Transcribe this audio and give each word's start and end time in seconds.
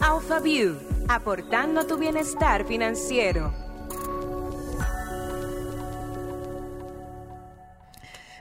AlphaView, 0.00 0.76
aportando 1.08 1.86
tu 1.86 1.96
bienestar 1.96 2.66
financiero. 2.66 3.54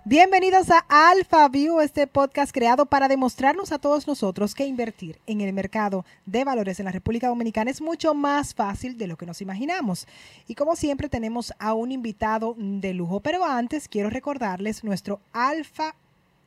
Bienvenidos 0.03 0.69
a 0.69 0.83
Alpha 0.89 1.47
View, 1.47 1.79
este 1.79 2.07
podcast 2.07 2.51
creado 2.51 2.87
para 2.87 3.07
demostrarnos 3.07 3.71
a 3.71 3.79
todos 3.79 4.05
nosotros 4.07 4.53
que 4.55 4.65
invertir 4.65 5.19
en 5.27 5.39
el 5.39 5.53
mercado 5.53 6.05
de 6.25 6.43
valores 6.43 6.79
en 6.79 6.86
la 6.86 6.91
República 6.91 7.29
Dominicana 7.29 7.71
es 7.71 7.81
mucho 7.81 8.13
más 8.13 8.54
fácil 8.54 8.97
de 8.97 9.07
lo 9.07 9.15
que 9.15 9.25
nos 9.25 9.39
imaginamos. 9.39 10.07
Y 10.47 10.55
como 10.55 10.75
siempre 10.75 11.07
tenemos 11.07 11.54
a 11.59 11.73
un 11.73 11.91
invitado 11.91 12.55
de 12.57 12.93
lujo, 12.93 13.21
pero 13.21 13.45
antes 13.45 13.88
quiero 13.88 14.09
recordarles 14.09 14.83
nuestro 14.83 15.21
Alpha 15.31 15.95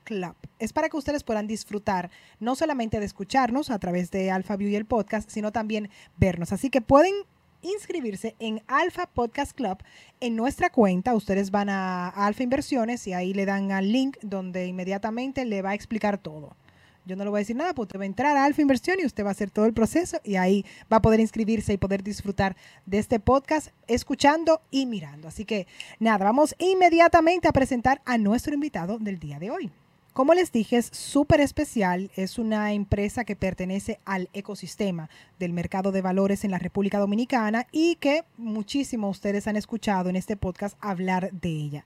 Club. 0.07 0.35
Es 0.61 0.73
para 0.73 0.89
que 0.89 0.97
ustedes 0.97 1.25
puedan 1.25 1.49
disfrutar 1.49 2.11
no 2.41 2.55
solamente 2.55 3.01
de 3.01 3.07
escucharnos 3.07 3.71
a 3.71 3.79
través 3.81 4.11
de 4.13 4.31
Alpha 4.31 4.57
View 4.57 4.71
y 4.71 4.77
el 4.77 4.87
podcast, 4.87 5.29
sino 5.29 5.51
también 5.51 5.91
vernos. 6.17 6.53
Así 6.53 6.71
que 6.71 6.81
pueden 6.81 7.13
inscribirse 7.61 8.37
en 8.39 8.63
Alpha 8.69 9.07
Podcast 9.07 9.53
Club 9.53 9.79
en 10.21 10.37
nuestra 10.37 10.71
cuenta. 10.71 11.15
Ustedes 11.15 11.51
van 11.51 11.69
a 11.69 12.09
Alfa 12.09 12.45
Inversiones 12.45 13.07
y 13.09 13.13
ahí 13.13 13.35
le 13.35 13.47
dan 13.47 13.73
al 13.73 13.91
link 13.91 14.17
donde 14.23 14.67
inmediatamente 14.67 15.45
le 15.45 15.61
va 15.61 15.71
a 15.71 15.75
explicar 15.75 16.19
todo. 16.19 16.57
Yo 17.05 17.15
no 17.15 17.25
le 17.25 17.31
voy 17.31 17.39
a 17.39 17.41
decir 17.41 17.55
nada, 17.55 17.73
porque 17.75 17.99
va 17.99 18.05
a 18.05 18.07
entrar 18.07 18.37
a 18.37 18.45
Alfa 18.45 18.63
Inversión 18.63 18.99
y 19.01 19.07
usted 19.07 19.25
va 19.25 19.29
a 19.29 19.33
hacer 19.33 19.51
todo 19.51 19.67
el 19.67 19.73
proceso 19.73 20.21
y 20.25 20.37
ahí 20.37 20.65
va 20.93 20.97
a 20.99 21.03
poder 21.03 21.21
inscribirse 21.21 21.73
y 21.73 21.77
poder 21.77 22.03
disfrutar 22.03 22.57
de 22.85 22.99
este 22.99 23.21
podcast 23.21 23.69
escuchando 23.87 24.61
y 24.71 24.87
mirando. 24.87 25.29
Así 25.29 25.45
que 25.45 25.67
nada, 26.01 26.25
vamos 26.25 26.55
inmediatamente 26.59 27.49
a 27.49 27.53
presentar 27.53 28.03
a 28.05 28.19
nuestro 28.19 28.55
invitado 28.55 28.99
del 28.99 29.19
día 29.19 29.39
de 29.39 29.51
hoy. 29.51 29.71
Como 30.17 30.33
les 30.33 30.51
dije, 30.51 30.79
es 30.79 30.87
súper 30.87 31.43
especial. 31.43 32.11
Es 32.17 32.39
una 32.39 32.73
empresa 32.73 33.27
que 33.27 33.37
pertenece 33.37 34.01
al 34.07 34.31
ecosistema 34.33 35.11
del 35.39 35.53
mercado 35.53 35.93
de 35.93 36.01
valores 36.01 36.43
en 36.43 36.53
la 36.53 36.59
República 36.59 36.99
Dominicana 36.99 37.67
y 37.71 37.97
que 37.97 38.25
muchísimo 38.39 39.11
ustedes 39.11 39.47
han 39.47 39.57
escuchado 39.57 40.09
en 40.09 40.17
este 40.17 40.39
podcast 40.39 40.79
hablar 40.81 41.33
de 41.33 41.51
ella. 41.51 41.85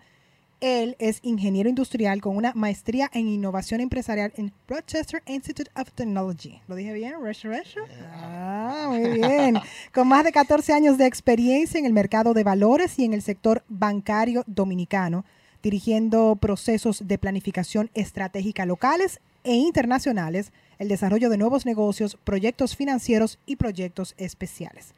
Él 0.61 0.95
es 1.01 1.19
ingeniero 1.25 1.69
industrial 1.69 2.21
con 2.21 2.37
una 2.37 2.53
maestría 2.55 3.11
en 3.13 3.27
innovación 3.27 3.81
empresarial 3.81 4.33
en 4.37 4.53
Rochester 4.69 5.25
Institute 5.27 5.73
of 5.75 5.91
Technology. 5.91 6.61
¿Lo 6.69 6.77
dije 6.77 6.93
bien? 6.93 7.15
Rochester? 7.21 7.83
Ah, 8.13 8.87
muy 8.91 9.11
bien. 9.11 9.59
Con 9.93 10.07
más 10.07 10.23
de 10.23 10.31
14 10.31 10.73
años 10.73 10.99
de 10.99 11.07
experiencia 11.07 11.81
en 11.81 11.87
el 11.87 11.93
mercado 11.93 12.33
de 12.33 12.45
valores 12.45 12.97
y 12.97 13.05
en 13.05 13.13
el 13.13 13.23
sector 13.23 13.65
bancario 13.69 14.45
dominicano 14.47 15.25
dirigiendo 15.63 16.37
procesos 16.37 17.07
de 17.07 17.19
planificación 17.19 17.91
estratégica 17.95 18.67
locales 18.67 19.21
e 19.45 19.55
internacionales, 19.55 20.53
el 20.79 20.89
desarrollo 20.89 21.31
de 21.31 21.39
nuevos 21.39 21.67
negocios, 21.67 22.19
proyectos 22.25 22.77
financieros 22.77 23.39
y 23.47 23.57
proyectos 23.57 24.15
especiales. 24.17 24.95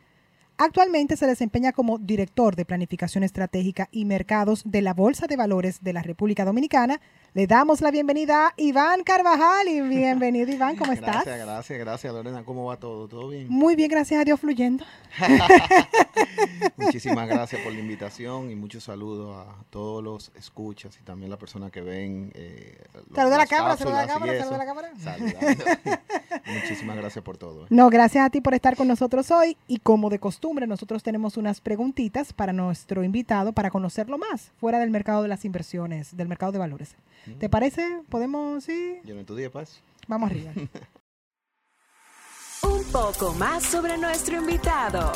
Actualmente 0.59 1.17
se 1.17 1.27
desempeña 1.27 1.73
como 1.73 1.99
director 1.99 2.55
de 2.55 2.65
planificación 2.65 3.25
estratégica 3.25 3.89
y 3.91 4.05
mercados 4.05 4.63
de 4.65 4.83
la 4.83 4.95
Bolsa 4.95 5.27
de 5.27 5.37
Valores 5.37 5.83
de 5.83 5.93
la 5.93 6.03
República 6.03 6.45
Dominicana. 6.45 7.01
Le 7.35 7.47
damos 7.47 7.81
la 7.81 7.91
bienvenida 7.91 8.49
a 8.49 8.53
Iván 8.59 9.05
Carvajal. 9.05 9.67
Y 9.67 9.81
bienvenido, 9.81 10.53
Iván, 10.53 10.77
¿cómo 10.77 10.93
estás? 10.93 11.25
Gracias, 11.25 11.39
gracias, 11.39 11.79
gracias, 11.79 12.13
Lorena. 12.13 12.45
¿Cómo 12.45 12.67
va 12.67 12.77
todo? 12.77 13.09
¿Todo 13.09 13.31
bien? 13.31 13.47
Muy 13.49 13.75
bien, 13.75 13.89
gracias 13.89 14.21
a 14.21 14.25
Dios, 14.25 14.39
fluyendo. 14.39 14.85
Muchísimas 16.77 17.27
gracias 17.27 17.63
por 17.63 17.73
la 17.73 17.81
invitación 17.81 18.51
y 18.51 18.55
muchos 18.55 18.85
saludos 18.85 19.47
a 19.49 19.65
todos 19.71 20.05
los 20.05 20.31
escuchas 20.37 20.99
y 21.01 21.05
también 21.05 21.31
a 21.31 21.33
las 21.33 21.39
personas 21.39 21.71
que 21.71 21.81
ven. 21.81 22.33
Eh, 22.35 22.77
saluda 23.15 23.37
a 23.37 23.39
la 23.39 23.47
cámara, 23.47 23.77
saluda 23.79 24.03
a 24.03 24.07
la 24.07 24.13
cámara, 24.13 24.39
saluda 24.39 24.55
a 24.55 24.59
la 24.59 24.67
cámara. 24.67 24.93
Muchísimas 26.47 26.97
gracias 26.99 27.25
por 27.25 27.39
todo. 27.39 27.65
¿eh? 27.65 27.69
No, 27.71 27.89
gracias 27.89 28.27
a 28.27 28.29
ti 28.29 28.43
por 28.43 28.53
estar 28.53 28.77
con 28.77 28.89
nosotros 28.89 29.31
hoy 29.31 29.57
y 29.69 29.79
como 29.79 30.11
de 30.11 30.19
costumbre, 30.19 30.67
nosotros 30.67 31.03
tenemos 31.03 31.39
unas 31.39 31.63
preguntitas 31.63 32.35
para 32.35 32.53
nuestro 32.53 33.03
invitado 33.05 33.55
para 33.55 33.71
conocerlo 33.71 34.19
más 34.19 34.51
fuera 34.61 34.79
del 34.81 34.91
mercado 34.91 35.23
de 35.23 35.29
las 35.29 35.47
inversiones, 35.47 36.15
del 36.15 36.29
mercado 36.29 36.53
de 36.53 36.59
valores. 36.59 36.95
¿Te 37.39 37.49
parece? 37.49 38.03
¿Podemos 38.09 38.69
ir? 38.69 39.01
Yo 39.05 39.15
no 39.15 39.21
estudié 39.21 39.49
paz. 39.49 39.81
Vamos 40.09 40.31
arriba. 40.31 40.53
Un 42.65 42.85
poco 42.93 43.33
más 43.35 43.65
sobre 43.65 43.99
nuestro 43.99 44.39
invitado. 44.39 45.13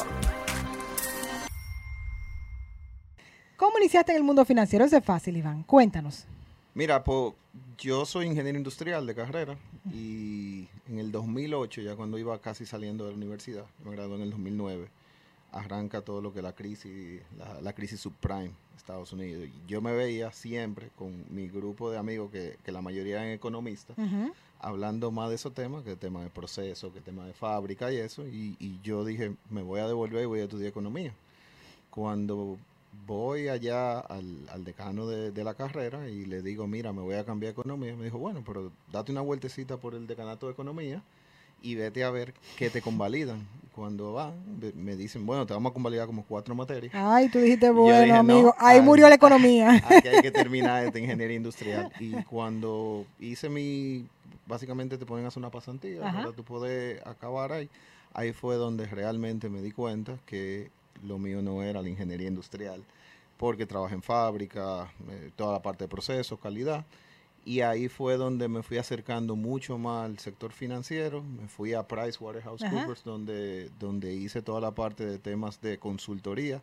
¿Cómo 3.57 3.79
iniciaste 3.79 4.13
en 4.13 4.19
el 4.19 4.25
mundo 4.25 4.45
financiero? 4.45 4.85
Eso 4.85 4.97
es 4.97 5.05
fácil, 5.05 5.37
Iván. 5.37 5.63
Cuéntanos. 5.63 6.27
Mira, 6.75 7.03
pues 7.03 7.33
yo 7.79 8.05
soy 8.05 8.27
ingeniero 8.27 8.59
industrial 8.59 9.07
de 9.07 9.15
carrera 9.15 9.57
y 9.93 10.69
en 10.89 10.99
el 10.99 11.11
2008, 11.11 11.81
ya 11.81 11.97
cuando 11.97 12.19
iba 12.19 12.39
casi 12.41 12.67
saliendo 12.67 13.05
de 13.05 13.13
la 13.13 13.17
universidad, 13.17 13.65
me 13.85 13.93
gradué 13.93 14.17
en 14.17 14.23
el 14.23 14.31
2009, 14.31 14.89
arranca 15.59 16.03
todo 16.03 16.21
lo 16.21 16.33
que 16.33 16.43
la 16.43 16.53
crisis, 16.53 17.23
la, 17.63 17.73
crisis 17.73 18.01
subprime 18.01 18.53
Estados 18.77 19.13
Unidos. 19.13 19.49
yo 19.67 19.81
me 19.81 19.93
veía 19.93 20.31
siempre 20.33 20.91
con 20.97 21.25
mi 21.31 21.49
grupo 21.49 21.91
de 21.91 21.99
amigos, 21.99 22.31
que, 22.31 22.57
la 22.67 22.83
mayoría 22.83 23.17
eran 23.17 23.33
economistas, 23.33 23.97
hablando 24.61 25.11
más 25.11 25.31
de 25.31 25.37
esos 25.37 25.55
temas, 25.55 25.83
que 25.83 25.93
el 25.93 25.99
tema 25.99 26.23
de 26.23 26.31
proceso, 26.31 26.93
que 26.93 26.99
el 26.99 27.05
tema 27.05 27.27
de 27.27 27.33
fábrica 27.33 27.93
y 27.93 27.97
eso. 27.97 28.27
Y, 28.27 28.57
y 28.61 28.79
yo 28.83 29.05
dije, 29.05 29.35
me 29.51 29.63
voy 29.63 29.81
a 29.81 29.87
devolver 29.87 30.23
y 30.23 30.27
voy 30.27 30.41
a 30.41 30.45
estudiar 30.45 30.69
economía. 30.69 31.13
Cuando 31.91 32.59
voy 33.07 33.49
allá 33.49 34.01
al, 34.01 34.65
decano 34.65 35.07
de, 35.07 35.45
la 35.45 35.55
carrera 35.55 36.09
y 36.09 36.25
le 36.25 36.43
digo, 36.43 36.67
mira, 36.67 36.93
me 36.93 37.03
voy 37.03 37.17
a 37.17 37.25
cambiar 37.25 37.53
economía. 37.53 37.95
Me 37.97 38.05
dijo, 38.05 38.19
bueno, 38.19 38.43
pero 38.47 38.73
date 38.93 39.13
una 39.13 39.21
vueltecita 39.21 39.77
por 39.77 39.95
el 39.95 40.07
decanato 40.07 40.47
de 40.47 40.53
economía 40.53 41.03
y 41.63 41.75
vete 41.75 42.05
a 42.05 42.11
ver 42.11 42.35
qué 42.57 42.71
te 42.71 42.81
convalidan. 42.81 43.47
Cuando 43.75 44.15
van, 44.15 44.33
me 44.75 44.97
dicen, 44.97 45.27
bueno, 45.27 45.45
te 45.45 45.53
vamos 45.53 45.71
a 45.71 45.75
convalidar 45.75 46.07
como 46.07 46.25
cuatro 46.25 46.55
materias. 46.55 46.95
Ay, 46.95 47.29
tú 47.29 47.39
dijiste, 47.39 47.69
bueno, 47.71 48.17
amigo, 48.17 48.55
ahí 48.59 48.81
murió 48.81 49.07
la 49.07 49.17
economía. 49.17 49.83
Aquí 49.85 50.09
hay 50.09 50.23
que 50.23 50.31
terminar 50.31 50.83
esta 50.85 50.99
ingeniería 50.99 51.37
industrial. 51.37 51.93
Y 52.01 52.13
cuando 52.25 53.05
hice 53.21 53.51
mi, 53.51 54.07
básicamente 54.47 54.97
te 54.97 55.05
ponen 55.05 55.27
a 55.27 55.29
hacer 55.29 55.41
una 55.41 55.51
pasantía 55.51 56.01
para 56.01 56.33
tú 56.33 56.43
poder 56.43 57.03
acabar 57.07 57.53
ahí. 57.53 57.69
Ahí 58.15 58.33
fue 58.33 58.57
donde 58.57 58.87
realmente 58.87 59.51
me 59.51 59.61
di 59.61 59.73
cuenta 59.73 60.17
que 60.25 60.71
lo 61.03 61.19
mío 61.19 61.43
no 61.43 61.63
era 61.63 61.83
la 61.83 61.89
ingeniería 61.91 62.29
industrial, 62.29 62.83
porque 63.37 63.67
trabajé 63.67 63.95
en 63.95 64.03
fábrica, 64.03 64.91
eh, 65.11 65.31
toda 65.37 65.53
la 65.53 65.61
parte 65.61 65.85
de 65.85 65.89
procesos, 65.89 66.39
calidad, 66.41 66.87
y 67.47 67.61
ahí 67.61 67.87
fue 67.89 68.17
donde 68.17 68.49
me 68.49 68.65
fui 68.65 68.77
acercando 68.77 69.37
mucho 69.37 69.79
más 69.79 70.07
al 70.07 70.19
sector 70.19 70.51
financiero, 70.51 71.23
me 71.23 71.47
fui 71.47 71.75
a 71.75 71.85
PricewaterhouseCoopers, 71.85 73.05
donde, 73.05 73.71
donde 73.79 74.13
hice 74.15 74.43
toda 74.43 74.61
la 74.61 74.73
parte 74.73 75.07
de 75.07 75.21
temas 75.21 75.61
de 75.61 75.79
consultoría, 75.79 76.61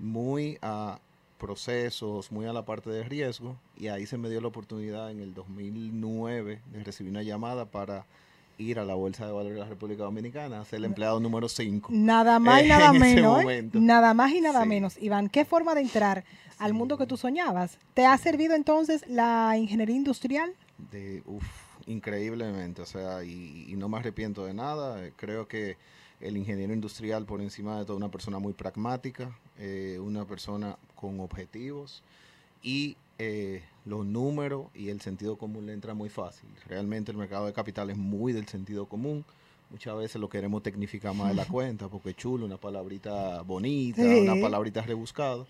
muy 0.00 0.58
a 0.62 0.98
procesos, 1.38 2.32
muy 2.32 2.46
a 2.46 2.52
la 2.52 2.64
parte 2.64 2.90
de 2.90 3.04
riesgo, 3.04 3.56
y 3.76 3.86
ahí 3.86 4.04
se 4.04 4.18
me 4.18 4.28
dio 4.28 4.40
la 4.40 4.48
oportunidad 4.48 5.12
en 5.12 5.20
el 5.20 5.32
2009 5.32 6.60
de 6.72 6.84
recibir 6.84 7.12
una 7.12 7.22
llamada 7.22 7.66
para 7.66 8.04
ir 8.58 8.80
a 8.80 8.84
la 8.84 8.94
Bolsa 8.94 9.26
de 9.26 9.32
Valores 9.32 9.54
de 9.54 9.60
la 9.60 9.68
República 9.68 10.02
Dominicana, 10.02 10.64
ser 10.64 10.78
el 10.78 10.86
empleado 10.86 11.20
número 11.20 11.48
5. 11.48 11.88
Nada 11.92 12.40
más 12.40 12.64
y 12.64 12.68
nada 12.68 12.92
menos. 12.92 13.44
Nada 13.72 14.12
más 14.12 14.32
y 14.32 14.40
nada 14.40 14.64
menos. 14.64 15.00
Iván, 15.00 15.28
¿qué 15.28 15.44
forma 15.44 15.74
de 15.74 15.82
entrar 15.82 16.24
al 16.60 16.74
mundo 16.74 16.96
que 16.96 17.06
tú 17.06 17.16
soñabas? 17.16 17.78
¿Te 17.94 18.06
ha 18.06 18.16
servido 18.18 18.54
entonces 18.54 19.04
la 19.08 19.56
ingeniería 19.56 19.96
industrial? 19.96 20.52
De, 20.92 21.22
uf, 21.26 21.44
increíblemente, 21.86 22.82
o 22.82 22.86
sea, 22.86 23.24
y, 23.24 23.74
no 23.76 23.88
me 23.88 23.98
arrepiento 23.98 24.44
de 24.44 24.54
nada. 24.54 25.10
Creo 25.16 25.48
que 25.48 25.76
el 26.20 26.36
ingeniero 26.36 26.72
industrial, 26.72 27.24
por 27.24 27.40
encima 27.40 27.78
de 27.78 27.86
todo, 27.86 27.96
una 27.96 28.10
persona 28.10 28.38
muy 28.38 28.52
pragmática, 28.52 29.36
eh, 29.58 29.98
una 30.00 30.26
persona 30.26 30.76
con 30.94 31.18
objetivos 31.20 32.02
y 32.62 32.96
eh, 33.18 33.62
los 33.86 34.04
números 34.04 34.66
y 34.74 34.90
el 34.90 35.00
sentido 35.00 35.36
común 35.36 35.66
le 35.66 35.72
entra 35.72 35.94
muy 35.94 36.10
fácil. 36.10 36.50
Realmente 36.68 37.10
el 37.10 37.16
mercado 37.16 37.46
de 37.46 37.54
capital 37.54 37.88
es 37.88 37.96
muy 37.96 38.34
del 38.34 38.46
sentido 38.46 38.86
común. 38.86 39.24
Muchas 39.70 39.96
veces 39.96 40.20
lo 40.20 40.28
queremos 40.28 40.62
tecnificar 40.62 41.14
más 41.14 41.28
de 41.28 41.34
la 41.34 41.44
cuenta 41.46 41.88
porque 41.88 42.12
chulo, 42.14 42.44
una 42.44 42.58
palabrita 42.58 43.40
bonita, 43.42 44.02
una 44.02 44.40
palabrita 44.40 44.82
rebuscada, 44.82 45.46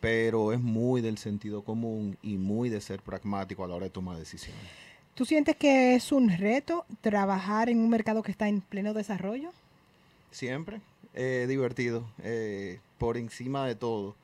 pero 0.00 0.52
es 0.52 0.60
muy 0.60 1.00
del 1.00 1.18
sentido 1.18 1.62
común 1.62 2.16
y 2.22 2.36
muy 2.36 2.68
de 2.68 2.80
ser 2.80 3.00
pragmático 3.00 3.64
a 3.64 3.68
la 3.68 3.74
hora 3.74 3.84
de 3.84 3.90
tomar 3.90 4.16
decisiones. 4.16 4.62
¿Tú 5.14 5.24
sientes 5.24 5.56
que 5.56 5.94
es 5.94 6.12
un 6.12 6.30
reto 6.30 6.86
trabajar 7.00 7.68
en 7.68 7.78
un 7.78 7.90
mercado 7.90 8.22
que 8.22 8.30
está 8.30 8.48
en 8.48 8.60
pleno 8.60 8.94
desarrollo? 8.94 9.50
Siempre, 10.30 10.80
eh, 11.14 11.46
divertido, 11.48 12.08
eh, 12.22 12.80
por 12.98 13.16
encima 13.16 13.66
de 13.66 13.74
todo. 13.74 14.14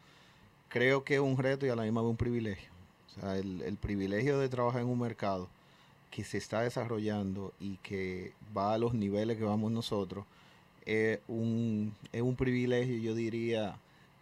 Creo 0.68 1.04
que 1.04 1.14
es 1.14 1.20
un 1.20 1.36
reto 1.36 1.66
y 1.66 1.68
a 1.68 1.76
la 1.76 1.82
misma 1.82 2.00
vez 2.00 2.10
un 2.10 2.16
privilegio 2.16 2.76
el, 3.22 3.76
privilegio 3.80 4.38
de 4.38 4.48
trabajar 4.48 4.82
en 4.82 4.88
un 4.88 4.98
mercado 4.98 5.48
que 6.10 6.24
se 6.24 6.38
está 6.38 6.62
desarrollando 6.62 7.52
y 7.60 7.76
que 7.78 8.32
va 8.56 8.74
a 8.74 8.78
los 8.78 8.94
niveles 8.94 9.36
que 9.36 9.44
vamos 9.44 9.72
nosotros, 9.72 10.24
es 10.84 11.18
un, 11.26 11.94
es 12.12 12.22
un 12.22 12.36
privilegio, 12.36 12.96
yo 12.98 13.14
diría, 13.14 13.76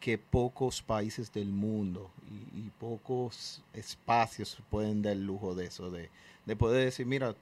que 0.04 0.18
pocos 0.18 0.82
países 0.82 1.32
del 1.32 1.48
mundo 1.48 2.10
y, 2.54 2.68
pocos 2.78 3.62
espacios 3.72 4.58
pueden 4.68 5.00
dar 5.00 5.14
el 5.14 5.24
lujo 5.24 5.54
de 5.54 5.64
eso, 5.64 5.90
de, 5.90 6.10
poder 6.56 6.84
decir, 6.84 7.06
mira, 7.06 7.34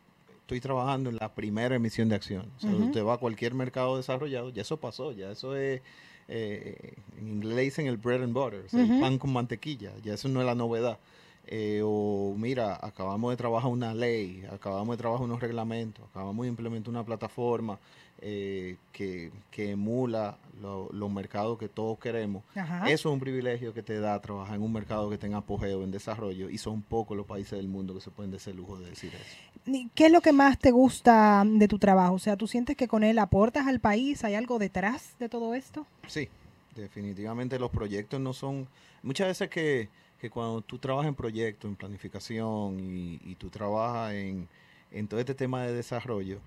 estoy 0.43 0.61
trabajando 0.61 1.11
en 1.11 1.17
la 1.17 1.35
primera 1.35 1.75
emisión 1.75 2.09
de 2.09 2.15
acción. 2.15 2.49
O 2.59 2.61
sea, 2.61 2.71
usted 2.71 3.05
va 3.05 3.15
a 3.15 3.19
cualquier 3.19 3.55
mercado 3.55 3.97
desarrollado, 3.97 4.51
ya 4.51 4.63
eso 4.63 4.77
pasó, 4.77 5.11
ya 5.11 5.33
eso 5.33 5.57
es, 5.57 5.83
eh, 6.29 6.95
en 7.19 7.31
inglés 7.31 7.57
dicen 7.57 7.89
el 7.89 7.97
bread 7.97 8.23
and 8.23 8.33
butter, 8.33 8.67
o 8.67 8.69
sea, 8.69 8.81
el 8.81 9.01
pan 9.01 9.19
con 9.19 9.33
mantequilla, 9.33 9.91
ya 10.05 10.15
eso 10.15 10.29
no 10.29 10.39
es 10.39 10.47
la 10.47 10.55
novedad. 10.55 11.01
Eh, 11.47 11.83
o 11.85 12.35
mira, 12.39 12.79
acabamos 12.81 13.31
de 13.33 13.37
trabajar 13.37 13.71
una 13.71 13.93
ley, 13.95 14.45
acabamos 14.53 14.97
de 14.97 15.01
trabajar 15.01 15.25
unos 15.25 15.41
reglamentos, 15.41 16.05
acabamos 16.11 16.45
de 16.45 16.49
implementar 16.49 16.91
una 16.91 17.05
plataforma 17.05 17.79
eh, 18.25 18.77
que, 18.93 19.33
que 19.51 19.73
emula 19.73 20.39
lo- 20.61 20.89
los 20.93 21.11
mercados 21.11 21.59
que 21.59 21.69
todos 21.69 21.99
queremos. 21.99 22.45
Ajá. 22.55 22.89
Eso 22.89 23.09
es 23.09 23.13
un 23.15 23.19
privilegio 23.19 23.75
que 23.75 23.83
te 23.83 23.99
da 23.99 24.21
trabajar 24.21 24.55
en 24.55 24.63
un 24.63 24.73
mercado 24.73 25.11
que 25.11 25.19
tenga 25.19 25.39
apogeo, 25.39 25.83
en 25.83 25.91
desarrollo, 25.91 26.49
y 26.49 26.59
son 26.59 26.81
pocos 26.83 27.17
los 27.17 27.27
países 27.27 27.53
del 27.59 27.67
mundo 27.67 27.93
que 27.95 28.01
se 28.01 28.11
pueden 28.13 28.31
dar 28.31 28.39
ese 28.41 28.55
lujo 28.55 28.79
de 28.79 28.91
decir 28.91 29.13
eso. 29.13 29.37
¿Y 29.67 29.89
¿Qué 29.97 30.07
es 30.07 30.13
lo 30.13 30.21
que 30.21 30.33
más 30.33 30.59
te 30.59 30.71
gusta 30.71 31.43
de 31.45 31.67
tu 31.67 31.79
trabajo? 31.81 32.15
O 32.15 32.19
sea, 32.21 32.37
¿tú 32.37 32.47
sientes 32.47 32.77
que 32.77 32.87
con 32.87 33.03
él 33.03 33.19
aportas 33.19 33.67
al 33.67 33.81
país? 33.81 34.23
¿Hay 34.25 34.37
algo 34.37 34.61
detrás 34.61 35.17
de 35.19 35.29
todo 35.29 35.55
esto? 35.55 35.85
Sí, 36.07 36.29
definitivamente 36.77 37.59
los 37.59 37.71
proyectos 37.71 38.21
no 38.21 38.33
son... 38.33 38.69
Muchas 39.03 39.27
veces 39.27 39.51
que, 39.51 39.89
que 40.23 40.31
cuando 40.31 40.61
tú 40.61 40.79
trabajas 40.79 41.09
en 41.09 41.17
proyectos, 41.17 41.69
en 41.69 41.75
planificación 41.75 42.79
y, 42.79 43.21
y 43.25 43.35
tú 43.35 43.51
trabajas 43.51 44.13
en, 44.15 44.47
en 44.93 45.09
todo 45.09 45.19
este 45.19 45.35
tema 45.35 45.65
de 45.65 45.75
desarrollo, 45.75 46.39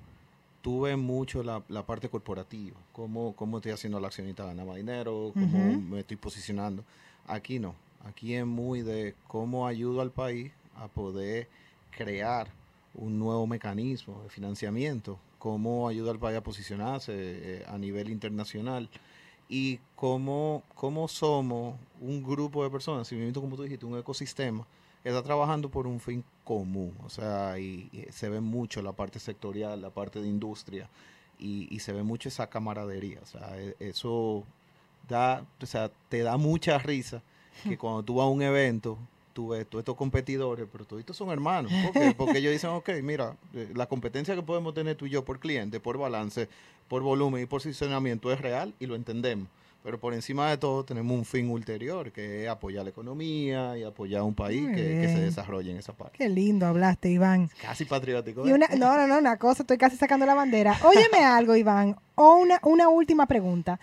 tú 0.61 0.83
ves 0.83 0.97
mucho 0.97 1.43
la, 1.43 1.61
la 1.67 1.85
parte 1.85 2.07
corporativa, 2.07 2.77
cómo, 2.93 3.35
cómo 3.35 3.57
estoy 3.57 3.73
haciendo 3.73 3.99
la 3.99 4.07
accionista 4.07 4.45
ganar 4.45 4.65
más 4.65 4.77
dinero, 4.77 5.31
cómo 5.33 5.77
me 5.81 5.99
estoy 5.99 6.15
posicionando. 6.15 6.85
Aquí 7.27 7.59
no, 7.59 7.75
aquí 8.05 8.35
es 8.35 8.45
muy 8.45 8.81
de 8.81 9.13
cómo 9.27 9.67
ayudo 9.67 9.99
al 9.99 10.11
país 10.11 10.53
a 10.77 10.87
poder 10.87 11.49
crear 11.91 12.47
un 12.93 13.19
nuevo 13.19 13.45
mecanismo 13.45 14.23
de 14.23 14.29
financiamiento, 14.29 15.19
cómo 15.37 15.89
ayuda 15.89 16.11
al 16.11 16.19
país 16.19 16.37
a 16.37 16.41
posicionarse 16.43 17.11
eh, 17.13 17.65
a 17.67 17.77
nivel 17.77 18.09
internacional 18.09 18.89
y 19.49 19.79
cómo, 19.95 20.63
cómo 20.75 21.07
somos 21.07 21.75
un 22.01 22.23
grupo 22.23 22.63
de 22.63 22.69
personas, 22.69 23.07
si 23.07 23.31
como 23.33 23.55
tú 23.55 23.63
dijiste, 23.63 23.85
un 23.85 23.97
ecosistema 23.97 24.65
está 25.03 25.21
trabajando 25.21 25.69
por 25.69 25.85
un 25.87 25.99
fin 25.99 26.23
común. 26.43 26.93
O 27.05 27.09
sea, 27.09 27.59
y, 27.59 27.89
y 27.91 28.11
se 28.11 28.27
ve 28.29 28.41
mucho 28.41 28.81
la 28.81 28.91
parte 28.91 29.19
sectorial, 29.19 29.81
la 29.81 29.91
parte 29.91 30.19
de 30.21 30.27
industria, 30.27 30.89
y, 31.37 31.67
y 31.73 31.79
se 31.79 31.93
ve 31.93 32.03
mucho 32.03 32.29
esa 32.29 32.47
camaradería. 32.47 33.19
O 33.21 33.25
sea, 33.25 33.57
e- 33.59 33.75
eso 33.79 34.43
da, 35.07 35.45
o 35.61 35.65
sea, 35.65 35.91
te 36.09 36.23
da 36.23 36.37
mucha 36.37 36.77
risa 36.79 37.21
que 37.63 37.77
cuando 37.77 38.03
tú 38.03 38.15
vas 38.15 38.25
a 38.25 38.29
un 38.29 38.41
evento, 38.41 38.97
tú 39.35 39.49
ves 39.49 39.67
todos 39.67 39.81
estos 39.81 39.97
competidores, 39.97 40.65
pero 40.71 40.85
todos 40.85 41.01
estos 41.01 41.17
son 41.17 41.29
hermanos. 41.29 41.71
¿Por 41.83 41.91
qué? 41.91 42.13
Porque 42.17 42.37
ellos 42.37 42.53
dicen, 42.53 42.69
ok, 42.69 42.89
mira, 43.03 43.35
eh, 43.53 43.69
la 43.75 43.85
competencia 43.85 44.33
que 44.33 44.41
podemos 44.41 44.73
tener 44.73 44.95
tú 44.95 45.05
y 45.05 45.09
yo 45.09 45.25
por 45.25 45.39
cliente, 45.39 45.81
por 45.81 45.97
balance, 45.97 46.47
por 46.87 47.03
volumen 47.03 47.43
y 47.43 47.45
posicionamiento 47.45 48.31
es 48.31 48.39
real 48.39 48.73
y 48.79 48.85
lo 48.85 48.95
entendemos. 48.95 49.49
Pero 49.83 49.99
por 49.99 50.13
encima 50.13 50.49
de 50.49 50.57
todo 50.57 50.85
tenemos 50.85 51.15
un 51.15 51.25
fin 51.25 51.49
ulterior, 51.49 52.11
que 52.13 52.45
es 52.45 52.49
apoyar 52.49 52.85
la 52.85 52.89
economía 52.89 53.77
y 53.77 53.83
apoyar 53.83 54.21
a 54.21 54.23
un 54.23 54.33
país 54.33 54.67
que, 54.69 54.75
que 54.75 55.07
se 55.09 55.19
desarrolle 55.19 55.69
en 55.69 55.77
esa 55.77 55.93
parte. 55.93 56.17
Qué 56.17 56.29
lindo 56.29 56.65
hablaste, 56.65 57.09
Iván. 57.09 57.49
Casi 57.61 57.83
patriótico. 57.83 58.47
Y 58.47 58.51
¿eh? 58.51 58.53
una, 58.53 58.67
no, 58.69 58.97
no, 58.97 59.05
no, 59.05 59.19
una 59.19 59.37
cosa, 59.37 59.63
estoy 59.63 59.77
casi 59.77 59.97
sacando 59.97 60.25
la 60.25 60.33
bandera. 60.33 60.79
Óyeme 60.83 61.23
algo, 61.25 61.55
Iván, 61.57 61.97
o 62.15 62.35
una, 62.37 62.59
una 62.63 62.87
última 62.87 63.27
pregunta. 63.27 63.79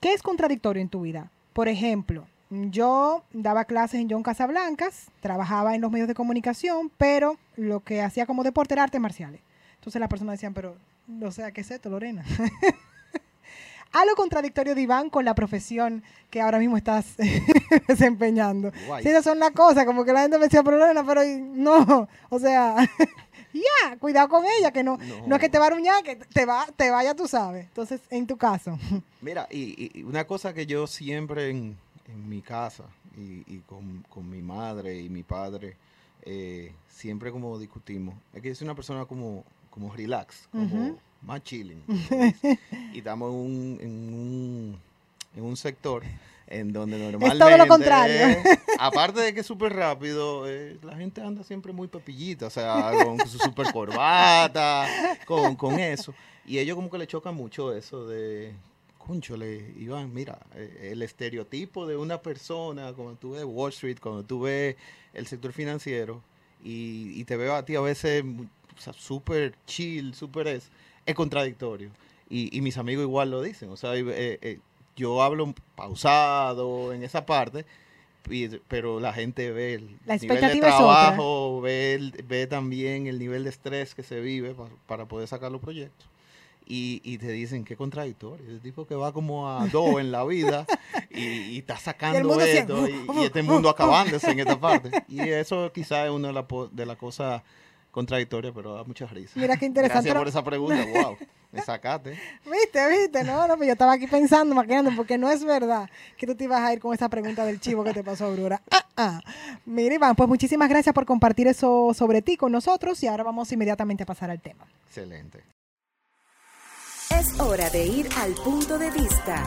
¿Qué 0.00 0.14
es 0.14 0.22
contradictorio 0.22 0.80
en 0.80 0.88
tu 0.88 1.02
vida? 1.02 1.30
Por 1.52 1.66
ejemplo, 1.68 2.26
yo 2.50 3.24
daba 3.32 3.64
clases 3.64 4.00
en 4.00 4.08
John 4.10 4.22
Casablancas, 4.22 5.06
trabajaba 5.20 5.74
en 5.74 5.80
los 5.80 5.90
medios 5.90 6.08
de 6.08 6.14
comunicación, 6.14 6.90
pero 6.96 7.36
lo 7.56 7.80
que 7.80 8.00
hacía 8.02 8.26
como 8.26 8.42
deporte 8.42 8.74
era 8.74 8.82
artes 8.84 9.00
marciales. 9.00 9.40
Entonces 9.76 10.00
las 10.00 10.08
personas 10.08 10.34
decían, 10.34 10.54
pero, 10.54 10.76
o 11.22 11.30
sea, 11.30 11.52
¿qué 11.52 11.60
es 11.60 11.70
esto, 11.70 11.88
Lorena? 11.90 12.24
Algo 13.92 14.16
contradictorio 14.16 14.74
de 14.74 14.82
Iván 14.82 15.08
con 15.08 15.24
la 15.24 15.34
profesión 15.34 16.02
que 16.28 16.42
ahora 16.42 16.58
mismo 16.58 16.76
estás 16.76 17.14
desempeñando. 17.88 18.70
Guay. 18.86 19.02
Sí, 19.02 19.08
esas 19.08 19.24
son 19.24 19.38
las 19.38 19.52
cosas, 19.52 19.86
como 19.86 20.04
que 20.04 20.12
la 20.12 20.22
gente 20.22 20.36
me 20.38 20.44
decía, 20.44 20.62
pero 20.62 20.76
Lorena, 20.76 21.04
pero 21.06 21.22
no, 21.24 22.06
o 22.28 22.38
sea, 22.38 22.76
ya, 23.54 23.96
cuidado 23.98 24.28
con 24.28 24.44
ella, 24.58 24.72
que 24.72 24.84
no, 24.84 24.98
no, 24.98 25.26
No. 25.26 25.36
es 25.36 25.40
que 25.40 25.48
te 25.48 25.58
va 25.58 25.64
a 25.64 25.68
aruñar, 25.68 26.02
que 26.02 26.16
te 26.16 26.44
va, 26.44 26.66
te 26.76 26.90
vaya, 26.90 27.14
tú 27.14 27.26
sabes. 27.26 27.64
Entonces, 27.64 28.02
en 28.10 28.26
tu 28.26 28.36
caso, 28.36 28.78
Mira, 29.22 29.46
y, 29.50 29.90
y 29.98 30.02
una 30.02 30.26
cosa 30.26 30.52
que 30.52 30.66
yo 30.66 30.86
siempre 30.86 31.48
en, 31.48 31.78
en 32.08 32.28
mi 32.28 32.42
casa 32.42 32.84
y, 33.16 33.42
y 33.46 33.62
con, 33.66 34.04
con 34.08 34.28
mi 34.28 34.42
madre 34.42 35.00
y 35.00 35.08
mi 35.08 35.22
padre, 35.22 35.76
eh, 36.22 36.72
siempre 36.88 37.30
como 37.30 37.58
discutimos, 37.58 38.14
es 38.32 38.42
que 38.42 38.48
yo 38.48 38.54
soy 38.54 38.66
una 38.66 38.74
persona 38.74 39.04
como, 39.04 39.44
como 39.70 39.94
relax, 39.94 40.48
como 40.50 40.98
más 41.22 41.42
chilling. 41.42 41.82
y 42.92 42.98
estamos 42.98 43.30
en 43.32 43.38
un, 43.38 43.78
en, 43.80 44.14
un, 44.14 44.80
en 45.36 45.44
un 45.44 45.56
sector 45.56 46.02
en 46.46 46.72
donde 46.72 46.98
normalmente... 46.98 47.38
todo 47.38 47.56
lo 47.56 47.66
contrario. 47.66 48.26
eh, 48.26 48.42
aparte 48.78 49.20
de 49.20 49.34
que 49.34 49.40
es 49.40 49.46
súper 49.46 49.74
rápido, 49.74 50.48
eh, 50.48 50.78
la 50.82 50.96
gente 50.96 51.20
anda 51.20 51.44
siempre 51.44 51.72
muy 51.72 51.88
pepillita, 51.88 52.46
o 52.46 52.50
sea, 52.50 52.92
con 53.04 53.18
su 53.28 53.38
super 53.38 53.70
corbata, 53.72 54.86
con, 55.26 55.56
con 55.56 55.78
eso. 55.78 56.14
Y 56.46 56.58
ellos 56.58 56.76
como 56.76 56.90
que 56.90 56.96
le 56.98 57.06
choca 57.06 57.30
mucho 57.30 57.74
eso 57.74 58.06
de, 58.06 58.54
cónchole, 59.08 59.72
Iván, 59.78 60.12
mira, 60.12 60.38
eh, 60.54 60.90
el 60.92 61.00
estereotipo 61.00 61.86
de 61.86 61.96
una 61.96 62.20
persona, 62.20 62.92
cuando 62.92 63.14
tú 63.16 63.30
ves 63.32 63.44
Wall 63.46 63.70
Street, 63.72 63.96
cuando 64.00 64.22
tú 64.22 64.42
ves 64.42 64.76
el 65.14 65.26
sector 65.26 65.52
financiero, 65.54 66.22
y, 66.62 67.12
y 67.18 67.24
te 67.24 67.36
veo 67.38 67.54
a 67.54 67.64
ti 67.64 67.74
a 67.74 67.80
veces 67.80 68.22
o 68.22 68.80
sea, 68.80 68.92
súper 68.92 69.54
chill, 69.66 70.14
súper 70.14 70.46
es, 70.48 70.70
es 71.06 71.14
contradictorio. 71.14 71.90
Y, 72.28 72.54
y 72.56 72.60
mis 72.60 72.76
amigos 72.76 73.04
igual 73.04 73.30
lo 73.30 73.40
dicen, 73.40 73.70
o 73.70 73.76
sea, 73.78 73.96
eh, 73.96 74.04
eh, 74.42 74.58
yo 74.94 75.22
hablo 75.22 75.54
pausado 75.74 76.92
en 76.92 77.02
esa 77.02 77.24
parte, 77.24 77.64
y- 78.30 78.48
pero 78.68 79.00
la 79.00 79.14
gente 79.14 79.50
ve 79.52 79.74
el 79.74 79.96
La 80.04 80.16
nivel 80.18 80.40
de 80.42 80.52
trabajo, 80.60 81.60
ve, 81.62 81.94
el- 81.94 82.12
ve 82.28 82.46
también 82.46 83.06
el 83.06 83.18
nivel 83.18 83.44
de 83.44 83.50
estrés 83.50 83.94
que 83.94 84.02
se 84.02 84.20
vive 84.20 84.54
pa- 84.54 84.68
para 84.86 85.06
poder 85.06 85.26
sacar 85.28 85.50
los 85.50 85.62
proyectos. 85.62 86.06
Y, 86.70 87.00
y 87.02 87.16
te 87.16 87.32
dicen, 87.32 87.64
qué 87.64 87.76
contradictorio, 87.76 88.46
el 88.46 88.60
tipo 88.60 88.86
que 88.86 88.94
va 88.94 89.10
como 89.12 89.50
a 89.50 89.66
dos 89.68 90.00
en 90.00 90.12
la 90.12 90.22
vida 90.24 90.66
y, 91.08 91.22
y 91.24 91.58
está 91.60 91.78
sacando 91.78 92.38
esto 92.42 92.86
y, 92.86 93.06
y 93.20 93.24
este 93.24 93.42
mundo 93.42 93.70
acabándose 93.70 94.30
en 94.32 94.40
esta 94.40 94.60
parte. 94.60 94.90
Y 95.08 95.20
eso 95.30 95.72
quizás 95.72 96.04
es 96.04 96.10
una 96.10 96.28
de 96.28 96.34
las 96.34 96.44
po- 96.44 96.68
de 96.68 96.84
las 96.84 96.98
cosas 96.98 97.40
contradictorias, 97.90 98.52
pero 98.54 98.74
da 98.74 98.84
mucha 98.84 99.06
risa. 99.06 99.32
Mira 99.36 99.56
qué 99.56 99.64
interesante. 99.64 100.10
Gracias 100.10 100.14
por 100.20 100.28
esa 100.28 100.44
pregunta, 100.44 100.84
wow, 100.92 101.16
me 101.52 101.62
sacaste. 101.62 102.10
viste, 102.44 102.88
viste, 102.90 103.24
no, 103.24 103.48
no, 103.48 103.56
pues 103.56 103.66
yo 103.66 103.72
estaba 103.72 103.92
aquí 103.94 104.06
pensando, 104.06 104.54
maquinando, 104.54 104.90
porque 104.94 105.16
no 105.16 105.30
es 105.30 105.42
verdad 105.42 105.88
que 106.18 106.26
tú 106.26 106.34
te 106.34 106.44
ibas 106.44 106.60
a 106.60 106.72
ir 106.74 106.80
con 106.80 106.92
esa 106.92 107.08
pregunta 107.08 107.46
del 107.46 107.60
chivo 107.60 107.82
que 107.82 107.94
te 107.94 108.04
pasó, 108.04 108.26
Aurora. 108.26 108.60
Ah, 108.70 108.84
ah. 108.98 109.20
Mira, 109.64 109.94
Iván, 109.94 110.14
pues 110.14 110.28
muchísimas 110.28 110.68
gracias 110.68 110.94
por 110.94 111.06
compartir 111.06 111.46
eso 111.48 111.94
sobre 111.94 112.20
ti 112.20 112.36
con 112.36 112.52
nosotros 112.52 113.02
y 113.02 113.06
ahora 113.06 113.24
vamos 113.24 113.50
inmediatamente 113.52 114.02
a 114.02 114.06
pasar 114.06 114.30
al 114.30 114.40
tema. 114.42 114.66
Excelente. 114.86 115.42
Es 117.10 117.38
hora 117.40 117.68
de 117.70 117.86
ir 117.86 118.08
al 118.18 118.32
punto 118.34 118.78
de 118.78 118.90
vista. 118.90 119.44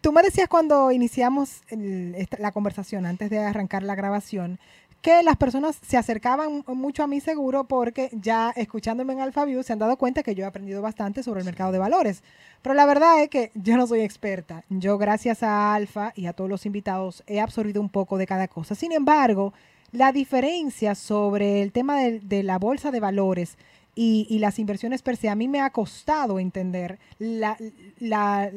Tú 0.00 0.12
me 0.12 0.22
decías 0.22 0.48
cuando 0.48 0.90
iniciamos 0.90 1.62
el- 1.68 2.14
esta- 2.16 2.38
la 2.38 2.50
conversación, 2.52 3.06
antes 3.06 3.30
de 3.30 3.38
arrancar 3.38 3.82
la 3.84 3.94
grabación, 3.94 4.58
que 5.00 5.22
las 5.22 5.36
personas 5.36 5.78
se 5.86 5.96
acercaban 5.96 6.64
mucho 6.66 7.02
a 7.02 7.06
mí 7.08 7.20
seguro 7.20 7.64
porque 7.64 8.08
ya 8.12 8.52
escuchándome 8.56 9.12
en 9.12 9.20
AlphaView 9.20 9.62
se 9.62 9.72
han 9.72 9.78
dado 9.80 9.96
cuenta 9.96 10.22
que 10.22 10.34
yo 10.34 10.44
he 10.44 10.46
aprendido 10.46 10.80
bastante 10.80 11.22
sobre 11.22 11.40
el 11.40 11.44
mercado 11.46 11.72
de 11.72 11.78
valores. 11.78 12.22
Pero 12.62 12.74
la 12.74 12.86
verdad 12.86 13.20
es 13.22 13.28
que 13.28 13.50
yo 13.54 13.76
no 13.76 13.86
soy 13.88 14.00
experta. 14.00 14.64
Yo 14.70 14.98
gracias 14.98 15.42
a 15.42 15.74
Alfa 15.74 16.12
y 16.16 16.26
a 16.26 16.32
todos 16.32 16.48
los 16.50 16.66
invitados 16.66 17.24
he 17.26 17.40
absorbido 17.40 17.80
un 17.80 17.88
poco 17.88 18.16
de 18.16 18.26
cada 18.26 18.46
cosa. 18.48 18.74
Sin 18.76 18.92
embargo, 18.92 19.52
la 19.90 20.12
diferencia 20.12 20.94
sobre 20.94 21.62
el 21.62 21.72
tema 21.72 21.98
de, 22.00 22.20
de 22.20 22.42
la 22.44 22.58
bolsa 22.58 22.92
de 22.92 23.00
valores 23.00 23.56
y, 23.94 24.26
y 24.30 24.38
las 24.38 24.58
inversiones 24.58 25.02
per 25.02 25.16
se, 25.16 25.28
a 25.28 25.34
mí 25.34 25.48
me 25.48 25.60
ha 25.60 25.70
costado 25.70 26.38
entender 26.38 26.98
la, 27.18 27.56
la, 27.98 28.50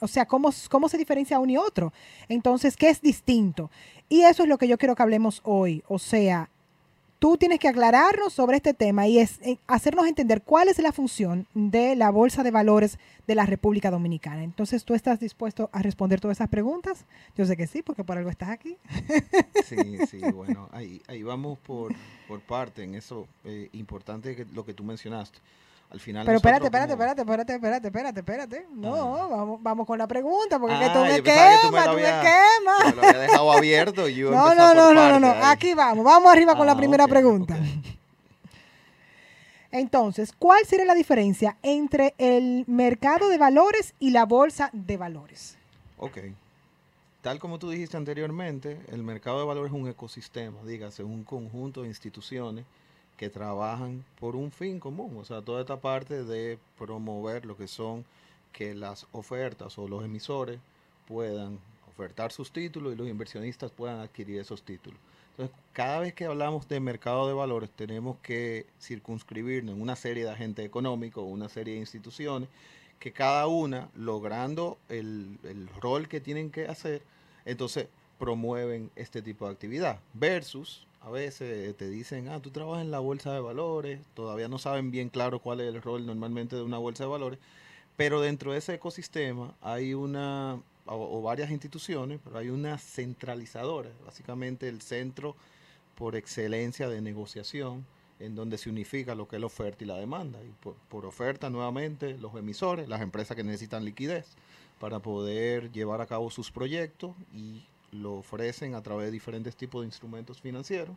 o 0.00 0.08
sea, 0.08 0.26
cómo, 0.26 0.50
cómo 0.70 0.88
se 0.88 0.98
diferencia 0.98 1.38
uno 1.38 1.52
y 1.52 1.56
otro. 1.56 1.92
Entonces, 2.28 2.76
¿qué 2.76 2.90
es 2.90 3.00
distinto? 3.00 3.70
Y 4.08 4.22
eso 4.22 4.42
es 4.42 4.48
lo 4.48 4.58
que 4.58 4.68
yo 4.68 4.78
quiero 4.78 4.94
que 4.94 5.02
hablemos 5.02 5.40
hoy. 5.44 5.82
O 5.88 5.98
sea, 5.98 6.48
tú 7.18 7.36
tienes 7.36 7.58
que 7.58 7.68
aclararnos 7.68 8.32
sobre 8.32 8.56
este 8.56 8.74
tema 8.74 9.06
y 9.06 9.18
es 9.18 9.40
eh, 9.42 9.58
hacernos 9.66 10.06
entender 10.06 10.42
cuál 10.42 10.68
es 10.68 10.78
la 10.78 10.92
función 10.92 11.46
de 11.54 11.96
la 11.96 12.10
Bolsa 12.10 12.42
de 12.42 12.50
Valores 12.50 12.98
de 13.26 13.34
la 13.34 13.46
República 13.46 13.90
Dominicana. 13.90 14.44
Entonces, 14.44 14.84
¿tú 14.84 14.94
estás 14.94 15.20
dispuesto 15.20 15.70
a 15.72 15.82
responder 15.82 16.20
todas 16.20 16.36
esas 16.38 16.48
preguntas? 16.48 17.04
Yo 17.36 17.46
sé 17.46 17.56
que 17.56 17.66
sí, 17.66 17.82
porque 17.82 18.04
por 18.04 18.18
algo 18.18 18.30
estás 18.30 18.50
aquí. 18.50 18.76
Sí, 19.64 19.98
sí, 20.08 20.20
bueno, 20.32 20.68
ahí, 20.72 21.02
ahí 21.08 21.22
vamos 21.22 21.58
por, 21.58 21.92
por 22.28 22.40
parte 22.40 22.84
en 22.84 22.94
eso 22.94 23.26
eh, 23.44 23.68
importante 23.72 24.46
lo 24.52 24.64
que 24.64 24.74
tú 24.74 24.84
mencionaste. 24.84 25.38
Al 25.96 26.00
final... 26.00 26.24
Pero 26.26 26.36
espérate, 26.36 26.66
espérate, 26.66 26.92
como- 26.92 27.02
espérate, 27.02 27.22
espérate, 27.22 27.52
espérate, 27.56 27.86
espérate, 27.88 28.20
espérate. 28.20 28.66
No, 28.72 28.94
Ah. 28.94 29.26
vamos, 29.28 29.62
vamos 29.62 29.86
con 29.86 29.98
la 29.98 30.06
pregunta, 30.06 30.58
porque 30.58 30.78
que 30.78 30.84
Ah, 30.84 30.92
tú 30.92 31.00
me 31.00 31.08
que 31.08 31.20
tú 31.62 31.70
me 31.72 31.72
quemas, 31.72 31.84
tú 31.86 31.96
me 31.96 32.02
quemas. 32.02 32.94
Lo 32.94 33.02
había 33.02 33.18
dejado 33.18 33.52
abierto 33.52 34.08
y 34.08 34.14
yo 34.16 34.30
No, 34.30 34.54
no, 34.54 34.74
no, 34.74 34.92
no, 34.92 35.08
no, 35.08 35.20
no. 35.20 35.28
Aquí 35.46 35.74
vamos. 35.74 36.04
Vamos 36.04 36.30
arriba 36.32 36.54
con 36.56 36.66
la 36.66 36.72
Ah, 36.72 36.76
primera 36.76 37.08
pregunta. 37.08 37.56
Entonces, 39.72 40.32
¿cuál 40.38 40.64
sería 40.64 40.84
la 40.86 40.94
diferencia 40.94 41.56
entre 41.62 42.14
el 42.18 42.64
mercado 42.66 43.28
de 43.28 43.36
valores 43.38 43.94
y 43.98 44.10
la 44.10 44.24
bolsa 44.24 44.70
de 44.72 44.96
valores? 44.96 45.56
Ok. 45.98 46.18
Tal 47.20 47.38
como 47.40 47.58
tú 47.58 47.68
dijiste 47.70 47.96
anteriormente, 47.96 48.78
el 48.92 49.02
mercado 49.02 49.40
de 49.40 49.46
valores 49.46 49.72
es 49.72 49.78
un 49.78 49.88
ecosistema, 49.88 50.62
dígase, 50.64 51.02
un 51.02 51.24
conjunto 51.24 51.82
de 51.82 51.88
instituciones 51.88 52.64
que 53.16 53.30
trabajan 53.30 54.04
por 54.20 54.36
un 54.36 54.50
fin 54.50 54.78
común. 54.78 55.16
O 55.18 55.24
sea, 55.24 55.42
toda 55.42 55.60
esta 55.60 55.80
parte 55.80 56.24
de 56.24 56.58
promover 56.78 57.46
lo 57.46 57.56
que 57.56 57.68
son 57.68 58.04
que 58.52 58.74
las 58.74 59.06
ofertas 59.12 59.78
o 59.78 59.88
los 59.88 60.04
emisores 60.04 60.58
puedan 61.06 61.58
ofertar 61.88 62.32
sus 62.32 62.50
títulos 62.50 62.92
y 62.92 62.96
los 62.96 63.08
inversionistas 63.08 63.70
puedan 63.70 64.00
adquirir 64.00 64.40
esos 64.40 64.62
títulos. 64.62 64.98
Entonces, 65.30 65.54
cada 65.72 66.00
vez 66.00 66.14
que 66.14 66.24
hablamos 66.24 66.66
de 66.68 66.80
mercado 66.80 67.28
de 67.28 67.34
valores, 67.34 67.70
tenemos 67.70 68.16
que 68.22 68.66
circunscribirnos 68.80 69.74
en 69.74 69.82
una 69.82 69.94
serie 69.94 70.24
de 70.24 70.30
agentes 70.30 70.64
económicos, 70.64 71.24
una 71.26 71.50
serie 71.50 71.74
de 71.74 71.80
instituciones, 71.80 72.48
que 72.98 73.12
cada 73.12 73.46
una, 73.46 73.90
logrando 73.94 74.78
el, 74.88 75.38
el 75.42 75.68
rol 75.80 76.08
que 76.08 76.20
tienen 76.20 76.50
que 76.50 76.66
hacer, 76.66 77.02
entonces 77.44 77.88
promueven 78.18 78.90
este 78.96 79.20
tipo 79.20 79.46
de 79.46 79.52
actividad. 79.52 80.00
Versus, 80.14 80.86
a 81.06 81.10
veces 81.10 81.76
te 81.76 81.88
dicen, 81.88 82.28
ah, 82.28 82.42
tú 82.42 82.50
trabajas 82.50 82.84
en 82.84 82.90
la 82.90 82.98
bolsa 82.98 83.32
de 83.32 83.38
valores, 83.38 84.00
todavía 84.14 84.48
no 84.48 84.58
saben 84.58 84.90
bien 84.90 85.08
claro 85.08 85.38
cuál 85.38 85.60
es 85.60 85.72
el 85.72 85.80
rol 85.80 86.04
normalmente 86.04 86.56
de 86.56 86.62
una 86.62 86.78
bolsa 86.78 87.04
de 87.04 87.10
valores, 87.10 87.38
pero 87.96 88.20
dentro 88.20 88.50
de 88.50 88.58
ese 88.58 88.74
ecosistema 88.74 89.54
hay 89.62 89.94
una, 89.94 90.60
o, 90.84 91.22
varias 91.22 91.52
instituciones, 91.52 92.18
pero 92.24 92.38
hay 92.38 92.48
una 92.48 92.76
centralizadora, 92.78 93.88
básicamente 94.04 94.68
el 94.68 94.82
centro 94.82 95.36
por 95.94 96.16
excelencia 96.16 96.88
de 96.88 97.00
negociación, 97.00 97.86
en 98.18 98.34
donde 98.34 98.58
se 98.58 98.68
unifica 98.68 99.14
lo 99.14 99.28
que 99.28 99.36
es 99.36 99.40
la 99.40 99.46
oferta 99.46 99.84
y 99.84 99.86
la 99.86 99.98
demanda. 99.98 100.40
Y 100.42 100.52
por 100.88 101.06
oferta, 101.06 101.50
nuevamente, 101.50 102.18
los 102.18 102.34
emisores, 102.34 102.88
las 102.88 103.00
empresas 103.00 103.36
que 103.36 103.44
necesitan 103.44 103.84
liquidez 103.84 104.26
para 104.80 104.98
poder 104.98 105.70
llevar 105.70 106.00
a 106.00 106.06
cabo 106.06 106.30
sus 106.30 106.50
proyectos 106.50 107.14
y 107.32 107.62
lo 107.92 108.14
ofrecen 108.14 108.74
a 108.74 108.82
través 108.82 109.06
de 109.06 109.12
diferentes 109.12 109.56
tipos 109.56 109.82
de 109.82 109.86
instrumentos 109.86 110.40
financieros. 110.40 110.96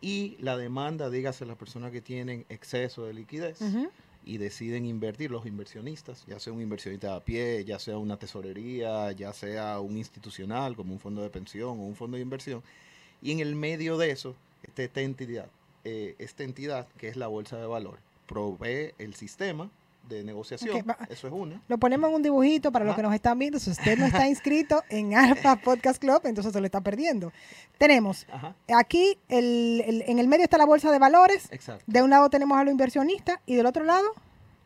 Y 0.00 0.36
la 0.40 0.56
demanda, 0.56 1.10
dígase, 1.10 1.46
las 1.46 1.56
personas 1.56 1.92
que 1.92 2.00
tienen 2.00 2.44
exceso 2.48 3.04
de 3.04 3.14
liquidez 3.14 3.58
y 4.24 4.38
deciden 4.38 4.84
invertir, 4.84 5.30
los 5.30 5.46
inversionistas, 5.46 6.24
ya 6.26 6.38
sea 6.38 6.52
un 6.52 6.60
inversionista 6.60 7.14
a 7.14 7.20
pie, 7.20 7.64
ya 7.64 7.78
sea 7.78 7.98
una 7.98 8.16
tesorería, 8.16 9.12
ya 9.12 9.32
sea 9.32 9.80
un 9.80 9.96
institucional 9.96 10.76
como 10.76 10.92
un 10.92 11.00
fondo 11.00 11.22
de 11.22 11.30
pensión 11.30 11.78
o 11.78 11.82
un 11.82 11.94
fondo 11.94 12.16
de 12.16 12.22
inversión. 12.22 12.62
Y 13.20 13.30
en 13.32 13.40
el 13.40 13.54
medio 13.54 13.96
de 13.96 14.10
eso, 14.10 14.34
está 14.64 14.82
esta 14.82 15.00
entidad, 15.00 15.48
eh, 15.84 16.16
esta 16.18 16.42
entidad 16.42 16.88
que 16.98 17.08
es 17.08 17.16
la 17.16 17.28
bolsa 17.28 17.56
de 17.56 17.66
valores, 17.66 18.02
provee 18.26 18.94
el 18.98 19.14
sistema 19.14 19.70
de 20.08 20.24
negociación, 20.24 20.84
eso 21.08 21.26
es 21.26 21.32
una. 21.32 21.62
Lo 21.68 21.78
ponemos 21.78 22.10
en 22.10 22.16
un 22.16 22.22
dibujito 22.22 22.70
para 22.72 22.84
los 22.84 22.94
que 22.96 23.02
nos 23.02 23.14
están 23.14 23.38
viendo. 23.38 23.58
Si 23.58 23.70
usted 23.70 23.96
no 23.98 24.06
está 24.06 24.28
inscrito 24.28 24.82
en 24.90 25.14
Alpha 25.14 25.56
Podcast 25.64 26.00
Club, 26.00 26.20
entonces 26.24 26.52
se 26.52 26.60
lo 26.60 26.66
está 26.66 26.80
perdiendo. 26.80 27.32
Tenemos 27.78 28.26
Ajá, 28.30 28.54
aquí, 28.74 29.18
el, 29.28 29.82
el- 29.86 30.02
en 30.06 30.18
el 30.18 30.28
medio 30.28 30.44
está 30.44 30.58
la 30.58 30.66
bolsa 30.66 30.90
de 30.90 30.98
valores. 30.98 31.48
exacto. 31.50 31.84
De 31.86 32.02
un 32.02 32.10
lado 32.10 32.28
tenemos 32.30 32.58
a 32.58 32.64
los 32.64 32.72
inversionistas 32.72 33.38
y 33.46 33.54
del 33.56 33.66
otro 33.66 33.84
lado 33.84 34.06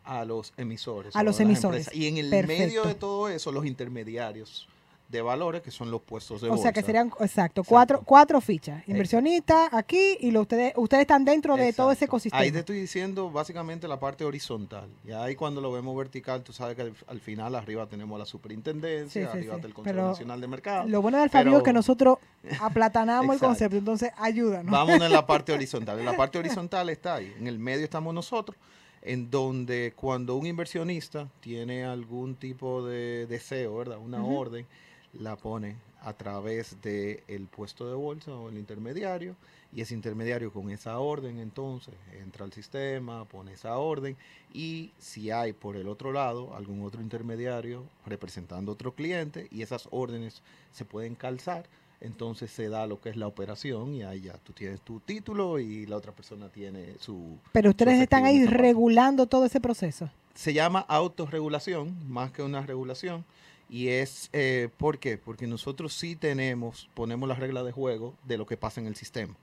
A 0.03 0.25
los 0.25 0.53
emisores. 0.57 1.15
A 1.15 1.23
los 1.23 1.39
emisores. 1.39 1.87
empresas. 1.87 1.95
Y 1.95 2.07
en 2.07 2.17
el 2.17 2.29
Perfecto. 2.29 2.63
medio 2.65 2.83
de 2.85 2.95
todo 2.95 3.29
eso, 3.29 3.51
los 3.51 3.65
intermediarios 3.65 4.67
de 5.09 5.21
valores, 5.21 5.61
que 5.61 5.71
son 5.71 5.89
los 5.89 6.01
puestos 6.01 6.41
de 6.41 6.49
O 6.49 6.57
sea 6.57 6.73
que 6.73 6.81
serían, 6.81 7.07
exacto, 7.07 7.23
Exacto. 7.25 7.63
cuatro, 7.63 8.01
cuatro 8.03 8.41
fichas. 8.41 8.85
Inversionistas 8.87 9.69
aquí 9.73 10.17
y 10.19 10.31
lo, 10.31 10.41
ustedes, 10.41 10.73
ustedes 10.75 11.01
están 11.01 11.23
dentro 11.23 11.55
de 11.55 11.71
todo 11.71 11.91
ese 11.91 12.05
ecosistema. 12.05 12.41
Ahí 12.41 12.51
te 12.51 12.59
estoy 12.59 12.79
diciendo 12.79 13.31
básicamente 13.31 13.87
la 13.87 13.99
parte 13.99 14.25
horizontal. 14.25 14.89
Y 15.05 15.11
ahí 15.11 15.35
cuando 15.35 15.61
lo 15.61 15.71
vemos 15.71 15.95
vertical, 15.95 16.43
tú 16.43 16.51
sabes 16.51 16.75
que 16.75 16.81
al, 16.81 16.93
al 17.07 17.19
final 17.21 17.55
arriba 17.55 17.87
tenemos 17.87 18.19
la 18.19 18.25
superintendencia, 18.25 19.21
Sí, 19.21 19.25
sí, 19.31 19.37
arriba 19.37 19.53
sí. 19.53 19.55
está 19.57 19.67
el 19.67 19.73
Consejo 19.73 19.95
Pero 19.95 20.07
Nacional 20.09 20.41
de 20.41 20.47
Mercado. 20.47 20.87
Lo 20.89 21.01
bueno 21.01 21.19
del 21.19 21.29
Fabio 21.29 21.57
es 21.57 21.63
que 21.63 21.73
nosotros 21.73 22.17
aplatanamos 22.59 23.33
el 23.35 23.39
concepto, 23.39 23.77
entonces 23.77 24.11
ayúdanos. 24.17 24.71
Vámonos 24.71 25.05
en 25.07 25.13
la 25.13 25.25
parte 25.27 25.53
horizontal. 25.53 25.99
En 25.99 26.05
la 26.05 26.17
parte 26.17 26.37
horizontal 26.37 26.89
está 26.89 27.15
ahí. 27.15 27.33
En 27.39 27.47
el 27.47 27.59
medio 27.59 27.83
estamos 27.85 28.13
nosotros, 28.13 28.57
en 29.01 29.29
donde 29.31 29.93
cuando 29.95 30.35
un 30.35 30.45
inversionista 30.45 31.29
tiene 31.39 31.85
algún 31.85 32.35
tipo 32.35 32.85
de 32.85 33.25
deseo, 33.27 33.77
¿verdad? 33.77 33.99
Una 33.99 34.23
orden, 34.25 34.65
la 35.13 35.35
pone 35.35 35.75
a 36.01 36.13
través 36.13 36.81
del 36.81 37.21
el 37.27 37.47
puesto 37.47 37.87
de 37.87 37.95
bolsa 37.95 38.31
o 38.33 38.49
el 38.49 38.57
intermediario 38.57 39.35
y 39.73 39.81
ese 39.81 39.93
intermediario 39.93 40.53
con 40.53 40.69
esa 40.69 40.99
orden 40.99 41.39
entonces 41.39 41.93
entra 42.13 42.45
al 42.45 42.53
sistema, 42.53 43.25
pone 43.25 43.53
esa 43.53 43.77
orden 43.77 44.15
y 44.53 44.91
si 44.97 45.31
hay 45.31 45.53
por 45.53 45.75
el 45.75 45.87
otro 45.87 46.11
lado 46.11 46.55
algún 46.55 46.83
otro 46.83 47.01
intermediario 47.01 47.83
representando 48.05 48.71
otro 48.71 48.93
cliente 48.93 49.47
y 49.51 49.61
esas 49.61 49.87
órdenes 49.91 50.41
se 50.71 50.85
pueden 50.85 51.15
calzar, 51.15 51.65
entonces 51.99 52.51
se 52.51 52.69
da 52.69 52.85
lo 52.85 53.01
que 53.01 53.09
es 53.09 53.17
la 53.17 53.27
operación 53.27 53.93
y 53.93 54.03
ahí 54.03 54.21
ya 54.21 54.37
tú 54.37 54.53
tienes 54.53 54.81
tu 54.81 54.99
título 54.99 55.59
y 55.59 55.85
la 55.87 55.97
otra 55.97 56.11
persona 56.11 56.49
tiene 56.49 56.95
su... 56.99 57.37
Pero 57.51 57.71
ustedes 57.71 57.99
están 57.99 58.25
ahí 58.25 58.45
regulando 58.45 59.25
todo 59.25 59.45
ese 59.45 59.59
proceso. 59.59 60.09
Se 60.35 60.53
llama 60.53 60.79
autorregulación 60.87 61.97
más 62.07 62.31
que 62.31 62.43
una 62.43 62.61
regulación 62.61 63.25
y 63.69 63.89
es, 63.89 64.29
eh, 64.33 64.69
¿por 64.77 64.97
qué? 64.99 65.17
Porque 65.17 65.45
nosotros 65.47 65.93
sí 65.93 66.15
tenemos, 66.15 66.89
ponemos 66.93 67.27
las 67.27 67.39
reglas 67.39 67.65
de 67.65 67.71
juego 67.71 68.13
de 68.25 68.37
lo 68.37 68.45
que 68.45 68.57
pasa 68.57 68.79
en 68.79 68.87
el 68.87 68.95
sistema. 68.95 69.35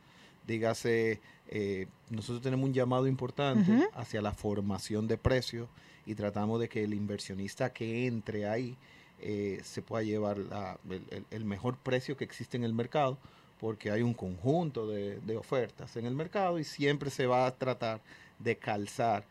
Dígase, 0.46 1.20
eh, 1.48 1.86
nosotros 2.10 2.42
tenemos 2.42 2.66
un 2.68 2.74
llamado 2.74 3.06
importante 3.06 3.70
hacia 3.94 4.20
la 4.20 4.32
formación 4.32 5.08
de 5.08 5.16
precios 5.18 5.68
y 6.06 6.14
tratamos 6.14 6.60
de 6.60 6.68
que 6.68 6.84
el 6.84 6.92
inversionista 6.94 7.72
que 7.72 8.06
entre 8.06 8.46
ahí 8.48 8.76
eh, 9.20 9.60
se 9.64 9.80
pueda 9.80 10.02
llevar 10.02 10.36
la- 10.38 10.78
el, 10.90 11.02
el- 11.10 11.24
el 11.30 11.44
mejor 11.44 11.76
precio 11.78 12.16
que 12.16 12.24
existe 12.24 12.56
en 12.58 12.64
el 12.64 12.74
mercado, 12.74 13.16
porque 13.60 13.90
hay 13.90 14.02
un 14.02 14.12
conjunto 14.12 14.86
de, 14.86 15.18
de 15.20 15.36
ofertas 15.36 15.96
en 15.96 16.04
el 16.04 16.14
mercado 16.14 16.58
y 16.58 16.64
siempre 16.64 17.08
se 17.10 17.26
va 17.26 17.46
a 17.46 17.54
tratar 17.54 18.00
de 18.38 18.56
calzar 18.56 19.24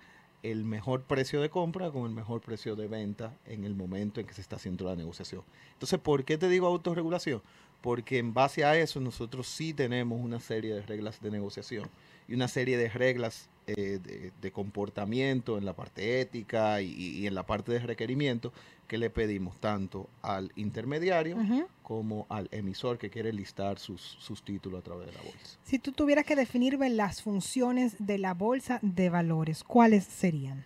el 0.44 0.66
mejor 0.66 1.04
precio 1.04 1.42
de 1.42 1.50
compra 1.50 1.90
con 1.90 2.04
el 2.04 2.12
mejor 2.12 2.42
precio 2.42 2.76
de 2.76 2.88
venta 2.88 3.34
en 3.46 3.64
el 3.64 3.76
momento 3.76 4.20
en 4.20 4.28
que 4.28 4.34
se 4.34 4.42
está 4.42 4.58
haciendo 4.58 4.86
la 4.86 4.96
negociación. 4.96 5.42
Entonces, 5.72 6.00
¿por 6.00 6.26
qué 6.26 6.38
te 6.38 6.50
digo 6.50 6.68
autorregulación? 6.68 7.42
Porque 7.84 8.18
en 8.18 8.34
base 8.34 8.64
a 8.64 8.78
eso 8.78 9.02
nosotros 9.02 9.46
sí 9.46 9.74
tenemos 9.74 10.20
una 10.20 10.40
serie 10.40 10.74
de 10.74 10.82
reglas 10.84 11.22
de 11.22 11.30
negociación 11.30 11.90
y 12.30 12.34
una 12.34 12.48
serie 12.48 12.78
de 12.78 12.88
reglas 12.88 13.50
eh, 13.68 14.00
de, 14.02 14.32
de 14.42 14.52
comportamiento 14.52 15.58
en 15.58 15.66
la 15.66 15.74
parte 15.74 16.22
ética 16.22 16.82
y, 16.82 16.94
y 16.94 17.28
en 17.28 17.36
la 17.36 17.46
parte 17.46 17.74
de 17.74 17.80
requerimiento 17.80 18.54
que 18.88 18.98
le 18.98 19.10
pedimos 19.10 19.60
tanto 19.60 20.08
al 20.22 20.52
intermediario 20.56 21.38
como 21.82 22.26
al 22.30 22.48
emisor 22.52 22.98
que 22.98 23.10
quiere 23.10 23.34
listar 23.34 23.80
sus, 23.80 24.02
sus 24.20 24.44
títulos 24.44 24.80
a 24.80 24.84
través 24.84 25.08
de 25.08 25.14
la 25.14 25.22
bolsa. 25.22 25.58
Si 25.64 25.80
tú 25.80 25.92
tuvieras 25.92 26.26
que 26.26 26.36
definirme 26.36 26.90
las 26.90 27.22
funciones 27.22 27.96
de 28.00 28.18
la 28.18 28.34
bolsa 28.34 28.80
de 28.82 29.10
valores, 29.10 29.64
¿cuáles 29.64 30.06
serían? 30.06 30.64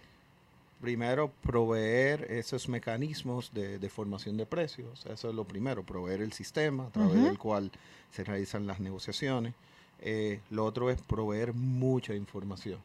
Primero, 0.81 1.31
proveer 1.41 2.31
esos 2.31 2.69
mecanismos 2.69 3.51
de, 3.53 3.79
de 3.79 3.89
formación 3.89 4.37
de 4.37 4.45
precios. 4.45 5.05
Eso 5.07 5.29
es 5.29 5.35
lo 5.35 5.43
primero, 5.43 5.83
proveer 5.83 6.21
el 6.21 6.33
sistema 6.33 6.85
a 6.85 6.91
través 6.91 7.23
del 7.23 7.39
cual 7.39 7.71
se 8.11 8.23
realizan 8.23 8.67
las 8.67 8.79
negociaciones. 8.79 9.55
Eh, 9.99 10.39
lo 10.51 10.65
otro 10.65 10.91
es 10.91 11.01
proveer 11.01 11.53
mucha 11.53 12.13
información. 12.13 12.79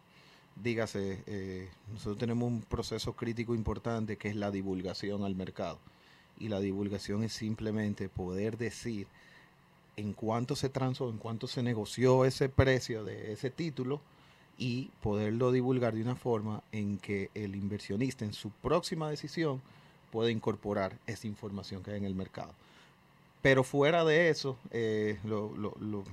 Dígase, 0.56 1.22
eh, 1.26 1.68
nosotros 1.92 2.18
tenemos 2.18 2.48
un 2.48 2.62
proceso 2.62 3.14
crítico 3.14 3.54
importante 3.54 4.16
que 4.16 4.28
es 4.28 4.36
la 4.36 4.50
divulgación 4.50 5.24
al 5.24 5.34
mercado. 5.34 5.78
Y 6.38 6.48
la 6.48 6.60
divulgación 6.60 7.22
es 7.24 7.32
simplemente 7.32 8.08
poder 8.08 8.56
decir 8.56 9.06
en 9.96 10.14
cuánto 10.14 10.56
se 10.56 10.70
transó, 10.70 11.10
en 11.10 11.18
cuánto 11.18 11.46
se 11.46 11.62
negoció 11.62 12.24
ese 12.24 12.48
precio 12.48 13.04
de 13.04 13.32
ese 13.32 13.50
título 13.50 14.00
y 14.58 14.90
poderlo 15.02 15.50
divulgar 15.52 15.94
de 15.94 16.02
una 16.02 16.14
forma 16.16 16.62
en 16.72 16.98
que 16.98 17.30
el 17.34 17.56
inversionista 17.56 18.24
en 18.24 18.32
su 18.32 18.50
próxima 18.50 19.10
decisión 19.10 19.60
pueda 20.10 20.30
incorporar 20.30 20.98
esa 21.06 21.26
información 21.26 21.82
que 21.82 21.90
hay 21.92 21.96
en 21.98 22.04
el 22.04 22.14
mercado. 22.14 22.52
Pero 23.40 23.64
fuera 23.64 24.04
de 24.04 24.28
eso, 24.28 24.56
eh, 24.70 25.18
lo, 25.24 25.52
lo- 25.56 26.04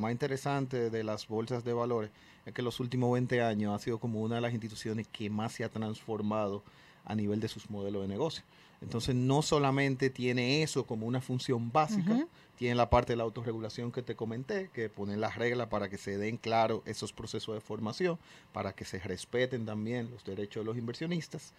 más 0.00 0.12
interesante 0.12 0.90
de 0.90 1.04
las 1.04 1.26
bolsas 1.28 1.64
de 1.64 1.72
valores 1.72 2.10
es 2.46 2.52
que 2.54 2.62
los 2.62 2.80
últimos 2.80 3.12
20 3.12 3.42
años 3.42 3.74
ha 3.74 3.78
sido 3.82 3.98
como 3.98 4.20
una 4.20 4.36
de 4.36 4.40
las 4.40 4.52
instituciones 4.52 5.06
que 5.08 5.28
más 5.30 5.52
se 5.52 5.64
ha 5.64 5.68
transformado 5.68 6.62
a 7.04 7.14
nivel 7.14 7.40
de 7.40 7.48
sus 7.48 7.68
modelos 7.70 8.02
de 8.02 8.08
negocio. 8.08 8.42
Entonces 8.82 9.14
no 9.14 9.42
solamente 9.42 10.10
tiene 10.10 10.62
eso 10.62 10.84
como 10.84 11.06
una 11.06 11.20
función 11.20 11.70
básica, 11.70 12.26
tiene 12.58 12.74
la 12.74 12.90
parte 12.90 13.12
de 13.12 13.16
la 13.16 13.22
autorregulación 13.22 13.92
que 13.92 14.02
te 14.02 14.16
comenté, 14.16 14.70
que 14.72 14.88
pone 14.88 15.16
las 15.16 15.36
reglas 15.36 15.68
para 15.68 15.88
que 15.88 15.98
se 15.98 16.18
den 16.18 16.36
claro 16.36 16.82
esos 16.84 17.12
procesos 17.12 17.54
de 17.54 17.60
formación, 17.60 18.18
para 18.52 18.72
que 18.72 18.84
se 18.84 18.98
respeten 18.98 19.64
también 19.64 20.10
los 20.10 20.24
derechos 20.24 20.62
de 20.62 20.66
los 20.66 20.76
inversionistas. 20.76 21.52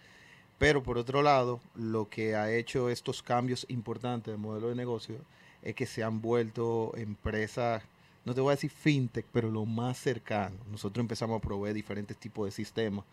Pero 0.58 0.82
por 0.82 0.98
otro 0.98 1.22
lado, 1.22 1.60
lo 1.74 2.08
que 2.08 2.36
ha 2.36 2.52
hecho 2.52 2.90
estos 2.90 3.22
cambios 3.22 3.66
importantes 3.68 4.32
del 4.32 4.40
modelo 4.40 4.68
de 4.68 4.74
negocio 4.74 5.16
es 5.62 5.74
que 5.74 5.86
se 5.86 6.04
han 6.04 6.20
vuelto 6.20 6.92
empresas, 6.94 7.82
no 8.24 8.34
te 8.34 8.40
voy 8.42 8.52
a 8.52 8.56
decir 8.56 8.70
fintech, 8.70 9.26
pero 9.32 9.50
lo 9.50 9.64
más 9.64 9.98
cercano. 9.98 10.56
Nosotros 10.70 11.02
empezamos 11.02 11.38
a 11.38 11.42
proveer 11.42 11.74
diferentes 11.74 12.16
tipos 12.16 12.44
de 12.44 12.52
sistemas 12.52 13.04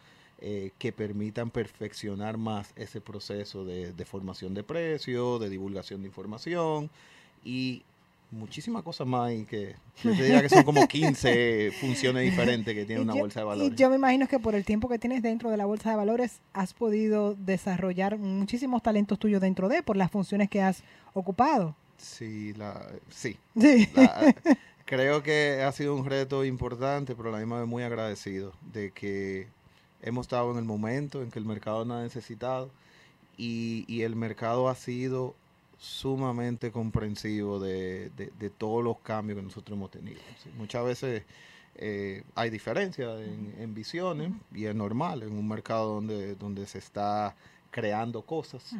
eh, 0.41 0.71
que 0.79 0.91
permitan 0.91 1.49
perfeccionar 1.51 2.37
más 2.37 2.71
ese 2.75 2.99
proceso 3.01 3.63
de, 3.63 3.93
de 3.93 4.05
formación 4.05 4.53
de 4.53 4.63
precios, 4.63 5.39
de 5.39 5.49
divulgación 5.49 6.01
de 6.01 6.07
información 6.07 6.89
y 7.45 7.83
muchísimas 8.31 8.81
cosas 8.83 9.05
más 9.07 9.27
ahí 9.27 9.43
que 9.45 9.75
yo 10.03 10.15
te 10.15 10.23
diría 10.23 10.41
que 10.41 10.47
son 10.49 10.63
como 10.63 10.87
15 10.87 11.71
funciones 11.81 12.23
diferentes 12.23 12.73
que 12.73 12.85
tiene 12.85 13.01
Y 13.01 13.03
una 13.03 13.13
yo- 13.13 13.19
bolsa 13.19 13.41
de 13.41 13.45
Y 13.45 13.49
valores. 13.49 13.75
yo 13.77 13.89
me 13.89 13.95
imagino 13.97 14.27
que 14.27 14.39
por 14.39 14.55
el 14.55 14.63
tiempo 14.65 14.87
que 14.87 14.97
tienes 14.97 15.21
dentro 15.21 15.49
de 15.51 15.57
la 15.57 15.65
bolsa 15.65 15.89
de 15.91 15.97
valores 15.97 16.39
has 16.53 16.73
podido 16.73 17.35
desarrollar 17.35 18.17
muchísimos 18.17 18.81
talentos 18.81 19.19
tuyos 19.19 19.41
dentro 19.41 19.67
de, 19.69 19.83
por 19.83 19.97
las 19.97 20.09
funciones 20.11 20.49
que 20.49 20.61
has 20.61 20.81
ocupado. 21.13 21.75
Sí, 21.97 22.53
la, 22.53 22.87
sí. 23.09 23.37
Sí. 23.59 23.87
La- 23.95 24.33
creo 24.85 25.21
que 25.23 25.61
ha 25.63 25.71
sido 25.73 25.95
un 25.95 26.05
reto 26.05 26.43
importante, 26.45 27.15
pero 27.15 27.29
a 27.29 27.31
la 27.33 27.37
misma 27.39 27.59
vez 27.59 27.67
muy 27.67 27.83
agradecido 27.83 28.53
de 28.73 28.91
que 28.91 29.47
hemos 30.01 30.25
estado 30.25 30.51
en 30.51 30.57
el 30.57 30.65
momento 30.65 31.21
en 31.21 31.31
que 31.31 31.39
el 31.39 31.45
mercado 31.45 31.85
nos 31.85 31.97
ha 31.99 32.03
necesitado 32.03 32.69
y, 33.37 33.85
y 33.87 34.01
el 34.01 34.15
mercado 34.15 34.69
ha 34.69 34.75
sido 34.75 35.35
sumamente 35.79 36.71
comprensivo 36.71 37.59
de, 37.59 38.09
de- 38.15 38.31
de 38.39 38.49
todos 38.49 38.83
los 38.83 38.99
cambios 38.99 39.37
que 39.37 39.43
nosotros 39.43 39.75
hemos 39.77 39.89
tenido. 39.91 40.19
Sí, 40.43 40.49
muchas 40.57 40.85
veces 40.85 41.23
eh, 41.75 42.23
hay 42.35 42.49
diferencias 42.49 43.19
en, 43.21 43.55
en 43.57 43.73
visiones 43.73 44.31
y 44.53 44.65
es 44.65 44.75
normal 44.75 45.23
en 45.23 45.31
un 45.33 45.47
mercado 45.47 45.95
donde, 45.95 46.35
donde 46.35 46.65
se 46.67 46.77
está 46.77 47.35
creando 47.71 48.21
cosas. 48.23 48.73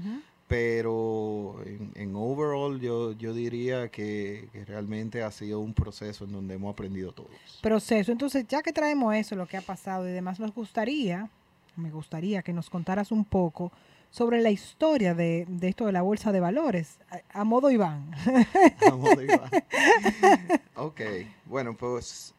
Pero 0.52 1.64
en, 1.66 1.94
en 1.96 2.14
overall 2.14 2.78
yo, 2.82 3.14
yo 3.14 3.34
diría 3.34 3.88
que, 3.88 4.50
que 4.52 4.66
realmente 4.66 5.24
ha 5.24 5.32
sido 5.32 5.62
un 5.62 5.74
proceso 5.74 6.26
en 6.26 6.34
donde 6.34 6.56
hemos 6.56 6.74
aprendido 6.74 7.14
todos. 7.14 7.32
Proceso. 7.62 8.12
Entonces, 8.12 8.46
ya 8.50 8.62
que 8.62 8.74
traemos 8.74 9.16
eso, 9.16 9.38
lo 9.38 9.48
que 9.48 9.56
ha 9.56 9.62
pasado 9.62 10.10
y 10.10 10.12
demás, 10.12 10.42
nos 10.42 10.54
gustaría, 10.54 11.30
me 11.78 11.90
gustaría 11.90 12.42
que 12.42 12.52
nos 12.52 12.70
contaras 12.70 13.14
un 13.14 13.24
poco 13.24 13.72
sobre 14.10 14.42
la 14.42 14.52
historia 14.52 15.16
de, 15.16 15.46
de 15.48 15.70
esto 15.70 15.86
de 15.86 15.94
la 15.94 16.02
bolsa 16.02 16.34
de 16.34 16.42
valores, 16.42 17.00
a, 17.10 17.40
a 17.40 17.44
modo 17.46 17.72
Iván. 17.72 18.12
A 18.82 19.24
Iván. 19.24 19.50
ok, 20.76 21.02
bueno, 21.46 21.78
pues 21.78 22.36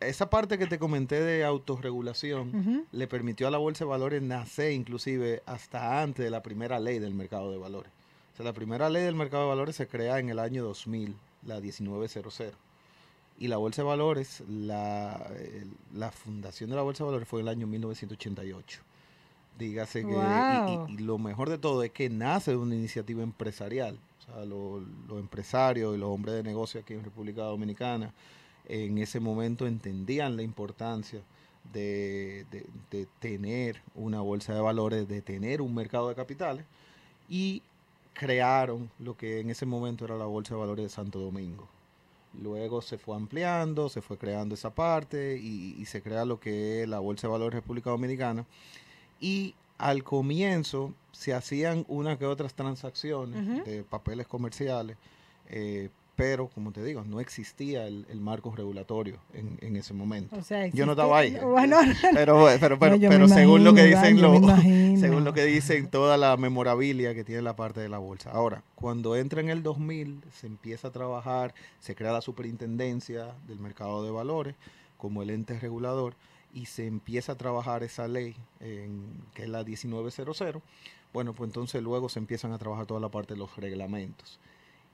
esa 0.00 0.28
parte 0.30 0.58
que 0.58 0.66
te 0.66 0.78
comenté 0.78 1.20
de 1.20 1.44
autorregulación 1.44 2.86
le 2.92 3.06
permitió 3.06 3.48
a 3.48 3.50
la 3.50 3.58
bolsa 3.58 3.84
de 3.84 3.90
valores 3.90 4.22
nacer 4.22 4.72
inclusive 4.72 5.42
hasta 5.46 6.02
antes 6.02 6.24
de 6.24 6.30
la 6.30 6.42
primera 6.42 6.78
ley 6.78 6.98
del 6.98 7.14
mercado 7.14 7.50
de 7.50 7.58
valores. 7.58 7.90
O 8.32 8.36
sea, 8.36 8.44
la 8.44 8.52
primera 8.52 8.88
ley 8.88 9.02
del 9.04 9.14
mercado 9.14 9.44
de 9.44 9.48
valores 9.50 9.76
se 9.76 9.86
crea 9.88 10.18
en 10.18 10.28
el 10.30 10.38
año 10.38 10.64
2000, 10.64 11.14
la 11.46 11.60
1900. 11.60 12.34
Y 13.38 13.48
la 13.48 13.56
bolsa 13.56 13.82
de 13.82 13.88
valores, 13.88 14.42
la, 14.48 15.30
la 15.94 16.10
fundación 16.12 16.68
de 16.70 16.76
la 16.76 16.82
bolsa 16.82 17.04
de 17.04 17.08
valores 17.08 17.26
fue 17.28 17.40
en 17.40 17.46
el 17.48 17.52
año 17.54 17.66
1988. 17.66 18.80
Dígase 19.58 20.02
que, 20.04 20.10
y- 20.10 20.14
Wow. 20.14 20.86
y, 20.88 20.92
y 20.94 20.98
lo 20.98 21.18
mejor 21.18 21.48
de 21.50 21.58
todo 21.58 21.82
es 21.82 21.90
que 21.90 22.08
nace 22.10 22.52
de 22.52 22.56
una 22.58 22.74
iniciativa 22.74 23.22
empresarial. 23.22 23.98
O 24.20 24.22
sea, 24.32 24.44
lo- 24.44 24.80
los 25.08 25.18
empresarios 25.20 25.94
y 25.94 25.98
los 25.98 26.08
hombres 26.10 26.34
de 26.34 26.42
negocio 26.42 26.80
aquí 26.80 26.92
en 26.94 27.02
República 27.04 27.42
Dominicana 27.42 28.12
en 28.72 28.98
ese 28.98 29.20
momento 29.20 29.66
entendían 29.66 30.36
la 30.36 30.42
importancia 30.42 31.20
de, 31.72 32.46
de- 32.50 32.66
de 32.90 33.06
tener 33.20 33.82
una 33.94 34.20
bolsa 34.20 34.54
de 34.54 34.60
valores, 34.60 35.06
de 35.08 35.22
tener 35.22 35.60
un 35.60 35.74
mercado 35.74 36.08
de 36.08 36.14
capitales 36.14 36.64
y 37.28 37.62
crearon 38.14 38.90
lo 38.98 39.16
que 39.16 39.40
en 39.40 39.50
ese 39.50 39.66
momento 39.66 40.04
era 40.04 40.16
la 40.16 40.24
bolsa 40.26 40.54
de 40.54 40.60
valores 40.60 40.84
de 40.84 40.88
Santo 40.90 41.20
Domingo. 41.20 41.68
Luego 42.40 42.80
se 42.82 42.96
fue 42.98 43.16
ampliando, 43.16 43.88
se 43.88 44.02
fue 44.02 44.16
creando 44.18 44.54
esa 44.54 44.70
parte 44.74 45.38
y, 45.42 45.74
y 45.78 45.84
se 45.86 46.00
crea 46.02 46.24
lo 46.24 46.38
que 46.38 46.82
es 46.82 46.88
la 46.88 46.98
Bolsa 47.00 47.26
de 47.26 47.32
Valores 47.32 47.54
República 47.54 47.90
Dominicana. 47.90 48.46
Y 49.20 49.54
al 49.78 50.04
comienzo 50.04 50.92
se 51.12 51.34
hacían 51.34 51.84
una 51.88 52.18
que 52.18 52.26
otras 52.26 52.54
transacciones 52.54 53.64
de 53.64 53.82
papeles 53.82 54.26
comerciales, 54.28 54.96
eh, 55.48 55.88
pero 56.20 56.48
como 56.48 56.70
te 56.70 56.84
digo, 56.84 57.02
no 57.02 57.18
existía 57.18 57.86
el, 57.86 58.04
el 58.10 58.20
marco 58.20 58.54
regulatorio 58.54 59.16
en, 59.32 59.56
en 59.62 59.74
ese 59.76 59.94
momento. 59.94 60.36
O 60.36 60.42
sea, 60.42 60.66
Yo 60.66 60.84
no 60.84 60.92
estaba 60.92 61.18
ahí. 61.18 61.34
Bueno, 61.42 61.78
Pero, 62.14 62.46
pero, 62.60 62.78
pero, 62.78 62.98
No, 62.98 63.08
pero 63.08 63.26
según 63.26 63.64
lo 63.64 63.72
que 63.72 63.84
dicen 63.84 64.18
imagino. 64.36 65.00
según 65.00 65.24
lo 65.24 65.32
que 65.32 65.46
dicen 65.46 65.88
toda 65.88 66.18
la 66.18 66.36
memorabilia 66.36 67.14
que 67.14 67.24
tiene 67.24 67.40
la 67.40 67.56
parte 67.56 67.80
de 67.80 67.88
la 67.88 67.96
bolsa. 67.96 68.30
Ahora, 68.32 68.62
cuando 68.74 69.16
entra 69.16 69.40
en 69.40 69.48
el 69.48 69.62
2000, 69.62 70.22
se 70.30 70.46
empieza 70.46 70.88
a 70.88 70.90
trabajar, 70.90 71.54
se 71.78 71.94
crea 71.94 72.12
la 72.12 72.20
superintendencia 72.20 73.34
del 73.48 73.58
mercado 73.58 74.04
de 74.04 74.10
valores 74.10 74.56
como 74.98 75.22
el 75.22 75.30
ente 75.30 75.58
regulador 75.58 76.16
y 76.52 76.66
se 76.66 76.86
empieza 76.86 77.32
a 77.32 77.36
trabajar 77.36 77.82
esa 77.82 78.08
ley, 78.08 78.36
en, 78.60 79.06
que 79.32 79.44
es 79.44 79.48
la 79.48 79.64
1900. 79.64 80.62
Bueno, 81.14 81.32
pues 81.32 81.48
entonces 81.48 81.82
luego 81.82 82.10
se 82.10 82.18
empiezan 82.18 82.52
a 82.52 82.58
trabajar 82.58 82.84
toda 82.84 83.00
la 83.00 83.08
parte 83.08 83.32
de 83.32 83.38
los 83.38 83.56
reglamentos 83.56 84.38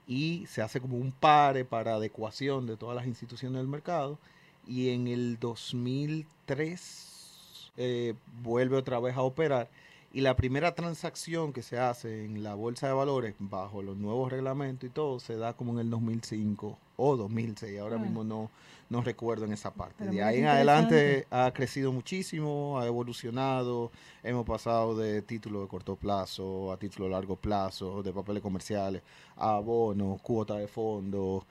y 0.07 0.45
se 0.47 0.61
hace 0.61 0.79
como 0.79 0.97
un 0.97 1.11
pare 1.11 1.65
para 1.65 1.95
adecuación 1.95 2.65
de 2.65 2.77
todas 2.77 2.95
las 2.95 3.05
instituciones 3.05 3.57
del 3.57 3.67
mercado. 3.67 4.17
Y 4.65 4.89
en 4.89 5.07
el 5.07 5.37
2003 5.39 7.71
eh, 7.77 8.15
vuelve 8.41 8.77
otra 8.77 8.99
vez 8.99 9.15
a 9.15 9.21
operar 9.21 9.69
y 10.17 10.21
la 10.21 10.35
primera 10.35 10.73
transacción 10.73 11.53
que 11.53 11.61
se 11.61 11.77
hace 11.77 12.25
en 12.25 12.41
la 12.41 12.55
bolsa 12.55 12.87
de 12.87 12.93
valores 12.93 13.35
bajo 13.37 13.83
los 13.83 13.97
nuevos 13.97 14.31
reglamentos 14.31 14.89
y 14.89 14.91
todo 14.91 15.19
se 15.19 15.35
da 15.35 15.53
como 15.53 15.73
en 15.73 15.77
el 15.79 15.91
2005 15.91 16.75
o 16.95 17.15
2006, 17.17 17.79
ahora 17.79 17.97
Ah. 17.97 17.99
mismo 17.99 18.23
no, 18.23 18.49
no 18.89 19.01
recuerdo 19.03 19.45
en 19.45 19.53
esa 19.53 19.71
parte. 19.75 19.93
Pero 19.99 20.11
de 20.13 20.23
ahí 20.23 20.39
en 20.39 20.47
adelante 20.47 21.27
ha 21.29 21.51
crecido 21.53 21.93
muchísimo, 21.93 22.79
ha 22.79 22.87
evolucionado, 22.87 23.91
hemos 24.23 24.43
pasado 24.43 24.97
de 24.97 25.21
título 25.21 25.61
de 25.61 25.67
corto 25.67 25.95
plazo 25.95 26.71
a 26.71 26.77
título 26.77 27.05
de 27.05 27.11
largo 27.11 27.35
plazo, 27.35 28.01
de 28.01 28.11
papeles 28.11 28.41
comerciales, 28.41 29.03
a 29.35 29.59
bonos, 29.59 30.19
cuota 30.23 30.55
de 30.55 30.67
fondo, 30.67 31.45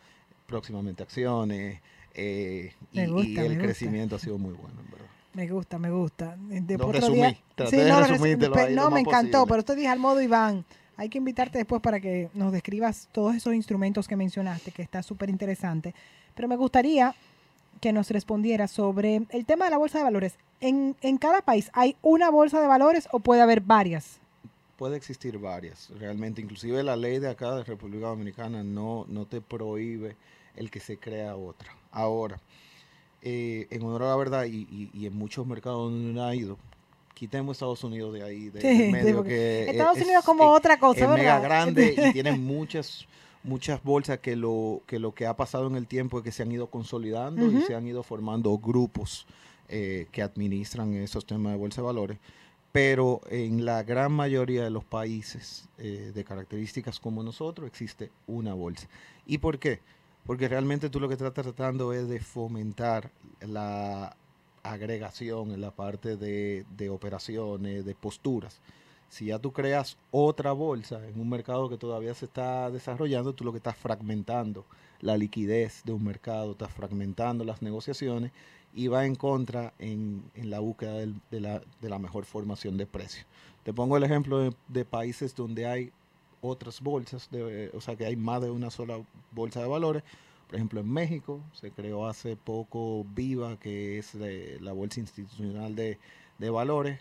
próximamente 0.49 1.05
acciones, 1.05 1.81
eh, 2.15 2.73
y, 2.93 2.99
y 3.01 3.39
el 3.39 3.59
crecimiento 3.59 4.17
ha 4.17 4.19
sido 4.19 4.39
muy 4.39 4.55
bueno, 4.55 4.81
en 4.85 4.91
verdad. 4.91 5.07
Me 5.37 5.47
gusta, 5.49 5.79
me 5.79 5.91
gusta. 5.91 6.37
De 6.39 6.79
Lo 6.79 6.87
otro 6.87 6.93
resumí, 7.01 7.17
día- 7.19 7.39
traté 7.55 7.77
de 7.77 8.71
lo 8.75 8.83
No, 8.83 8.91
me 8.91 9.01
encantó, 9.01 9.39
posible. 9.41 9.47
pero 9.49 9.59
usted 9.61 9.77
dije 9.77 9.89
al 9.89 9.99
modo 9.99 10.21
Iván. 10.21 10.65
Hay 10.97 11.11
que 11.11 11.19
invitarte 11.19 11.59
después 11.59 11.83
para 11.83 12.01
que 12.01 12.31
nos 12.33 12.53
describas 12.53 13.09
todos 13.13 13.35
esos 13.37 13.55
instrumentos 13.55 14.09
que 14.09 14.17
mencionaste, 14.17 14.73
que 14.73 14.81
está 14.83 15.03
súper 15.03 15.29
interesante. 15.29 15.95
Pero 16.35 16.49
me 16.49 16.57
gustaría 16.57 17.15
que 17.83 17.93
nos 17.93 18.09
respondiera 18.11 18.67
sobre 18.67 19.27
el 19.29 19.45
tema 19.45 19.67
de 19.67 19.73
la 19.73 19.77
bolsa 19.77 19.99
de 19.99 20.05
valores. 20.05 20.39
¿En, 20.63 20.97
en 21.03 21.19
cada 21.19 21.43
país 21.43 21.71
hay 21.75 21.97
una 22.01 22.31
bolsa 22.31 22.63
de 22.63 22.67
valores 22.67 23.09
o 23.13 23.21
puede 23.21 23.43
haber 23.43 23.61
varias? 23.61 24.19
Puede 24.79 24.97
existir 24.97 25.39
varias, 25.39 25.91
realmente, 25.99 26.41
inclusive 26.41 26.83
la 26.83 26.97
ley 26.97 27.19
de 27.19 27.29
acá 27.31 27.55
de 27.57 27.65
República 27.65 28.07
Dominicana 28.07 28.63
no, 28.63 29.05
no 29.09 29.27
te 29.27 29.41
prohíbe 29.43 30.17
el 30.55 30.71
que 30.71 30.81
se 30.81 30.97
crea 30.99 31.37
otra. 31.37 31.75
Ahora, 31.93 32.39
eh, 33.23 33.67
en 33.71 33.83
honor 33.83 34.03
a 34.05 34.09
la 34.09 34.17
verdad 34.17 34.45
y, 34.45 34.67
y- 34.71 34.91
y 34.93 35.07
en 35.07 35.17
muchos 35.17 35.47
mercados 35.47 35.91
donde 35.91 36.11
uno 36.11 36.25
ha 36.25 36.35
ido, 36.35 36.59
quitemos 37.15 37.57
Estados 37.57 37.83
Unidos 37.85 38.13
de 38.15 38.23
ahí, 38.23 38.51
de, 38.51 38.61
Sí, 38.61 38.67
del 38.79 38.93
medio, 38.93 39.23
que 39.25 39.71
Estados 39.71 39.97
es- 39.99 40.05
Unidos 40.05 40.25
como 40.25 40.45
es- 40.45 40.59
otra 40.59 40.79
cosa, 40.79 41.01
es 41.05 41.09
mega 41.11 41.39
¿verdad? 41.39 41.43
grande 41.43 41.95
y 41.97 42.13
tienen 42.13 42.45
muchas 42.45 43.07
muchas 43.43 43.81
bolsas 43.85 44.19
que 44.19 44.35
lo 44.35 44.83
que 44.87 44.99
lo 44.99 45.15
que 45.15 45.25
ha 45.27 45.37
pasado 45.37 45.69
en 45.69 45.77
el 45.77 45.87
tiempo 45.87 46.19
es 46.19 46.25
que 46.25 46.33
se 46.33 46.43
han 46.43 46.51
ido 46.51 46.67
consolidando 46.67 47.51
y 47.53 47.61
se 47.61 47.77
han 47.77 47.87
ido 47.87 48.03
formando 48.03 48.59
grupos 48.59 49.25
eh, 49.69 50.09
que 50.11 50.21
administran 50.21 50.93
esos 50.95 51.25
temas 51.27 51.53
de 51.53 51.59
bolsa 51.59 51.81
de 51.81 51.87
valores 51.87 52.19
pero 52.73 53.21
en 53.31 53.65
la 53.65 53.83
gran 53.85 54.13
mayoría 54.13 54.65
de 54.65 54.71
los 54.71 54.85
países 54.85 55.69
eh, 55.79 56.11
de 56.15 56.25
características 56.25 56.99
como 57.01 57.23
nosotros 57.23 57.67
existe 57.69 58.11
una 58.27 58.53
bolsa. 58.53 58.87
¿Y 59.25 59.39
por 59.39 59.59
qué? 59.59 59.81
Porque 60.27 60.49
realmente 60.49 60.91
tú 60.91 60.99
lo 60.99 61.09
que 61.09 61.15
estás 61.15 61.33
tratando 61.33 61.93
es 61.93 62.09
de 62.09 62.19
fomentar 62.19 63.13
la 63.41 64.17
agregación 64.65 65.53
en 65.53 65.61
la 65.61 65.71
parte 65.71 66.17
de, 66.17 66.91
operaciones, 66.91 67.85
de 67.85 67.95
posturas. 67.95 68.61
Si 69.09 69.27
ya 69.27 69.39
tú 69.39 69.53
creas 69.53 69.97
otra 70.11 70.51
bolsa 70.51 71.07
en 71.07 71.21
un 71.21 71.29
mercado 71.29 71.69
que 71.69 71.79
todavía 71.79 72.13
se 72.13 72.25
está 72.25 72.71
desarrollando, 72.73 73.35
tú 73.35 73.45
lo 73.45 73.53
que 73.53 73.59
estás 73.59 73.77
fragmentando 73.77 74.67
la 75.01 75.17
liquidez 75.17 75.83
de 75.85 75.93
un 75.93 76.03
mercado, 76.03 76.53
estás 76.53 76.73
fragmentando 76.73 77.45
las 77.45 77.63
negociaciones 77.63 78.33
y 78.75 78.89
va 78.89 79.07
en 79.07 79.15
contra 79.15 79.75
en, 79.79 80.25
la 80.35 80.59
búsqueda 80.59 80.95
de, 81.31 81.61
la, 81.89 81.99
mejor 82.01 82.25
formación 82.25 82.77
de 82.77 82.87
precios. 82.87 83.27
Te 83.63 83.73
pongo 83.73 83.97
el 83.97 84.03
ejemplo 84.03 84.53
de 84.67 84.85
países 84.85 85.37
donde 85.37 85.67
hay 85.67 85.93
otras 86.47 86.81
bolsas, 86.81 87.29
de- 87.31 87.71
o 87.75 87.81
sea 87.81 87.97
que 87.97 88.07
hay 88.07 88.17
más 88.17 88.41
de 88.43 88.51
una 88.51 88.71
sola 88.71 88.99
bolsa 89.33 89.61
de 89.61 89.69
valores. 89.69 90.03
Por 90.47 90.57
ejemplo, 90.57 90.81
en 90.81 90.89
México 90.93 91.41
se 91.53 91.71
creó 91.73 92.07
hace 92.07 92.37
poco 92.37 93.05
Viva, 93.15 93.59
que 93.59 93.99
es 93.99 94.17
de 94.19 94.59
la 94.61 94.73
bolsa 94.73 95.01
institucional 95.01 95.75
de, 95.75 95.99
de 96.39 96.51
valores, 96.51 97.01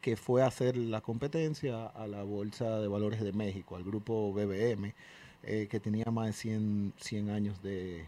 que 0.00 0.16
fue 0.16 0.42
a 0.42 0.46
hacer 0.46 0.76
la 0.76 1.00
competencia 1.00 1.86
a 1.86 2.06
la 2.06 2.22
Bolsa 2.22 2.78
de 2.80 2.88
Valores 2.88 3.20
de 3.22 3.32
México, 3.32 3.76
al 3.76 3.82
grupo 3.84 4.32
BBM, 4.32 4.94
eh, 5.42 5.68
que 5.70 5.78
tenía 5.80 6.06
más 6.10 6.26
de 6.26 6.32
100, 6.32 6.92
100 6.98 7.30
años 7.30 7.62
de, 7.62 8.04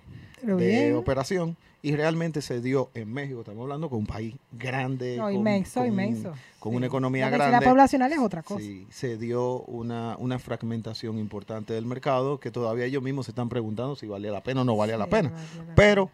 operación 0.96 1.56
y 1.82 1.94
realmente 1.94 2.42
se 2.42 2.60
dio 2.60 2.90
en 2.94 3.12
México. 3.12 3.40
Estamos 3.40 3.62
hablando 3.62 3.88
con 3.88 4.00
un 4.00 4.06
país 4.06 4.34
grande, 4.52 5.16
No, 5.16 5.24
con, 5.24 5.34
inmenso, 5.34 5.80
con 5.80 5.88
inmenso. 5.88 6.32
con 6.58 6.72
Sí. 6.72 6.76
una 6.76 6.86
economía 6.86 7.30
La 7.30 7.36
grande. 7.36 7.66
poblacional 7.66 8.12
es 8.12 8.18
otra 8.18 8.42
cosa. 8.42 8.60
Sí, 8.60 8.86
se 8.90 9.16
dio 9.16 9.60
una, 9.62 10.16
una 10.18 10.38
fragmentación 10.40 11.18
importante 11.18 11.72
del 11.74 11.86
mercado 11.86 12.40
que 12.40 12.50
todavía 12.50 12.84
ellos 12.84 13.02
mismos 13.02 13.26
se 13.26 13.32
están 13.32 13.48
preguntando 13.48 13.94
si 13.94 14.06
valía 14.06 14.32
la 14.32 14.42
pena 14.42 14.62
o 14.62 14.64
no 14.64 14.76
valía 14.76 14.96
la 14.98 15.06
pena. 15.06 15.30
valía 15.30 15.64
la 15.68 15.74
Pero, 15.76 16.10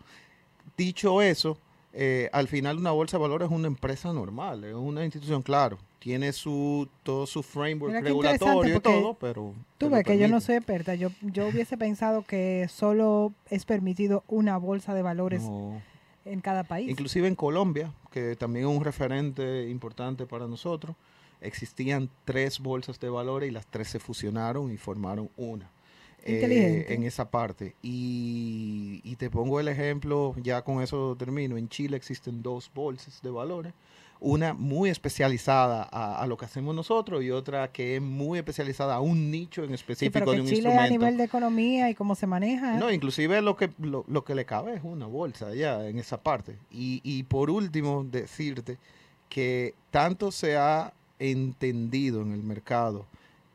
dicho 0.76 1.22
eso, 1.22 1.56
eh, 1.96 2.28
al 2.32 2.48
final 2.48 2.76
una 2.78 2.90
bolsa 2.90 3.16
de 3.18 3.22
valores 3.22 3.46
es 3.48 3.54
una 3.54 3.68
empresa 3.68 4.12
normal, 4.12 4.64
es 4.64 4.74
una 4.74 5.04
institución, 5.04 5.42
claro, 5.42 5.78
tiene 6.00 6.32
su 6.32 6.88
todo 7.04 7.24
su 7.24 7.42
framework 7.42 7.94
regulatorio 8.02 8.76
y 8.76 8.80
todo, 8.80 9.14
pero... 9.14 9.54
Tú 9.78 9.88
ves 9.90 10.02
que 10.04 10.18
yo 10.18 10.26
no 10.26 10.40
soy 10.40 10.56
experta. 10.56 10.96
Yo, 10.96 11.10
yo 11.22 11.46
hubiese 11.46 11.78
pensado 11.78 12.22
que 12.22 12.66
solo 12.68 13.32
es 13.48 13.64
permitido 13.64 14.24
una 14.26 14.56
bolsa 14.56 14.92
de 14.92 15.02
valores 15.02 15.42
No. 15.44 15.80
en 16.24 16.40
cada 16.40 16.64
país. 16.64 16.90
Inclusive 16.90 17.28
en 17.28 17.36
Colombia, 17.36 17.92
que 18.10 18.34
también 18.34 18.66
es 18.68 18.76
un 18.76 18.84
referente 18.84 19.68
importante 19.70 20.26
para 20.26 20.48
nosotros, 20.48 20.96
existían 21.40 22.10
tres 22.24 22.58
bolsas 22.58 22.98
de 22.98 23.08
valores 23.08 23.48
y 23.48 23.52
las 23.52 23.66
tres 23.66 23.88
se 23.88 24.00
fusionaron 24.00 24.72
y 24.72 24.78
formaron 24.78 25.30
una. 25.36 25.70
Eh, 26.24 26.86
en 26.88 27.02
esa 27.04 27.30
parte. 27.30 27.74
Y, 27.82 29.00
y 29.04 29.16
te 29.16 29.30
pongo 29.30 29.60
el 29.60 29.68
ejemplo, 29.68 30.34
ya 30.42 30.62
con 30.62 30.82
eso 30.82 31.14
termino. 31.18 31.56
En 31.56 31.68
Chile 31.68 31.96
existen 31.96 32.42
dos 32.42 32.70
bolsas 32.74 33.20
de 33.22 33.30
valores. 33.30 33.72
Una 34.20 34.54
muy 34.54 34.88
especializada 34.88 35.86
a, 35.92 36.22
a 36.22 36.26
lo 36.26 36.36
que 36.38 36.46
hacemos 36.46 36.74
nosotros 36.74 37.22
y 37.22 37.30
otra 37.30 37.70
que 37.72 37.96
es 37.96 38.02
muy 38.02 38.38
especializada 38.38 38.94
a 38.94 39.00
un 39.00 39.30
nicho 39.30 39.62
en 39.64 39.68
Sí, 39.68 39.74
específico 39.74 40.12
pero 40.14 40.30
de 40.30 40.36
que 40.38 40.42
un 40.42 40.48
Chile 40.48 40.72
a 40.72 40.88
nivel 40.88 41.18
de 41.18 41.24
economía 41.24 41.90
y 41.90 41.94
cómo 41.94 42.14
se 42.14 42.26
maneja. 42.26 42.78
No, 42.78 42.90
inclusive 42.90 43.42
lo 43.42 43.56
que, 43.56 43.70
lo, 43.78 44.04
lo 44.08 44.24
que 44.24 44.34
le 44.34 44.46
cabe 44.46 44.74
es 44.76 44.80
una 44.82 45.06
bolsa 45.06 45.52
ya 45.54 45.86
en 45.86 45.98
esa 45.98 46.22
parte. 46.22 46.56
Y, 46.70 47.00
y 47.04 47.24
por 47.24 47.50
último, 47.50 48.04
decirte 48.04 48.78
que 49.28 49.74
tanto 49.90 50.30
se 50.30 50.56
ha 50.56 50.94
entendido 51.18 52.22
en 52.22 52.32
el 52.32 52.42
mercado 52.42 53.06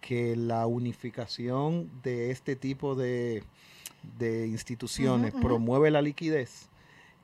que 0.02 0.36
la 0.36 0.66
unificación 0.68 1.90
de 2.04 2.32
este 2.32 2.56
tipo 2.56 2.96
de, 2.96 3.44
de 4.18 4.48
instituciones 4.48 5.34
promueve 5.34 5.92
la 5.92 6.02
liquidez, 6.02 6.70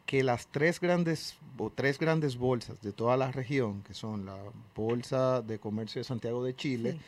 que 0.06 0.24
las 0.24 0.48
tres 0.48 0.80
grandes 0.80 1.38
o 1.58 1.70
tres 1.70 1.98
grandes 2.00 2.38
bolsas 2.38 2.82
de 2.82 2.92
toda 2.92 3.18
la 3.18 3.32
región, 3.32 3.82
que 3.84 3.94
son 3.94 4.26
la 4.26 4.38
Bolsa 4.76 5.42
de 5.42 5.58
Comercio 5.60 6.00
de 6.00 6.04
Santiago 6.04 6.44
de 6.44 6.56
Chile, 6.56 6.92
Sí. 6.94 7.00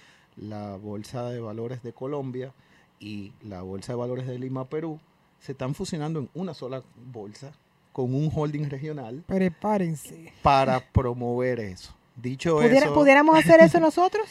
la 0.47 0.77
Bolsa 0.77 1.29
de 1.29 1.39
Valores 1.39 1.83
de 1.83 1.93
Colombia 1.93 2.53
y 2.99 3.33
la 3.43 3.61
Bolsa 3.61 3.91
de 3.93 3.97
Valores 3.97 4.25
de 4.27 4.39
Lima, 4.39 4.65
Perú, 4.69 4.99
se 5.39 5.51
están 5.51 5.75
fusionando 5.75 6.19
en 6.19 6.29
una 6.33 6.53
sola 6.53 6.81
bolsa 7.11 7.51
con 7.91 8.13
un 8.15 8.31
holding 8.33 8.69
regional 8.69 9.23
Prepárense. 9.27 10.31
para 10.41 10.79
promover 10.91 11.59
eso. 11.59 11.93
Dicho 12.15 12.55
¿Pudiera- 12.55 12.77
eso, 12.85 12.93
¿Pudiéramos 12.93 13.37
hacer 13.37 13.59
eso 13.59 13.79
nosotros? 13.81 14.27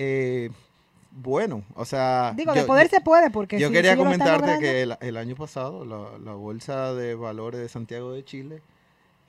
Eh, 0.00 0.50
bueno, 1.10 1.64
o 1.74 1.84
sea, 1.84 2.32
Digo, 2.36 2.54
yo- 2.54 2.60
de 2.60 2.66
poder 2.66 2.88
se 2.88 3.00
puede, 3.00 3.30
porque 3.30 3.58
yo 3.58 3.68
si- 3.68 3.74
quería 3.74 3.92
si 3.92 3.96
lo 3.98 4.04
comentarte 4.04 4.58
que 4.60 4.82
el, 4.82 4.96
el 5.00 5.16
año 5.16 5.34
pasado 5.34 5.84
la, 5.84 6.16
la 6.18 6.32
Bolsa 6.34 6.94
de 6.94 7.14
Valores 7.16 7.60
de 7.60 7.68
Santiago 7.68 8.12
de 8.12 8.24
Chile 8.24 8.62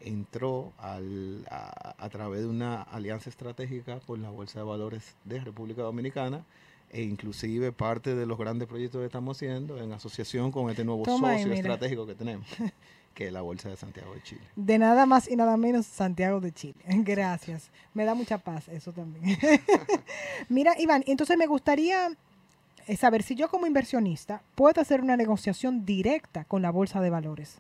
entró 0.01 0.71
al- 0.77 1.45
a, 1.49 1.95
a 1.97 2.09
través 2.09 2.41
de 2.41 2.47
una 2.47 2.81
alianza 2.83 3.29
estratégica 3.29 3.99
con 4.05 4.21
la 4.21 4.29
Bolsa 4.29 4.59
de 4.59 4.65
Valores 4.65 5.15
de 5.25 5.39
República 5.39 5.81
Dominicana 5.81 6.43
e 6.91 7.01
inclusive 7.03 7.71
parte 7.71 8.15
de 8.15 8.25
los 8.25 8.37
grandes 8.37 8.67
proyectos 8.67 8.99
que 8.99 9.05
estamos 9.05 9.37
haciendo 9.37 9.77
en 9.81 9.91
asociación 9.93 10.51
con 10.51 10.69
este 10.69 10.83
nuevo 10.83 11.03
Toma 11.03 11.33
socio 11.37 11.53
estratégico 11.53 12.05
que 12.07 12.15
tenemos, 12.15 12.47
que 13.13 13.31
la 13.31 13.41
Bolsa 13.41 13.69
de 13.69 13.77
Santiago 13.77 14.13
de 14.13 14.23
Chile. 14.23 14.41
De 14.55 14.77
nada 14.77 15.05
más 15.05 15.29
y 15.29 15.35
nada 15.35 15.57
menos 15.57 15.85
Santiago 15.85 16.39
de 16.39 16.51
Chile. 16.51 16.79
Gracias. 16.87 17.69
Me 17.93 18.05
da 18.05 18.13
mucha 18.13 18.37
paz 18.37 18.67
eso 18.69 18.91
también. 18.93 19.37
Mira, 20.49 20.75
Iván, 20.79 21.03
entonces 21.07 21.37
me 21.37 21.47
gustaría 21.47 22.11
saber 22.97 23.23
si 23.23 23.35
yo 23.35 23.49
como 23.49 23.67
inversionista 23.67 24.41
puedo 24.55 24.81
hacer 24.81 25.01
una 25.01 25.17
negociación 25.17 25.85
directa 25.85 26.45
con 26.45 26.61
la 26.61 26.71
bolsa 26.71 27.01
de 27.01 27.09
valores. 27.09 27.57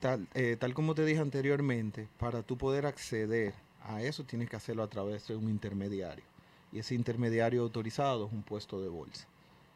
Tal, 0.00 0.28
eh, 0.34 0.56
tal 0.58 0.74
como 0.74 0.94
te 0.94 1.04
dije 1.04 1.20
anteriormente, 1.20 2.08
para 2.18 2.42
tú 2.42 2.58
poder 2.58 2.86
acceder 2.86 3.54
a 3.82 4.02
eso 4.02 4.24
tienes 4.24 4.50
que 4.50 4.56
hacerlo 4.56 4.82
a 4.82 4.88
través 4.88 5.26
de 5.26 5.36
un 5.36 5.48
intermediario. 5.48 6.24
Y 6.72 6.80
ese 6.80 6.94
intermediario 6.94 7.62
autorizado 7.62 8.26
es 8.26 8.32
un 8.32 8.42
puesto 8.42 8.80
de 8.80 8.88
bolsa. 8.88 9.26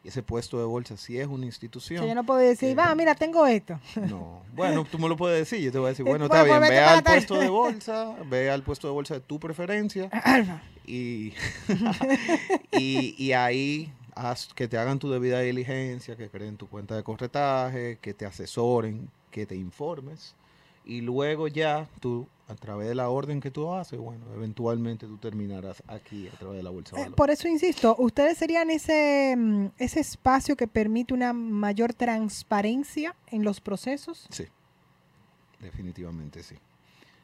Y 0.03 0.07
ese 0.07 0.23
puesto 0.23 0.57
de 0.57 0.65
bolsa, 0.65 0.97
si 0.97 1.19
es 1.19 1.27
una 1.27 1.43
O 1.43 1.45
institución, 1.45 1.99
sea, 1.99 2.07
yo 2.07 2.15
no 2.15 2.23
puedo 2.25 2.39
decir, 2.39 2.69
Eh, 2.69 2.71
Iván, 2.71 2.97
mira, 2.97 3.13
tengo 3.13 3.45
esto. 3.45 3.79
no. 4.09 4.41
Bueno, 4.53 4.83
tú 4.83 4.97
me 4.97 5.07
lo 5.07 5.15
puedes 5.15 5.37
decir. 5.39 5.63
Yo 5.63 5.71
te 5.71 5.77
voy 5.77 5.87
a 5.87 5.89
decir, 5.89 6.05
Eh, 6.07 6.09
bueno, 6.09 6.27
bueno, 6.27 6.41
está 6.41 6.43
bien, 6.43 6.57
pues 6.59 6.69
ve 6.71 6.79
al 6.79 7.03
puesto 7.03 7.35
de 7.39 7.49
bolsa, 7.49 8.15
ve 8.29 8.49
al 8.49 8.63
puesto 8.63 8.87
de 8.87 8.93
bolsa 8.93 9.13
de 9.15 9.19
tu 9.21 9.39
preferencia 9.39 10.09
Alfa. 10.23 10.61
y, 10.87 11.33
y, 12.71 13.15
y 13.17 13.33
ahí 13.33 13.93
haz 14.15 14.47
que 14.53 14.67
te 14.67 14.77
hagan 14.77 14.99
tu 14.99 15.09
debida 15.11 15.39
diligencia, 15.39 16.15
que 16.15 16.29
creen 16.29 16.57
tu 16.57 16.67
cuenta 16.67 16.95
de 16.95 17.03
corretaje, 17.03 17.97
que 18.01 18.13
te 18.13 18.25
asesoren, 18.25 19.09
que 19.29 19.45
te 19.45 19.55
informes. 19.55 20.35
Y 20.83 21.01
luego 21.01 21.47
ya 21.47 21.87
tú, 21.99 22.27
a 22.51 22.55
través 22.55 22.87
de 22.89 22.95
la 22.95 23.09
orden 23.09 23.39
que 23.39 23.49
tú 23.49 23.71
haces, 23.73 23.97
bueno, 23.99 24.25
eventualmente 24.35 25.07
tú 25.07 25.17
terminarás 25.17 25.81
aquí 25.87 26.27
a 26.27 26.31
través 26.37 26.57
de 26.57 26.63
la 26.63 26.69
bolsa 26.69 26.95
de 26.95 27.01
Eh, 27.01 27.05
valores. 27.05 27.15
por 27.17 27.29
eso 27.31 27.47
insisto, 27.47 27.95
ustedes 27.97 28.37
serían 28.37 28.69
ese, 28.69 29.35
mm, 29.37 29.65
ese 29.77 29.99
espacio 30.01 30.55
que 30.57 30.67
permite 30.67 31.13
una 31.13 31.31
mayor 31.33 31.93
transparencia 31.93 33.15
en 33.27 33.43
los 33.43 33.61
procesos. 33.61 34.27
Sí, 34.29 34.45
definitivamente 35.59 36.43
sí. 36.43 36.55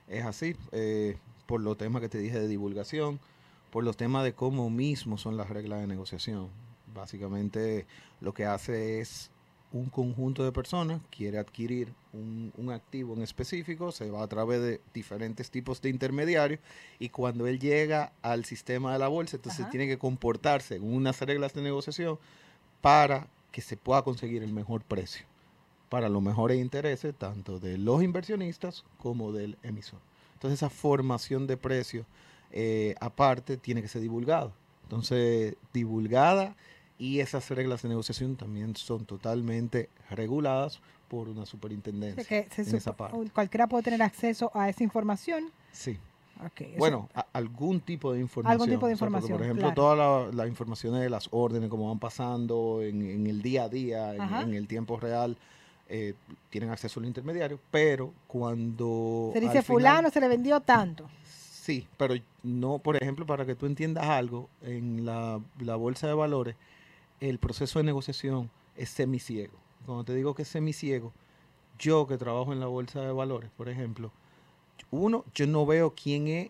Es 0.07 0.25
así, 0.25 0.55
eh, 0.71 1.17
por 1.45 1.61
los 1.61 1.77
temas 1.77 2.01
que 2.01 2.09
te 2.09 2.17
dije 2.19 2.39
de 2.39 2.47
divulgación, 2.47 3.19
por 3.71 3.83
los 3.83 3.97
temas 3.97 4.23
de 4.23 4.33
cómo 4.33 4.69
mismo 4.69 5.17
son 5.17 5.35
las 5.37 5.49
reglas 5.49 5.81
de 5.81 5.87
negociación. 5.87 6.49
Básicamente 6.93 7.85
lo 8.21 8.33
que 8.33 8.45
hace 8.45 9.01
es 9.01 9.29
un 9.71 9.89
conjunto 9.89 10.43
de 10.43 10.51
personas 10.51 11.01
quiere 11.09 11.37
adquirir 11.37 11.93
un, 12.13 12.53
un 12.57 12.71
activo 12.71 13.13
en 13.13 13.21
específico, 13.21 13.91
se 13.91 14.09
va 14.09 14.23
a 14.23 14.27
través 14.27 14.61
de 14.61 14.81
diferentes 14.93 15.51
tipos 15.51 15.81
de 15.81 15.89
intermediarios 15.89 16.59
y 16.99 17.09
cuando 17.09 17.47
él 17.47 17.59
llega 17.59 18.13
al 18.21 18.45
sistema 18.45 18.93
de 18.93 18.99
la 18.99 19.07
bolsa, 19.07 19.35
entonces 19.35 19.61
Ajá. 19.61 19.69
tiene 19.69 19.87
que 19.87 19.97
comportarse 19.97 20.75
en 20.75 20.83
unas 20.83 21.19
reglas 21.21 21.53
de 21.53 21.61
negociación 21.61 22.17
para 22.81 23.27
que 23.51 23.61
se 23.61 23.75
pueda 23.75 24.01
conseguir 24.03 24.43
el 24.43 24.53
mejor 24.53 24.83
precio 24.83 25.25
para 25.89 26.09
los 26.09 26.21
mejores 26.21 26.59
intereses 26.59 27.15
tanto 27.15 27.59
de 27.59 27.77
los 27.77 28.03
inversionistas 28.03 28.83
como 28.97 29.31
del 29.31 29.57
emisor. 29.63 29.99
Entonces 30.33 30.59
esa 30.59 30.69
formación 30.69 31.47
de 31.47 31.57
precios 31.57 32.05
eh, 32.51 32.95
aparte 32.99 33.57
tiene 33.57 33.81
que 33.81 33.87
ser 33.87 34.01
divulgada. 34.01 34.51
Entonces 34.83 35.55
divulgada 35.73 36.55
y 36.99 37.19
esas 37.19 37.49
reglas 37.49 37.81
de 37.83 37.89
negociación 37.89 38.35
también 38.35 38.75
son 38.75 39.05
totalmente 39.05 39.89
reguladas 40.09 40.79
por 41.07 41.29
una 41.29 41.43
O 41.43 41.45
superintendencia. 41.45 42.23
sea, 42.23 42.43
que 42.43 42.63
se 42.63 42.69
en 42.69 42.75
esa 42.75 42.95
parte. 42.95 43.17
cualquiera 43.33 43.67
puede 43.67 43.83
tener 43.83 44.01
acceso 44.01 44.51
a 44.53 44.69
esa 44.69 44.83
información. 44.83 45.51
Sí. 45.71 45.97
Bueno, 46.77 47.09
algún 47.33 47.79
tipo 47.79 48.13
de 48.13 48.19
información. 48.19 48.69
tipo 48.69 48.87
de 48.87 48.93
O 48.93 48.97
sea, 48.97 49.07
porque, 49.07 49.17
información, 49.17 49.37
por 49.37 49.43
ejemplo, 49.43 49.73
claro. 49.73 49.75
todas 49.75 50.35
las 50.35 50.47
informaciones 50.47 51.01
de 51.01 51.09
las 51.09 51.29
órdenes, 51.31 51.69
cómo 51.69 51.87
van 51.89 51.99
pasando 51.99 52.81
en, 52.83 53.01
en 53.01 53.27
el 53.27 53.41
día 53.41 53.63
a 53.63 53.69
día, 53.69 54.15
en, 54.15 54.53
el 54.53 54.67
tiempo 54.67 54.99
real, 54.99 55.35
eh, 55.89 56.13
tienen 56.49 56.69
acceso 56.69 56.99
al 56.99 57.07
intermediario, 57.07 57.59
pero 57.71 58.13
cuando... 58.27 59.31
se 59.33 59.39
dice 59.39 59.61
fulano 59.63 60.09
se 60.09 60.19
le 60.19 60.27
vendió 60.27 60.59
tanto. 60.59 61.09
Sí, 61.23 61.87
pero 61.97 62.13
no, 62.43 62.77
por 62.79 62.95
ejemplo, 62.95 63.25
para 63.25 63.45
que 63.45 63.55
tú 63.55 63.65
entiendas 63.65 64.05
algo, 64.05 64.47
en 64.61 65.05
la, 65.05 65.39
la 65.59 65.75
bolsa 65.75 66.07
de 66.07 66.13
valores, 66.13 66.55
el 67.19 67.39
proceso 67.39 67.79
de 67.79 67.85
negociación 67.85 68.49
es 68.75 68.89
semiciego. 68.89 69.53
Cuando 69.85 70.03
te 70.03 70.13
digo 70.13 70.35
que 70.35 70.43
es 70.43 70.47
semiciego, 70.47 71.13
yo 71.79 72.07
que 72.07 72.17
trabajo 72.17 72.53
en 72.53 72.59
la 72.59 72.67
bolsa 72.67 73.01
de 73.01 73.11
valores, 73.11 73.49
por 73.55 73.69
ejemplo, 73.69 74.11
uno, 74.91 75.25
yo 75.33 75.47
no 75.47 75.65
veo 75.65 75.93
quién 75.95 76.27
es 76.27 76.49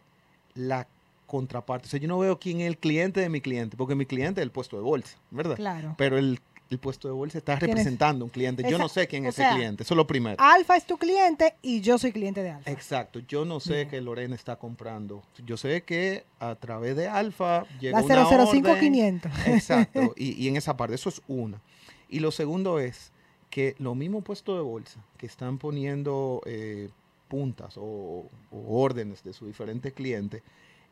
la 0.54 0.88
contraparte. 1.28 1.88
O 1.88 1.90
sea, 1.90 2.00
yo 2.00 2.08
no 2.08 2.18
veo 2.18 2.40
quién 2.40 2.62
es 2.62 2.68
el 2.68 2.78
cliente 2.78 3.20
de 3.20 3.30
mi 3.30 3.42
cliente, 3.42 3.78
porque 3.78 3.96
mi 3.96 4.06
cliente 4.06 4.42
es 4.42 4.44
el 4.44 4.52
puesto 4.52 4.78
de 4.78 4.84
bolsa, 4.84 5.18
¿verdad? 5.30 5.56
Claro. 5.56 5.96
Pero 5.98 6.18
el, 6.18 6.40
el 6.70 6.80
puesto 6.80 7.08
de 7.08 7.14
bolsa 7.14 7.38
está 7.38 7.58
¿Quién 7.58 7.70
es? 7.72 7.76
representando 7.76 8.24
a 8.24 8.26
un 8.26 8.30
cliente. 8.30 8.64
Yo 8.70 8.78
no 8.78 8.90
sé 8.90 9.08
quién 9.08 9.26
o 9.26 9.30
es 9.30 9.36
sea, 9.36 9.50
ese 9.50 9.56
cliente. 9.58 9.84
Eso 9.84 9.94
es 9.94 9.98
lo 9.98 10.08
primero. 10.08 10.36
Alfa 10.40 10.76
es 10.76 10.86
tu 10.86 10.98
cliente 10.98 11.56
y 11.62 11.82
yo 11.82 11.98
soy 11.98 12.12
cliente 12.12 12.44
de 12.44 12.52
Alfa. 12.52 12.70
Exacto, 12.72 13.20
yo 13.28 13.46
no 13.46 13.60
sé 13.60 13.74
Bien. 13.76 13.90
que 13.90 14.02
Lorena 14.02 14.36
está 14.36 14.58
comprando. 14.58 15.24
Yo 15.46 15.58
sé 15.58 15.84
que 15.84 16.26
a 16.40 16.56
través 16.56 16.96
de 16.96 17.08
Alfa 17.08 17.66
llega 17.80 18.00
La 18.02 18.06
una 18.06 18.26
005500. 18.26 19.32
orden. 19.32 19.54
Exacto, 19.54 20.14
y, 20.18 20.32
y 20.44 20.48
en 20.48 20.58
esa 20.58 20.76
parte, 20.78 20.96
eso 20.96 21.10
es 21.10 21.22
una. 21.28 21.62
Y 22.10 22.20
lo 22.20 22.32
segundo 22.32 22.80
es 22.80 23.12
que 23.50 23.76
los 23.80 23.96
mismos 23.96 24.24
puestos 24.24 24.56
de 24.58 24.62
bolsa 24.62 25.00
que 25.18 25.26
están 25.26 25.58
poniendo 25.58 26.42
eh, 26.46 26.90
puntas 27.28 27.76
o, 27.78 28.30
o 28.52 28.82
órdenes 28.82 29.24
de 29.24 29.34
sus 29.34 29.48
diferentes 29.48 29.94
clientes, 29.94 30.44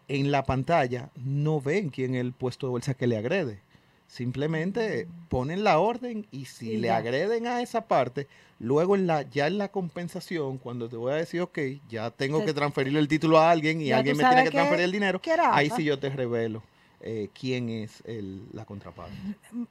en 0.07 0.31
la 0.31 0.43
pantalla 0.43 1.09
no 1.15 1.59
ven 1.59 1.89
quién 1.89 2.15
es 2.15 2.21
el 2.21 2.31
puesto 2.31 2.67
de 2.67 2.71
bolsa 2.71 2.93
que 2.93 3.07
le 3.07 3.17
agrede. 3.17 3.59
Simplemente 4.07 5.07
ponen 5.29 5.63
la 5.63 5.79
orden 5.79 6.25
y 6.31 6.45
si 6.45 6.71
Y 6.71 6.77
le 6.77 6.87
ya. 6.87 6.97
agreden 6.97 7.47
a 7.47 7.61
esa 7.61 7.87
parte, 7.87 8.27
luego 8.59 8.95
en 8.95 9.07
la, 9.07 9.23
ya 9.23 9.47
en 9.47 9.57
la 9.57 9.69
compensación, 9.69 10.57
cuando 10.57 10.87
te 10.89 10.95
voy 10.95 11.11
a 11.11 11.15
decir, 11.15 11.41
ok, 11.41 11.59
ya 11.89 12.11
tengo 12.11 12.39
Te- 12.39 12.45
que 12.45 12.53
transferirle 12.53 12.99
el 12.99 13.07
título 13.07 13.37
a 13.39 13.51
alguien 13.51 13.81
y 13.81 13.91
alguien 13.91 14.15
me 14.17 14.23
tiene 14.23 14.43
que 14.43 14.49
que- 14.49 14.55
transferir 14.57 14.85
el 14.85 14.91
dinero, 14.91 15.21
ahí 15.51 15.69
sí 15.69 15.83
yo 15.83 15.99
te 15.99 16.09
revelo 16.09 16.63
eh, 17.01 17.29
quién 17.39 17.69
es 17.69 18.01
el, 18.05 18.41
la 18.53 18.65
contraparte. 18.65 19.13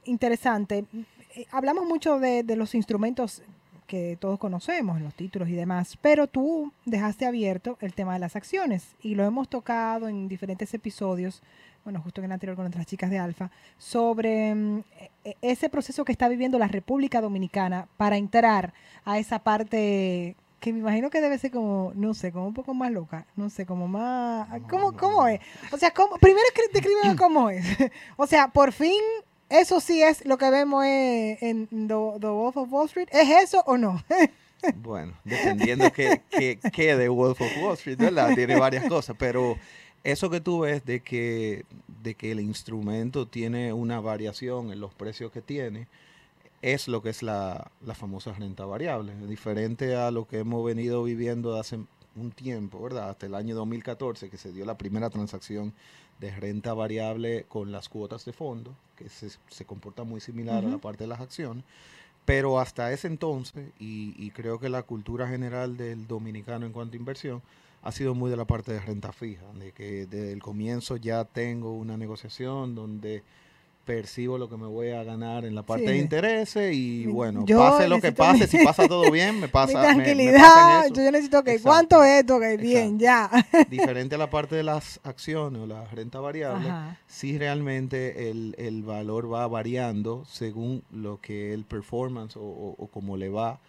Interesante. 0.05 0.85
Eh, 1.35 1.45
Hablamos 1.51 1.85
mucho 1.85 2.19
de, 2.19 2.43
de 2.43 2.55
los 2.55 2.75
instrumentos 2.75 3.41
que 3.87 4.17
todos 4.19 4.39
conocemos, 4.39 4.99
los 5.01 5.13
títulos 5.13 5.47
y 5.49 5.53
demás, 5.53 5.97
pero 6.01 6.27
tú 6.27 6.71
dejaste 6.85 7.25
abierto 7.25 7.77
el 7.81 7.93
tema 7.93 8.13
de 8.13 8.19
las 8.19 8.35
acciones 8.35 8.95
y 9.01 9.13
lo 9.15 9.23
hemos 9.25 9.47
tocado 9.47 10.07
en 10.07 10.27
diferentes 10.27 10.73
episodios, 10.73 11.43
bueno, 11.85 12.01
justo 12.01 12.19
en 12.19 12.25
el 12.25 12.31
anterior 12.33 12.55
con 12.57 12.65
otras 12.65 12.85
chicas 12.87 13.09
de 13.09 13.19
Alfa, 13.19 13.49
sobre 13.77 14.53
mm, 14.53 14.79
e- 14.99 15.11
e- 15.23 15.37
ese 15.41 15.69
proceso 15.69 16.03
que 16.03 16.11
está 16.11 16.27
viviendo 16.27 16.59
la 16.59 16.67
República 16.67 17.21
Dominicana 17.21 17.87
para 17.95 18.17
entrar 18.17 18.73
a 19.05 19.19
esa 19.19 19.39
parte 19.39 20.35
que 20.59 20.73
me 20.73 20.79
imagino 20.79 21.11
que 21.11 21.21
debe 21.21 21.37
ser 21.37 21.51
como, 21.51 21.91
no 21.95 22.15
sé, 22.15 22.31
como 22.31 22.47
un 22.47 22.55
poco 22.55 22.73
más 22.73 22.91
loca, 22.91 23.27
no 23.35 23.51
sé, 23.51 23.67
como 23.67 23.87
más, 23.87 24.47
¿cómo, 24.67 24.93
cómo 24.93 25.27
es? 25.27 25.39
O 25.71 25.77
sea, 25.77 25.91
¿cómo? 25.91 26.17
primero 26.17 26.41
descríbeme 26.73 27.15
cómo 27.19 27.51
es. 27.51 27.63
o 28.17 28.25
sea, 28.25 28.47
por 28.47 28.71
fin, 28.71 28.99
eso 29.47 29.79
sí 29.79 30.01
es 30.01 30.25
lo 30.25 30.39
que 30.39 30.49
vemos 30.49 30.83
eh, 30.85 31.37
en 31.41 31.67
The, 31.67 32.19
The 32.19 32.27
Wolf 32.27 32.57
of 32.57 32.73
Wall 32.73 32.87
Street. 32.87 33.09
¿Es 33.11 33.29
eso 33.43 33.63
o 33.67 33.77
no? 33.77 34.03
Bueno, 34.77 35.13
dependiendo 35.23 35.91
que, 35.91 36.23
que, 36.31 36.57
que 36.57 36.95
de 36.95 37.07
Wolf 37.07 37.39
of 37.39 37.51
Wall 37.61 37.73
Street, 37.75 37.97
¿verdad? 37.99 38.33
Tiene 38.33 38.55
varias 38.59 38.85
cosas, 38.87 39.15
pero 39.19 39.57
eso 40.05 40.29
que 40.29 40.39
tú 40.39 40.59
ves 40.59 40.85
de 40.85 41.01
que, 41.01 41.65
de 42.03 42.13
que 42.13 42.31
el 42.31 42.39
instrumento 42.39 43.27
tiene 43.27 43.73
una 43.73 43.99
variación 43.99 44.71
en 44.71 44.79
los 44.79 44.93
precios 44.93 45.31
que 45.31 45.41
tiene, 45.41 45.87
es 46.61 46.87
lo 46.87 47.01
que 47.01 47.09
es 47.09 47.23
la, 47.23 47.71
la 47.83 47.95
famosa 47.95 48.31
renta 48.33 48.65
variable, 48.65 49.15
diferente 49.27 49.95
a 49.95 50.11
lo 50.11 50.27
que 50.27 50.39
hemos 50.39 50.63
venido 50.63 51.03
viviendo 51.03 51.59
hace 51.59 51.79
un 52.15 52.31
tiempo, 52.31 52.81
¿verdad? 52.83 53.09
Hasta 53.09 53.25
el 53.25 53.33
año 53.33 53.55
2014, 53.55 54.29
que 54.29 54.37
se 54.37 54.53
dio 54.53 54.63
la 54.63 54.77
primera 54.77 55.09
transacción 55.09 55.73
de 56.19 56.29
renta 56.31 56.75
variable 56.75 57.45
con 57.49 57.71
las 57.71 57.89
cuotas 57.89 58.25
de 58.25 58.31
fondo, 58.31 58.75
que 58.95 59.09
se, 59.09 59.29
se 59.47 59.65
comporta 59.65 60.03
muy 60.03 60.21
similar 60.21 60.63
a 60.63 60.69
la 60.69 60.77
parte 60.77 61.05
de 61.05 61.07
las 61.07 61.19
acciones. 61.19 61.63
Pero 62.25 62.59
hasta 62.59 62.93
ese 62.93 63.07
entonces, 63.07 63.71
y, 63.79 64.13
y 64.23 64.29
creo 64.29 64.59
que 64.59 64.69
la 64.69 64.83
cultura 64.83 65.27
general 65.27 65.77
del 65.77 66.05
dominicano 66.07 66.67
en 66.67 66.73
cuanto 66.73 66.93
a 66.93 66.99
inversión, 66.99 67.41
ha 67.85 67.91
sido 67.91 68.13
muy 68.15 68.29
de 68.29 68.35
la 68.37 68.45
parte 68.45 68.73
de 68.73 68.79
renta 68.81 69.13
fija, 69.13 69.45
de 69.53 69.71
que 69.71 70.05
desde 70.07 70.33
el 70.33 70.41
comienzo 70.41 70.97
ya 70.97 71.23
tengo 71.23 71.73
una 71.73 71.95
negociación 71.97 72.75
donde 72.75 73.23
percibo 73.85 74.39
lo 74.39 74.49
que 74.49 74.57
me 74.57 74.65
voy 74.65 74.89
a 74.89 75.03
ganar 75.03 75.45
en 75.45 75.53
la 75.53 75.61
parte 75.61 75.85
Sí. 75.85 75.91
de 75.91 75.97
intereses 75.99 76.75
y 76.75 77.05
bueno, 77.05 77.45
yo 77.45 77.59
pase 77.59 77.87
lo 77.87 78.01
que 78.01 78.11
pase, 78.11 78.39
mi- 78.39 78.47
si 78.47 78.65
pasa 78.65 78.87
todo 78.87 79.11
bien, 79.11 79.39
me 79.39 79.47
pasa, 79.47 79.73
Mi 79.73 79.75
me- 79.75 79.87
me 79.89 79.93
tranquilidad. 80.03 80.85
eso. 80.87 80.95
yo 80.95 81.11
necesito 81.11 81.43
que, 81.43 81.51
Exacto. 81.51 81.69
¿cuánto 81.69 82.03
es 82.03 82.21
esto? 82.21 82.39
Que 82.39 82.57
bien, 82.57 82.97
ya. 82.97 83.29
diferente 83.69 84.15
a 84.15 84.17
la 84.17 84.31
parte 84.31 84.55
de 84.55 84.63
las 84.63 84.99
acciones 85.03 85.61
o 85.61 85.67
la 85.67 85.85
renta 85.85 86.19
variable, 86.19 86.67
Ajá. 86.67 86.97
sí 87.05 87.37
realmente 87.37 88.31
el, 88.31 88.55
el 88.57 88.81
valor 88.81 89.31
va 89.31 89.47
variando 89.47 90.25
según 90.25 90.81
lo 90.91 91.21
que 91.21 91.53
el 91.53 91.63
performance 91.65 92.35
o, 92.37 92.41
o- 92.41 92.75
o 92.79 92.87
cómo 92.87 93.17
le 93.17 93.29
va 93.29 93.59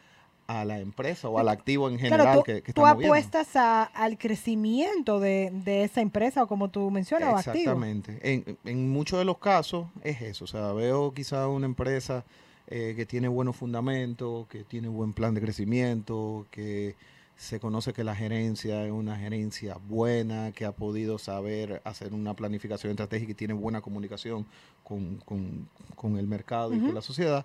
a 0.49 0.65
la 0.65 0.79
empresa 0.79 1.29
o 1.29 1.39
al 1.39 1.49
activo 1.49 1.89
en 1.89 1.99
general 1.99 2.21
Claro, 2.27 2.39
tú, 2.41 2.45
que, 2.45 2.63
que 2.63 2.73
tú 2.73 2.87
apuestas 2.87 3.57
a- 3.57 3.83
al 3.85 4.17
crecimiento 4.19 5.19
de, 5.21 5.51
de 5.65 5.85
esa 5.85 6.01
empresa 6.01 6.43
o 6.45 6.47
como 6.47 6.69
tú 6.71 6.91
mencionas, 6.91 7.31
o 7.33 7.37
activo. 7.37 7.55
Exactamente. 7.55 8.19
En, 8.23 8.57
en 8.65 8.91
muchos 8.91 9.19
de 9.19 9.25
los 9.25 9.39
casos 9.39 9.87
es 10.05 10.23
eso. 10.23 10.45
O 10.45 10.49
sea, 10.49 10.73
veo 10.73 11.13
quizá 11.15 11.49
una 11.49 11.67
empresa 11.67 12.25
eh, 12.69 12.95
que 12.97 13.07
tiene 13.07 13.29
buenos 13.29 13.57
fundamentos, 13.57 14.47
que 14.49 14.65
tiene 14.65 14.89
buen 14.89 15.13
plan 15.13 15.35
de 15.35 15.41
crecimiento, 15.41 16.47
que 16.51 16.95
se 17.37 17.61
conoce 17.61 17.93
que 17.93 18.03
la 18.03 18.15
gerencia 18.15 18.85
es 18.87 18.93
una 18.93 19.17
gerencia 19.17 19.77
buena, 19.89 20.53
que 20.53 20.65
ha 20.65 20.73
podido 20.73 21.19
saber 21.19 21.83
hacer 21.85 22.15
una 22.15 22.35
planificación 22.35 22.93
estratégica 22.93 23.33
y 23.33 23.35
tiene 23.35 23.53
buena 23.53 23.81
comunicación 23.83 24.47
con, 24.83 25.17
con- 25.19 25.69
con 25.97 26.17
el 26.19 26.27
mercado 26.27 26.73
y 26.75 26.79
con 26.81 26.95
la 26.95 27.03
sociedad. 27.03 27.45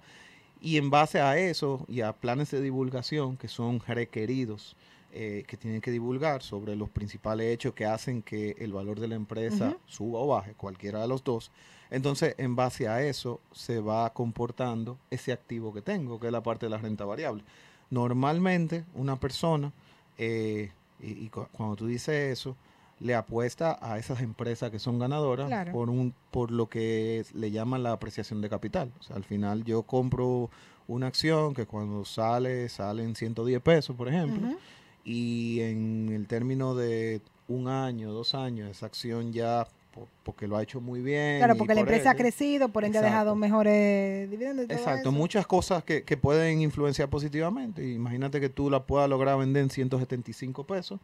Y 0.62 0.78
en 0.78 0.92
base 0.92 1.20
a 1.20 1.38
eso 1.40 1.86
y 1.88 2.02
a 2.02 2.14
planes 2.14 2.52
de 2.52 2.62
divulgación 2.62 3.36
que 3.36 3.48
son 3.48 3.80
requeridos, 3.80 4.76
eh, 5.12 5.44
que 5.48 5.58
tienen 5.58 5.82
que 5.82 5.92
divulgar 5.92 6.44
sobre 6.44 6.76
los 6.76 6.90
principales 6.90 7.52
hechos 7.52 7.74
que 7.74 7.86
hacen 7.86 8.22
que 8.22 8.56
el 8.60 8.72
valor 8.72 9.00
de 9.00 9.08
la 9.08 9.16
empresa 9.16 9.76
suba 9.88 10.20
o 10.20 10.28
baje, 10.28 10.54
cualquiera 10.54 11.02
de 11.02 11.08
los 11.08 11.24
dos. 11.24 11.52
Entonces, 11.90 12.36
en 12.38 12.56
base 12.56 12.88
a 12.88 13.04
eso, 13.04 13.42
se 13.52 13.80
va 13.82 14.14
comportando 14.14 14.98
ese 15.10 15.34
activo 15.34 15.74
que 15.74 15.82
tengo, 15.82 16.20
que 16.20 16.28
es 16.28 16.32
la 16.32 16.44
parte 16.44 16.68
de 16.68 16.70
la 16.70 16.78
renta 16.78 17.04
variable. 17.06 17.44
Normalmente, 17.90 18.86
una 18.94 19.20
persona, 19.20 19.74
eh, 20.18 20.72
y, 21.02 21.26
y 21.26 21.30
cu- 21.30 21.48
cuando 21.52 21.76
tú 21.76 21.88
dices 21.88 22.32
eso, 22.32 22.56
le 23.02 23.16
apuesta 23.16 23.78
a 23.82 23.98
esas 23.98 24.22
empresas 24.22 24.70
que 24.70 24.78
son 24.80 25.00
ganadoras 25.00 25.48
Claro. 25.48 25.72
por 25.74 25.90
un 25.90 26.14
por 26.30 26.52
lo 26.52 26.68
que 26.70 27.26
le 27.34 27.50
llaman 27.52 27.82
la 27.84 27.92
apreciación 27.94 28.42
de 28.42 28.50
capital. 28.50 28.92
O 29.00 29.04
sea, 29.04 29.16
al 29.16 29.24
final 29.24 29.64
yo 29.66 29.82
compro 29.84 30.50
una 30.88 31.08
acción 31.08 31.54
que 31.56 31.66
cuando 31.66 32.06
sale, 32.06 32.70
sale 32.70 33.04
en 33.04 33.16
110 33.16 33.60
pesos, 33.62 33.96
por 33.96 34.08
ejemplo, 34.08 34.56
y 35.04 35.62
en 35.62 36.10
el 36.14 36.28
término 36.28 36.76
de 36.76 37.22
un 37.48 37.68
año, 37.68 38.12
dos 38.14 38.36
años, 38.36 38.70
esa 38.70 38.86
acción 38.86 39.34
ya, 39.34 39.68
po- 39.94 40.08
porque 40.24 40.48
lo 40.48 40.56
ha 40.58 40.64
hecho 40.64 40.80
muy 40.80 41.02
bien. 41.02 41.40
Claro, 41.40 41.56
porque 41.58 41.74
la 41.74 41.82
por 41.82 41.90
empresa 41.90 42.12
ha 42.12 42.16
crecido, 42.16 42.70
por 42.70 42.86
ende 42.86 43.00
ha 43.00 43.02
dejado 43.02 43.36
mejores 43.36 44.30
dividendos. 44.30 44.66
y 44.66 44.68
todo 44.68 44.78
Exacto, 44.78 45.10
eso. 45.10 45.12
muchas 45.12 45.48
cosas 45.48 45.84
que, 45.84 46.04
que 46.04 46.18
pueden 46.18 46.62
influenciar 46.62 47.10
positivamente. 47.10 47.90
Imagínate 47.92 48.40
que 48.40 48.50
tú 48.50 48.70
la 48.70 48.84
puedas 48.84 49.10
lograr 49.10 49.38
vender 49.40 49.64
en 49.64 49.70
175 49.72 50.66
pesos. 50.66 51.00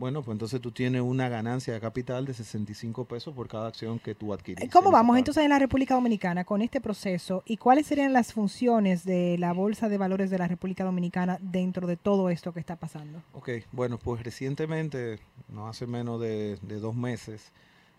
Bueno, 0.00 0.22
pues 0.22 0.34
entonces 0.34 0.62
tú 0.62 0.72
tienes 0.72 1.02
una 1.02 1.28
ganancia 1.28 1.74
de 1.74 1.78
capital 1.78 2.24
de 2.24 2.32
65 2.32 3.04
pesos 3.04 3.34
por 3.34 3.48
cada 3.48 3.68
acción 3.68 3.98
que 3.98 4.14
tú 4.14 4.32
adquieres. 4.32 4.70
¿Cómo 4.70 4.90
vamos 4.90 5.18
entonces 5.18 5.44
en 5.44 5.50
la 5.50 5.58
República 5.58 5.92
Dominicana 5.92 6.42
con 6.42 6.62
este 6.62 6.80
proceso 6.80 7.42
y 7.44 7.58
cuáles 7.58 7.86
serían 7.86 8.14
las 8.14 8.32
funciones 8.32 9.04
de 9.04 9.36
la 9.36 9.52
Bolsa 9.52 9.90
de 9.90 9.98
Valores 9.98 10.30
de 10.30 10.38
la 10.38 10.48
República 10.48 10.84
Dominicana 10.84 11.36
dentro 11.42 11.86
de 11.86 11.98
todo 11.98 12.30
esto 12.30 12.54
que 12.54 12.60
está 12.60 12.76
pasando? 12.76 13.22
Ok, 13.34 13.50
bueno, 13.72 13.98
pues 13.98 14.24
recientemente, 14.24 15.18
no 15.50 15.68
hace 15.68 15.86
menos 15.86 16.18
de, 16.18 16.56
de 16.62 16.80
dos 16.80 16.96
meses, 16.96 17.52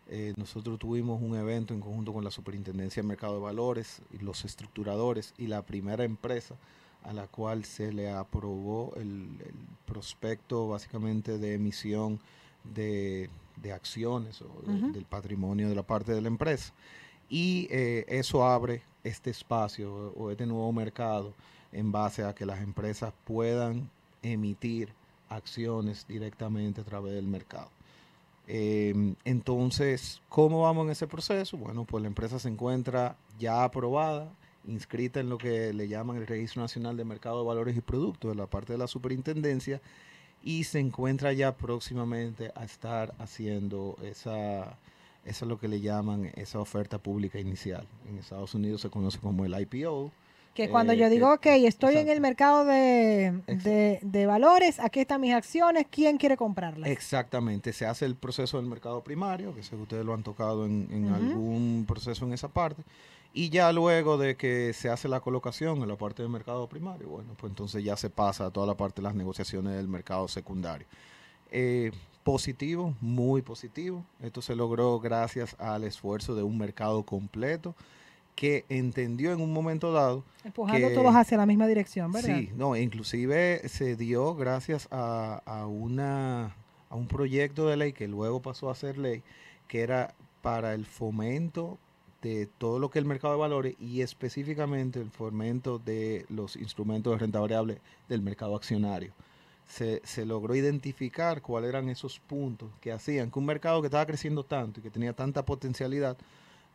eh, 0.09 0.33
nosotros 0.37 0.79
tuvimos 0.79 1.21
un 1.21 1.37
evento 1.37 1.75
en 1.75 1.81
conjunto 1.81 2.13
con 2.13 2.23
la 2.23 2.31
Superintendencia 2.31 3.03
de 3.03 3.09
Mercado 3.09 3.35
de 3.35 3.41
Valores 3.41 4.01
y 4.11 4.17
los 4.23 4.43
estructuradores 4.43 5.35
y 5.37 5.45
la 5.45 5.61
primera 5.61 6.03
empresa 6.03 6.55
a 7.03 7.13
la 7.13 7.27
cual 7.27 7.65
se 7.65 7.91
le 7.91 8.09
aprobó 8.11 8.93
el, 8.95 9.01
el 9.45 9.55
prospecto 9.85 10.67
básicamente 10.67 11.37
de 11.37 11.53
emisión 11.55 12.19
de, 12.63 13.29
de 13.61 13.73
acciones 13.73 14.41
o 14.41 14.47
de- 14.65 14.73
del 14.91 15.05
patrimonio 15.05 15.67
de 15.69 15.75
la 15.75 15.83
parte 15.83 16.13
de 16.13 16.21
la 16.21 16.27
empresa. 16.27 16.73
Y 17.29 17.67
eh, 17.71 18.05
eso 18.07 18.45
abre 18.45 18.83
este 19.03 19.29
espacio 19.31 19.93
o, 20.15 20.25
o 20.25 20.31
este 20.31 20.45
nuevo 20.45 20.71
mercado 20.71 21.33
en 21.71 21.91
base 21.91 22.23
a 22.23 22.35
que 22.35 22.45
las 22.45 22.61
empresas 22.61 23.13
puedan 23.25 23.89
emitir 24.21 24.89
acciones 25.29 26.05
directamente 26.07 26.81
a 26.81 26.83
través 26.83 27.13
del 27.13 27.25
mercado. 27.27 27.69
Eh, 28.47 29.15
entonces, 29.23 30.21
¿cómo 30.29 30.63
vamos 30.63 30.85
en 30.85 30.91
ese 30.91 31.07
proceso? 31.07 31.57
Bueno, 31.57 31.85
pues 31.85 32.01
la 32.01 32.07
empresa 32.07 32.37
se 32.37 32.49
encuentra 32.49 33.15
ya 33.39 33.63
aprobada, 33.63 34.29
inscrita 34.67 35.19
en 35.19 35.29
lo 35.29 35.37
que 35.37 35.73
le 35.73 35.87
llaman 35.87 36.17
el 36.17 36.27
Registro 36.27 36.61
Nacional 36.61 36.97
de 36.97 37.05
Mercado 37.05 37.41
de 37.41 37.47
Valores 37.47 37.75
y 37.77 37.81
Productos 37.81 38.31
de 38.31 38.35
la 38.35 38.47
parte 38.47 38.73
de 38.73 38.79
la 38.79 38.87
superintendencia 38.87 39.81
y 40.43 40.63
se 40.63 40.79
encuentra 40.79 41.33
ya 41.33 41.55
próximamente 41.55 42.51
a 42.55 42.63
estar 42.63 43.13
haciendo 43.19 43.97
esa, 44.03 44.77
eso 45.25 45.45
es 45.45 45.49
lo 45.49 45.59
que 45.59 45.67
le 45.67 45.81
llaman 45.81 46.31
esa 46.35 46.59
oferta 46.59 46.97
pública 46.97 47.39
inicial. 47.39 47.87
En 48.09 48.17
Estados 48.17 48.53
Unidos 48.55 48.81
se 48.81 48.89
conoce 48.89 49.19
como 49.19 49.45
el 49.45 49.59
IPO, 49.59 50.11
Que 50.53 50.67
cuando 50.69 50.91
Eh, 50.91 50.97
yo 50.97 51.09
digo, 51.09 51.31
ok, 51.33 51.39
que- 51.39 51.65
estoy 51.67 51.95
en 51.95 52.09
el 52.09 52.19
mercado 52.19 52.65
de, 52.65 53.31
de, 53.47 53.99
de 54.01 54.25
valores, 54.25 54.79
aquí 54.81 54.99
están 54.99 55.21
mis 55.21 55.33
acciones, 55.33 55.85
¿quién 55.89 56.17
quiere 56.17 56.35
comprarlas? 56.35 56.89
Exactamente, 56.89 57.71
se 57.71 57.85
hace 57.85 58.05
el 58.05 58.15
proceso 58.15 58.57
del 58.57 58.65
mercado 58.65 59.01
primario, 59.01 59.55
que 59.55 59.63
sé 59.63 59.77
que 59.77 59.81
ustedes 59.83 60.03
lo 60.05 60.13
han 60.13 60.23
tocado 60.23 60.65
en, 60.65 61.09
algún 61.13 61.85
proceso 61.87 62.25
en 62.25 62.33
esa 62.33 62.49
parte, 62.49 62.83
y 63.33 63.49
ya 63.49 63.71
luego 63.71 64.17
de 64.17 64.35
que 64.35 64.73
se 64.73 64.89
hace 64.89 65.07
la 65.07 65.19
colocación 65.21 65.81
en 65.81 65.87
la 65.87 65.95
parte 65.95 66.21
del 66.21 66.31
mercado 66.31 66.67
primario, 66.67 67.07
bueno, 67.09 67.33
pues 67.37 67.51
entonces 67.51 67.83
ya 67.83 67.95
se 67.95 68.09
pasa 68.09 68.47
a 68.47 68.51
toda 68.51 68.67
la 68.67 68.75
parte 68.75 69.01
de 69.01 69.07
las 69.07 69.15
negociaciones 69.15 69.73
del 69.75 69.87
mercado 69.87 70.27
secundario. 70.27 70.87
Eh, 71.51 71.91
positivo, 72.23 72.93
muy 73.01 73.41
positivo. 73.41 74.05
Esto 74.21 74.41
se 74.41 74.55
logró 74.55 74.99
gracias 74.99 75.55
al 75.59 75.83
esfuerzo 75.83 76.35
de 76.35 76.43
un 76.43 76.57
mercado 76.57 77.03
completo 77.03 77.73
que 78.35 78.63
entendió 78.69 79.33
en 79.33 79.41
un 79.41 79.51
momento 79.51 79.91
dado 79.91 80.23
Empujando 80.43 80.87
que- 80.89 80.93
todos 80.95 81.15
hacia 81.15 81.37
la 81.37 81.45
misma 81.45 81.67
dirección, 81.67 82.11
¿verdad? 82.11 82.37
Sí, 82.37 82.49
no, 82.55 82.75
inclusive 82.75 83.67
se 83.67 83.95
dio 83.95 84.35
gracias 84.35 84.87
a, 84.91 85.41
a 85.45 85.65
una, 85.67 86.55
a 86.89 86.95
un 86.95 87.07
proyecto 87.07 87.67
de 87.67 87.75
ley 87.77 87.91
que 87.93 88.07
luego 88.07 88.41
pasó 88.41 88.69
a 88.69 88.75
ser 88.75 88.97
ley, 88.97 89.21
que 89.67 89.81
era 89.81 90.13
para 90.41 90.73
el 90.73 90.85
fomento 90.85 91.77
de 92.21 92.47
todo 92.57 92.79
lo 92.79 92.89
que 92.89 92.99
es 92.99 93.03
el 93.03 93.07
mercado 93.07 93.33
de 93.33 93.39
valores 93.39 93.75
y 93.79 94.01
específicamente 94.01 94.99
el 94.99 95.11
fomento 95.11 95.79
de 95.79 96.25
los 96.29 96.55
instrumentos 96.55 97.13
de 97.13 97.19
renta 97.19 97.39
variable 97.39 97.81
del 98.07 98.21
mercado 98.21 98.55
accionario. 98.55 99.13
Se, 99.67 100.01
se 100.03 100.25
logró 100.25 100.53
identificar 100.55 101.41
cuáles 101.41 101.69
eran 101.69 101.89
esos 101.89 102.19
puntos 102.19 102.69
que 102.81 102.91
hacían 102.91 103.31
que 103.31 103.39
un 103.39 103.45
mercado 103.45 103.81
que 103.81 103.87
estaba 103.87 104.05
creciendo 104.05 104.43
tanto 104.43 104.79
y 104.79 104.83
que 104.83 104.89
tenía 104.89 105.13
tanta 105.13 105.45
potencialidad 105.45 106.17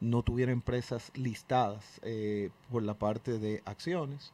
no 0.01 0.23
tuviera 0.23 0.53
empresas 0.53 1.11
listadas 1.15 2.01
eh, 2.03 2.51
por 2.71 2.83
la 2.83 2.95
parte 2.95 3.39
de 3.39 3.63
acciones. 3.65 4.33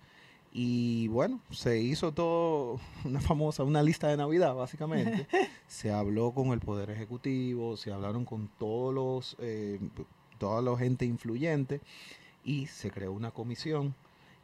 Y 0.54 1.08
bueno, 1.08 1.40
se 1.50 1.80
hizo 1.80 2.12
todo 2.12 2.78
una 3.04 3.20
famosa, 3.20 3.64
una 3.64 3.82
lista 3.82 4.08
de 4.08 4.16
Navidad, 4.16 4.54
básicamente. 4.54 5.26
se 5.66 5.90
habló 5.90 6.32
con 6.32 6.48
el 6.48 6.60
Poder 6.60 6.90
Ejecutivo, 6.90 7.76
se 7.76 7.92
hablaron 7.92 8.24
con 8.24 8.48
todos 8.58 8.94
los, 8.94 9.36
eh, 9.40 9.80
toda 10.42 10.60
la 10.60 10.76
gente 10.76 11.04
influyente 11.04 11.80
y 12.44 12.66
se 12.66 12.90
creó 12.90 13.12
una 13.12 13.30
comisión. 13.30 13.94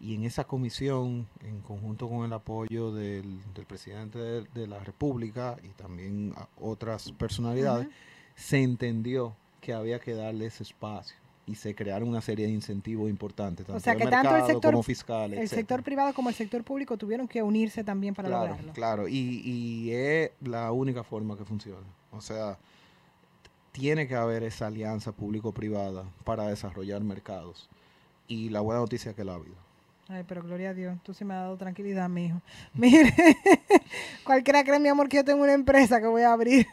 Y 0.01 0.15
en 0.15 0.23
esa 0.23 0.45
comisión, 0.45 1.27
en 1.43 1.61
conjunto 1.61 2.09
con 2.09 2.25
el 2.25 2.33
apoyo 2.33 2.93
del, 2.93 3.41
del 3.53 3.67
presidente 3.67 4.17
de, 4.17 4.43
de 4.55 4.67
la 4.69 4.79
República 4.79 5.57
y 5.65 5.69
también 5.71 6.33
a 6.37 6.47
otras 6.61 7.11
personalidades, 7.11 7.89
se 8.37 8.63
entendió 8.63 9.35
que 9.61 9.73
había 9.73 9.99
que 9.99 10.15
darle 10.15 10.47
ese 10.47 10.63
espacio 10.63 11.17
y 11.49 11.57
se 11.57 11.75
crearon 11.75 12.09
una 12.09 12.21
serie 12.21 12.47
de 12.47 12.53
incentivos 12.53 13.11
importantes, 13.11 13.67
tanto 13.67 13.81
sea 13.81 13.95
de 13.95 13.99
que 13.99 14.05
tanto 14.07 14.29
el 14.29 14.35
mercado 14.35 14.53
sector- 14.61 14.71
como 14.71 14.83
fiscal, 14.85 15.33
El 15.33 15.39
etcétera. 15.41 15.61
sector 15.61 15.83
privado 15.83 16.15
como 16.15 16.29
el 16.29 16.35
sector 16.37 16.63
público 16.63 16.97
tuvieron 16.97 17.27
que 17.27 17.43
unirse 17.43 17.83
también 17.83 18.15
para 18.15 18.29
claro, 18.29 18.47
lograrlo. 18.51 18.73
Claro, 18.75 19.09
y, 19.09 19.41
y 19.45 19.91
es 19.91 20.31
la 20.43 20.71
única 20.71 21.03
forma 21.03 21.37
que 21.37 21.45
funciona. 21.45 21.87
O 22.13 22.21
sea, 22.21 22.57
tiene 23.73 24.09
que 24.09 24.15
haber 24.15 24.43
esa 24.43 24.67
alianza 24.67 25.13
público-privada 25.13 26.05
para 26.25 26.49
desarrollar 26.49 27.03
mercados. 27.03 27.69
Y 28.27 28.51
la 28.51 28.61
buena 28.61 28.81
noticia 28.81 29.11
es 29.11 29.17
que 29.17 29.25
la 29.25 29.33
ha 29.33 29.37
habido. 29.37 29.69
Ay, 30.11 30.25
pero 30.27 30.43
gloria 30.43 30.71
a 30.71 30.75
Dios, 30.75 30.97
tú 31.03 31.13
sí 31.13 31.23
me 31.23 31.35
has 31.35 31.41
dado 31.41 31.59
tranquilidad, 31.59 32.09
mi 32.09 32.27
hijo. 32.27 32.41
Mire, 32.73 33.13
cualquiera 34.25 34.65
cree, 34.65 34.79
mi 34.79 34.89
amor, 34.89 35.07
que 35.09 35.19
yo 35.19 35.25
tengo 35.25 35.43
una 35.43 35.53
empresa 35.53 36.01
que 36.01 36.07
voy 36.07 36.23
a 36.23 36.33
abrir 36.33 36.67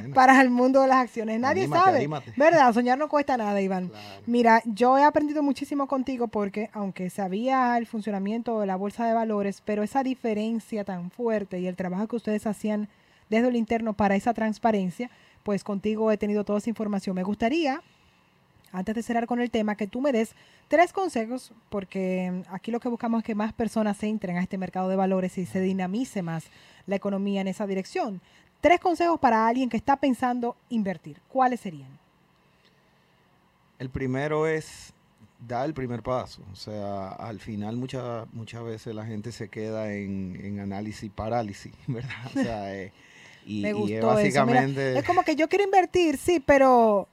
Bueno, 0.00 0.14
para 0.14 0.40
el 0.40 0.48
mundo 0.48 0.80
de 0.80 0.86
las 0.86 0.98
acciones. 0.98 1.40
Nadie 1.40 1.62
Anímate, 1.64 1.84
sabe, 1.84 1.96
anímate. 1.98 2.32
¿verdad? 2.36 2.72
Soñar 2.72 2.98
no 2.98 3.08
cuesta 3.08 3.36
nada, 3.36 3.60
Iván. 3.60 3.88
claro. 3.88 4.22
Mira, 4.26 4.62
yo 4.64 4.96
he 4.96 5.02
aprendido 5.02 5.42
muchísimo 5.42 5.88
contigo 5.88 6.28
porque 6.28 6.70
aunque 6.72 7.10
sabía 7.10 7.76
el 7.78 7.86
funcionamiento 7.86 8.60
de 8.60 8.66
la 8.66 8.76
bolsa 8.76 9.06
de 9.06 9.14
valores, 9.14 9.60
pero 9.64 9.82
esa 9.82 10.04
diferencia 10.04 10.84
tan 10.84 11.10
fuerte 11.10 11.58
y 11.58 11.66
el 11.66 11.74
trabajo 11.74 12.06
que 12.06 12.16
ustedes 12.16 12.46
hacían 12.46 12.88
desde 13.28 13.48
el 13.48 13.56
interno 13.56 13.94
para 13.94 14.14
esa 14.14 14.34
transparencia, 14.34 15.10
pues 15.42 15.64
contigo 15.64 16.10
he 16.10 16.16
tenido 16.16 16.44
toda 16.44 16.58
esa 16.58 16.70
información. 16.70 17.14
Me 17.16 17.22
gustaría, 17.22 17.82
antes 18.72 18.94
de 18.94 19.02
cerrar 19.02 19.26
con 19.26 19.40
el 19.40 19.50
tema, 19.50 19.76
que 19.76 19.86
tú 19.86 20.00
me 20.00 20.12
des 20.12 20.34
tres 20.68 20.92
consejos, 20.92 21.52
porque 21.68 22.42
aquí 22.50 22.70
lo 22.70 22.80
que 22.80 22.88
buscamos 22.88 23.20
es 23.20 23.24
que 23.24 23.34
más 23.34 23.52
personas 23.52 24.02
entren 24.02 24.36
a 24.36 24.42
este 24.42 24.58
mercado 24.58 24.88
de 24.88 24.96
valores 24.96 25.36
y 25.38 25.46
se 25.46 25.60
dinamice 25.60 26.22
más 26.22 26.44
la 26.86 26.96
economía 26.96 27.40
en 27.40 27.48
esa 27.48 27.66
dirección. 27.66 28.20
Tres 28.60 28.80
consejos 28.80 29.18
para 29.18 29.46
alguien 29.46 29.68
que 29.68 29.76
está 29.76 29.96
pensando 29.96 30.56
invertir. 30.68 31.20
¿Cuáles 31.28 31.60
serían? 31.60 31.98
El 33.78 33.90
primero 33.90 34.46
es 34.46 34.94
dar 35.46 35.66
el 35.66 35.74
primer 35.74 36.02
paso. 36.02 36.42
O 36.52 36.56
sea, 36.56 37.08
al 37.08 37.40
final 37.40 37.76
muchas 37.76 38.32
muchas 38.32 38.62
veces 38.62 38.94
la 38.94 39.04
gente 39.04 39.32
se 39.32 39.48
queda 39.48 39.92
en, 39.92 40.38
en 40.42 40.60
análisis 40.60 41.10
parálisis, 41.10 41.72
¿verdad? 41.86 42.26
O 42.26 42.30
sea, 42.30 42.74
eh, 42.80 42.92
y, 43.46 43.62
Me 43.62 43.70
y 43.70 43.72
gustó 43.72 44.18
es 44.18 44.28
eso. 44.28 44.46
Mira, 44.46 44.60
básicamente... 44.60 44.98
es 44.98 45.04
como 45.04 45.22
que 45.22 45.34
yo 45.36 45.48
quiero 45.48 45.64
invertir, 45.64 46.16
sí, 46.18 46.40
pero 46.40 47.08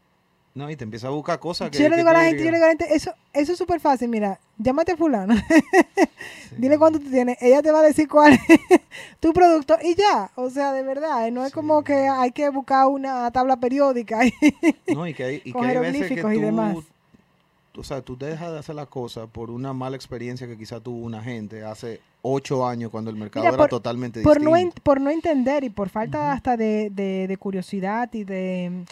No, 0.55 0.69
y 0.69 0.75
te 0.75 0.83
empieza 0.83 1.07
a 1.07 1.11
buscar 1.11 1.39
cosas 1.39 1.69
que... 1.69 1.77
yo 1.79 1.89
le 1.89 1.97
digo 1.97 2.09
a 2.09 2.13
la 2.13 2.23
gente, 2.25 2.43
yo 2.43 2.51
le 2.51 2.57
digas, 2.57 2.59
digo 2.59 2.65
a 2.65 2.67
la 2.67 2.71
gente, 2.85 2.95
eso, 2.95 3.13
eso 3.33 3.51
es 3.53 3.57
súper 3.57 3.79
fácil, 3.79 4.09
mira, 4.09 4.39
llámate 4.57 4.91
a 4.93 4.97
fulano, 4.97 5.35
sí. 6.49 6.55
dile 6.57 6.77
cuánto 6.77 6.99
tú 6.99 7.09
tienes, 7.09 7.37
ella 7.41 7.61
te 7.61 7.71
va 7.71 7.79
a 7.79 7.83
decir 7.83 8.07
cuál 8.07 8.33
es 8.33 8.39
tu 9.19 9.31
producto 9.33 9.77
y 9.81 9.95
ya, 9.95 10.31
o 10.35 10.49
sea, 10.49 10.73
de 10.73 10.83
verdad, 10.83 11.29
no 11.31 11.45
es 11.45 11.53
como 11.53 11.83
que 11.83 11.93
hay 11.93 12.31
que 12.31 12.49
buscar 12.49 12.87
una 12.87 13.29
tabla 13.31 13.57
periódica. 13.57 14.25
y- 14.25 14.33
No, 14.93 15.07
y 15.07 15.13
que 15.13 15.23
hay, 15.23 15.35
y 15.37 15.39
que 15.43 15.51
con 15.53 15.65
hay 15.65 15.77
veces 15.77 16.07
que 16.09 16.15
jeroglíficos 16.15 16.33
y 16.33 16.41
demás. 16.41 16.77
O 17.77 17.83
sea, 17.83 18.01
tú 18.01 18.17
dejas 18.17 18.51
de 18.51 18.59
hacer 18.59 18.75
las 18.75 18.87
cosas 18.87 19.29
por 19.29 19.51
una 19.51 19.73
mala 19.73 19.95
experiencia 19.95 20.47
que 20.47 20.57
quizá 20.57 20.79
tuvo 20.79 20.97
una 21.05 21.21
gente 21.21 21.63
hace 21.63 22.01
ocho 22.21 22.67
años 22.67 22.91
cuando 22.91 23.09
el 23.11 23.15
mercado 23.17 23.43
Mira, 23.45 23.49
era 23.55 23.57
por- 23.63 23.69
totalmente 23.69 24.21
por, 24.21 24.41
no 24.41 24.51
distinto. 24.55 24.81
por 24.83 24.99
no 24.99 25.09
entender 25.09 25.63
y 25.63 25.69
por 25.69 25.89
falta 25.89 26.31
hasta 26.33 26.57
de, 26.57 26.89
de- 26.89 27.27
de 27.27 27.37
curiosidad 27.37 28.09
y 28.13 28.23
de, 28.25 28.83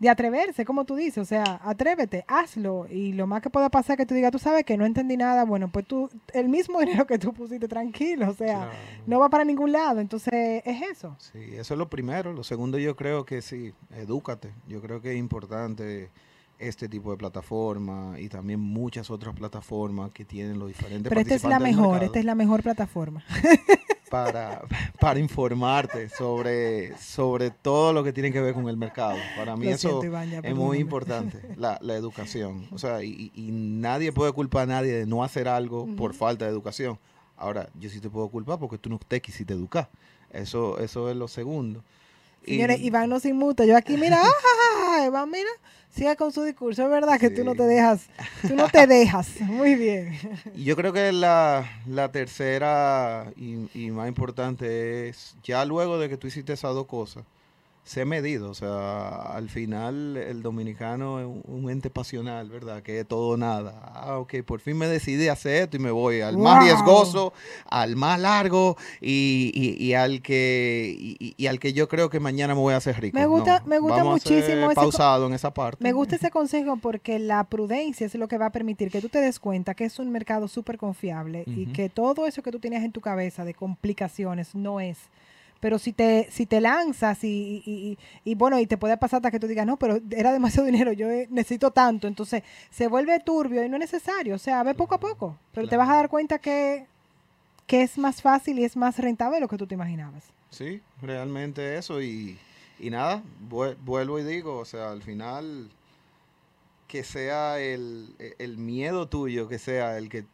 de 0.00 0.08
atreverse, 0.10 0.64
como 0.66 0.84
tú 0.84 0.96
dices, 0.96 1.18
o 1.18 1.24
sea, 1.24 1.60
atrévete, 1.62 2.24
hazlo 2.28 2.86
y 2.90 3.12
lo 3.14 3.26
más 3.26 3.40
que 3.40 3.48
pueda 3.48 3.70
pasar 3.70 3.94
es 3.94 3.98
que 3.98 4.06
tú 4.06 4.14
digas, 4.14 4.32
tú 4.32 4.38
sabes 4.40 4.64
que 4.64 4.76
no 4.76 4.84
entendí 4.84 5.16
nada, 5.16 5.44
bueno, 5.44 5.68
pues 5.72 5.86
tú, 5.86 6.10
el 6.34 6.48
mismo 6.48 6.80
dinero 6.80 7.06
que 7.06 7.18
tú 7.18 7.32
pusiste 7.32 7.68
tranquilo, 7.68 8.28
o 8.30 8.34
sea, 8.34 8.56
Claro. 8.56 8.70
no 9.06 9.20
va 9.20 9.30
para 9.30 9.44
ningún 9.44 9.72
lado, 9.72 10.00
entonces 10.00 10.60
es 10.66 10.82
eso. 10.82 11.16
Sí, 11.18 11.38
eso 11.56 11.72
es 11.74 11.78
lo 11.78 11.88
primero. 11.88 12.32
Lo 12.34 12.42
segundo 12.44 12.78
yo 12.78 12.96
creo 12.96 13.24
que 13.24 13.40
sí, 13.40 13.72
edúcate. 13.96 14.52
Yo 14.68 14.82
creo 14.82 15.00
que 15.00 15.12
es 15.12 15.18
importante 15.18 16.10
este 16.58 16.88
tipo 16.88 17.10
de 17.10 17.16
plataforma 17.16 18.14
y 18.18 18.28
también 18.28 18.60
muchas 18.60 19.10
otras 19.10 19.34
plataformas 19.34 20.10
que 20.12 20.24
tienen 20.24 20.58
los 20.58 20.68
diferentes 20.68 21.08
Pero 21.08 21.20
esta 21.20 21.34
es 21.34 21.44
la 21.44 21.58
mejor, 21.58 22.04
esta 22.04 22.18
es 22.18 22.24
la 22.24 22.34
mejor 22.34 22.62
plataforma. 22.62 23.24
para, 24.10 24.62
para 25.00 25.18
informarte 25.18 26.08
sobre, 26.08 26.96
sobre 26.98 27.50
todo 27.50 27.92
lo 27.92 28.04
que 28.04 28.12
tiene 28.12 28.30
que 28.30 28.40
ver 28.40 28.54
con 28.54 28.68
el 28.68 28.76
mercado. 28.76 29.16
Para 29.36 29.56
mí 29.56 29.64
Lo 29.66 29.72
eso 29.72 29.88
siento, 29.88 30.06
Iván, 30.06 30.30
ya, 30.30 30.38
es 30.38 30.54
muy 30.54 30.78
importante, 30.78 31.40
la, 31.56 31.78
la 31.80 31.94
educación. 31.94 32.68
O 32.70 32.78
sea, 32.78 33.02
y, 33.02 33.32
y 33.34 33.50
nadie 33.50 34.12
puede 34.12 34.32
culpar 34.32 34.62
a 34.62 34.66
nadie 34.66 34.92
de 34.92 35.06
no 35.06 35.24
hacer 35.24 35.48
algo 35.48 35.88
por 35.96 36.14
falta 36.14 36.44
de 36.44 36.50
educación. 36.52 36.98
Ahora, 37.36 37.68
yo 37.78 37.90
sí 37.90 38.00
te 38.00 38.08
puedo 38.08 38.28
culpar 38.28 38.58
porque 38.58 38.78
tú 38.78 38.88
no 38.88 38.98
te 38.98 39.20
quisiste 39.20 39.52
educar. 39.52 39.90
Eso, 40.30 40.78
eso 40.78 41.10
es 41.10 41.16
lo 41.16 41.28
segundo. 41.28 41.82
Y- 42.46 42.52
Señores, 42.56 42.80
Iván 42.80 43.08
no 43.10 43.20
se 43.20 43.28
inmuta. 43.30 43.64
Yo 43.64 43.76
aquí, 43.76 43.96
mira, 43.96 44.18
ah, 44.22 45.04
Iván, 45.06 45.30
mira, 45.30 45.48
sigue 45.90 46.14
con 46.16 46.32
su 46.32 46.42
discurso. 46.42 46.82
Es 46.84 46.90
verdad 46.90 47.18
que 47.18 47.30
tú 47.30 47.44
no 47.44 47.52
Sí. 47.52 47.58
te 47.58 47.62
dejas, 47.64 48.06
tú 48.46 48.54
no 48.54 48.68
te 48.68 48.86
dejas. 48.86 49.28
Muy 49.40 49.74
bien. 49.76 50.18
Y 50.54 50.64
yo 50.64 50.76
creo 50.76 50.92
que 50.92 51.12
la, 51.12 51.64
la 51.86 52.10
tercera 52.12 53.32
y, 53.36 53.68
y 53.74 53.90
más 53.90 54.08
importante 54.08 55.08
es, 55.08 55.36
ya 55.44 55.64
luego 55.64 55.98
de 55.98 56.08
que 56.08 56.16
tú 56.16 56.26
hiciste 56.26 56.52
esas 56.52 56.74
dos 56.74 56.86
cosas, 56.86 57.24
sé 57.84 58.04
medido. 58.06 58.50
O 58.50 58.54
sea, 58.54 59.10
al 59.34 59.48
final 59.50 60.16
el 60.16 60.42
dominicano 60.42 61.20
es 61.20 61.26
un, 61.44 61.70
ente 61.70 61.90
pasional, 61.90 62.48
¿verdad? 62.48 62.82
Que 62.82 63.00
es 63.00 63.06
todo 63.06 63.36
nada. 63.36 63.80
Ah, 63.94 64.18
ok, 64.18 64.36
por 64.44 64.60
fin 64.60 64.76
me 64.78 64.86
decidí 64.86 65.28
a 65.28 65.34
hacer 65.34 65.64
esto 65.64 65.76
y 65.76 65.80
me 65.80 65.90
voy 65.90 66.20
al 66.22 66.38
más 66.38 66.64
riesgoso, 66.64 67.32
al 67.66 67.94
más 67.96 68.18
largo 68.18 68.76
y, 69.00 69.50
y- 69.54 69.84
y 69.84 69.94
al 69.94 70.22
que 70.22 70.94
y, 70.98 71.34
y 71.36 71.46
al 71.46 71.58
que 71.60 71.72
yo 71.74 71.88
creo 71.88 72.08
que 72.10 72.20
mañana 72.20 72.54
me 72.54 72.60
voy 72.60 72.74
a 72.74 72.78
hacer 72.78 72.98
rico. 73.00 73.18
Me 73.18 73.26
gusta- 73.26 73.60
No, 73.60 73.66
me 73.66 73.78
gusta 73.78 73.96
vamos 74.02 74.16
a 74.24 74.28
ser 74.28 74.32
muchísimo 74.36 74.66
ese 74.66 74.74
co- 74.74 74.80
pausado 74.80 75.26
en 75.26 75.34
esa 75.34 75.52
parte. 75.52 75.82
Me 75.84 75.92
gusta 75.92 76.16
ese 76.16 76.30
consejo 76.30 76.76
porque 76.78 77.18
la 77.18 77.44
prudencia 77.44 78.06
es 78.06 78.14
lo 78.14 78.28
que 78.28 78.38
va 78.38 78.46
a 78.46 78.52
permitir 78.52 78.90
que 78.90 79.00
tú 79.02 79.08
te 79.10 79.18
des 79.20 79.38
cuenta 79.38 79.74
que 79.74 79.84
es 79.84 79.98
un 79.98 80.10
mercado 80.10 80.48
súper 80.48 80.78
confiable 80.78 81.44
y 81.46 81.66
que 81.66 81.88
todo 81.90 82.26
eso 82.26 82.42
que 82.42 82.50
tú 82.50 82.58
tenías 82.60 82.82
en 82.82 82.92
tu 82.92 83.00
cabeza 83.02 83.44
de 83.44 83.52
complicaciones 83.54 84.54
no 84.54 84.80
es. 84.80 84.96
Pero 85.64 85.78
si 85.78 85.94
te, 85.94 86.28
si 86.30 86.44
te 86.44 86.60
lanzas 86.60 87.24
y, 87.24 87.62
y- 87.64 87.72
y- 87.72 87.98
y, 88.30 88.34
bueno, 88.34 88.60
y 88.60 88.66
te 88.66 88.76
puede 88.76 88.98
pasar 88.98 89.16
hasta 89.20 89.30
que 89.30 89.40
tú 89.40 89.46
digas, 89.46 89.64
no, 89.64 89.78
pero 89.78 89.98
era 90.10 90.30
demasiado 90.30 90.66
dinero, 90.70 90.92
yo 90.92 91.08
eh, 91.10 91.26
necesito 91.30 91.70
tanto. 91.70 92.06
Entonces 92.06 92.42
se 92.70 92.86
vuelve 92.86 93.18
turbio 93.20 93.64
y 93.64 93.70
no 93.70 93.76
es 93.76 93.80
necesario. 93.80 94.34
O 94.34 94.38
sea, 94.38 94.62
ve 94.62 94.74
poco 94.74 94.94
a 94.96 95.00
poco. 95.00 95.38
Pero 95.54 95.66
te 95.66 95.78
vas 95.78 95.88
a 95.88 95.94
dar 95.94 96.10
cuenta 96.10 96.38
que, 96.38 96.86
que 97.66 97.80
es 97.80 97.96
más 97.96 98.20
fácil 98.20 98.58
y 98.58 98.64
es 98.64 98.76
más 98.76 98.98
rentable 98.98 99.36
de 99.36 99.40
lo 99.40 99.48
que 99.48 99.56
tú 99.56 99.66
te 99.66 99.74
imaginabas. 99.74 100.24
Sí, 100.50 100.82
realmente 101.00 101.78
eso 101.78 102.02
y, 102.02 102.36
y 102.78 102.90
nada, 102.90 103.22
vuel- 103.48 103.78
vuelvo 103.86 104.18
y 104.18 104.24
digo, 104.24 104.58
o 104.58 104.66
sea, 104.66 104.90
al 104.92 105.02
final 105.02 105.70
que 106.88 107.04
sea 107.04 107.58
el, 107.58 108.14
e- 108.18 108.34
el 108.38 108.58
miedo 108.58 109.08
tuyo, 109.08 109.48
que 109.48 109.58
sea 109.58 109.96
el 109.96 110.10
que 110.10 110.26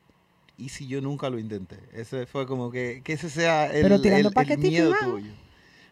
¿y 0.61 0.68
si 0.68 0.87
yo 0.87 1.01
nunca 1.01 1.31
lo 1.31 1.38
intenté? 1.38 1.78
Ese 1.93 2.26
fue 2.26 2.47
como 2.47 2.70
que, 2.70 3.01
que 3.03 3.14
ese 3.14 3.30
sea 3.30 3.66
el, 3.66 3.82
Pero 3.82 4.01
tirando 4.01 4.28
el- 4.28 4.34
el 4.53 4.59
miedo 4.59 4.93
tuyo. 5.12 5.32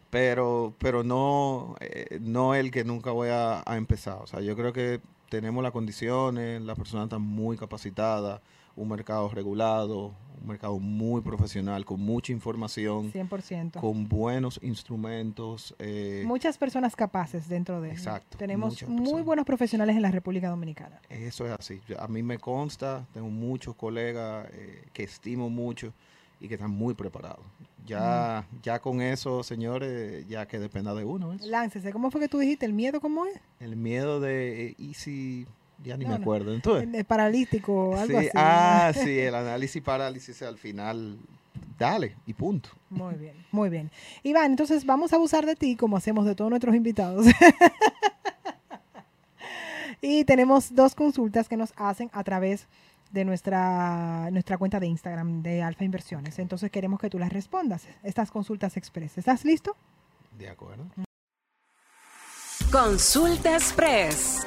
Pero, 0.09 0.73
pero 0.79 1.03
no, 1.03 1.75
eh, 1.81 2.17
no 2.21 2.55
el 2.55 2.71
que 2.71 2.83
nunca 2.83 3.11
voy 3.11 3.29
a, 3.29 3.61
a 3.65 3.77
empezar. 3.77 4.17
O 4.21 4.27
sea, 4.27 4.41
yo 4.41 4.55
creo 4.55 4.73
que 4.73 5.01
tenemos 5.29 5.61
las 5.63 5.71
condiciones, 5.71 6.61
las 6.61 6.77
personas 6.77 7.05
están 7.05 7.21
muy 7.21 7.57
capacitadas, 7.57 8.41
un 8.75 8.87
mercado 8.89 9.29
regulado, 9.29 10.13
un 10.41 10.47
mercado 10.47 10.79
muy 10.79 11.21
profesional, 11.21 11.83
con 11.85 11.99
mucha 11.99 12.31
información, 12.31 13.11
100%. 13.11 13.79
con 13.79 14.07
buenos 14.07 14.59
instrumentos. 14.63 15.75
eh, 15.79 16.23
Muchas 16.25 16.57
personas 16.57 16.95
capaces 16.95 17.47
dentro 17.49 17.81
de 17.81 17.89
él. 17.89 17.95
Exacto, 17.95 18.37
Tenemos 18.37 18.87
muy 18.87 19.21
buenos 19.21 19.45
profesionales 19.45 19.95
en 19.95 20.01
la 20.01 20.11
República 20.11 20.49
Dominicana. 20.49 21.01
Eso 21.09 21.45
es 21.45 21.51
así. 21.51 21.81
A 21.97 22.07
mí 22.07 22.23
me 22.23 22.37
consta, 22.37 23.05
tengo 23.13 23.29
muchos 23.29 23.75
colegas 23.75 24.47
eh, 24.53 24.85
que 24.93 25.03
estimo 25.03 25.49
mucho 25.49 25.93
y 26.39 26.47
que 26.47 26.53
están 26.53 26.71
muy 26.71 26.93
preparados. 26.93 27.45
Ya, 27.85 28.47
ya 28.61 28.79
con 28.79 29.01
eso, 29.01 29.41
señores, 29.43 30.25
ya 30.27 30.47
que 30.47 30.59
dependa 30.59 30.93
de 30.93 31.03
uno. 31.03 31.29
¿ves? 31.29 31.41
Láncese, 31.41 31.91
¿cómo 31.91 32.11
fue 32.11 32.21
que 32.21 32.27
tú 32.29 32.37
dijiste? 32.37 32.65
¿El 32.65 32.73
miedo 32.73 33.01
cómo 33.01 33.25
es? 33.25 33.39
El 33.59 33.75
miedo 33.75 34.19
de, 34.19 34.67
eh, 34.67 34.75
¿y 34.77 34.93
si? 34.93 35.47
Ya 35.83 35.97
ni 35.97 36.05
No, 36.05 36.11
me 36.11 36.15
acuerdo. 36.17 36.53
Entonces, 36.53 36.87
El, 36.87 36.95
el 36.95 37.05
paralítico, 37.05 37.95
algo 37.97 38.19
sí, 38.19 38.27
así. 38.27 38.29
ah, 38.35 38.91
sí, 38.93 39.19
el 39.19 39.35
análisis 39.35 39.81
parálisis 39.81 40.41
al 40.41 40.57
final, 40.57 41.17
dale, 41.77 42.15
y 42.25 42.33
punto. 42.33 42.69
Muy 42.89 43.15
bien, 43.15 43.45
muy 43.51 43.69
bien. 43.69 43.91
Iván, 44.23 44.51
entonces 44.51 44.85
vamos 44.85 45.13
a 45.13 45.15
abusar 45.15 45.45
de 45.45 45.55
ti 45.55 45.75
como 45.75 45.97
hacemos 45.97 46.25
de 46.25 46.35
todos 46.35 46.49
nuestros 46.49 46.75
invitados. 46.75 47.25
y 50.01 50.23
tenemos 50.25 50.73
dos 50.75 50.95
consultas 50.95 51.47
que 51.47 51.57
nos 51.57 51.73
hacen 51.77 52.09
a 52.13 52.23
través 52.23 52.67
de 53.11 53.25
nuestra, 53.25 54.29
nuestra 54.31 54.57
cuenta 54.57 54.79
de 54.79 54.87
Instagram 54.87 55.41
de 55.41 55.63
Alfa 55.63 55.83
Inversiones. 55.83 56.39
Entonces 56.39 56.69
queremos 56.71 56.99
que 56.99 57.09
tú 57.09 57.17
las 57.19 57.33
respondas, 57.33 57.87
estas 58.03 58.31
consultas 58.31 58.77
express. 58.77 59.17
¿Estás 59.17 59.45
listo? 59.45 59.75
¿De 60.37 60.49
acuerdo? 60.49 60.85
Consulta 62.71 63.53
Express. 63.55 64.45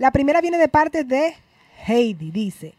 La 0.00 0.12
primera 0.12 0.40
viene 0.40 0.56
de 0.56 0.68
parte 0.68 1.04
de 1.04 1.34
Heidi. 1.86 2.30
Dice, 2.30 2.72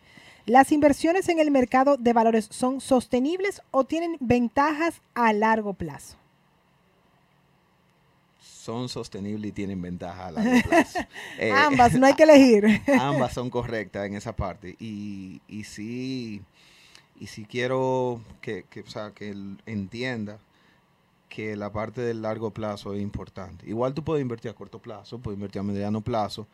¿las 0.48 0.72
inversiones 0.72 1.30
en 1.30 1.38
el 1.38 1.52
mercado 1.52 1.96
de 1.96 2.14
valores 2.14 2.48
son 2.50 2.82
sostenibles 2.82 3.62
o 3.70 3.84
tienen 3.84 4.18
ventajas 4.20 5.04
a 5.14 5.32
largo 5.32 5.76
plazo? 5.76 6.18
Son 8.40 8.90
sostenibles 8.90 9.50
y 9.50 9.52
tienen 9.52 9.80
ventaja 9.80 10.26
a 10.26 10.32
largo 10.32 10.68
plazo. 10.68 11.00
Eh, 11.38 11.52
Ambas, 11.52 11.94
no 11.94 12.08
hay 12.08 12.16
que 12.16 12.24
elegir. 12.24 12.82
ambas 13.00 13.34
son 13.34 13.52
correctas 13.52 14.08
en 14.08 14.16
esa 14.16 14.36
parte. 14.36 14.76
Y, 14.80 15.42
y 15.48 15.66
sí, 15.66 16.42
y 17.20 17.28
sí 17.28 17.46
quiero 17.46 18.20
que, 18.42 18.66
que, 18.68 18.82
o 18.82 18.90
sea, 18.90 19.12
que 19.12 19.30
él 19.30 19.62
entienda 19.68 20.40
que 21.30 21.56
la 21.56 21.72
parte 21.72 22.02
del 22.02 22.24
largo 22.24 22.50
plazo 22.50 22.96
es 22.96 23.02
importante. 23.04 23.70
Igual 23.70 23.94
tú 23.94 24.04
puedes 24.04 24.24
invertir 24.24 24.50
a 24.50 24.56
corto 24.56 24.80
plazo, 24.80 25.20
puedes 25.20 25.38
invertir 25.38 25.60
a 25.60 25.64
mediano 25.64 26.02
plazo, 26.02 26.48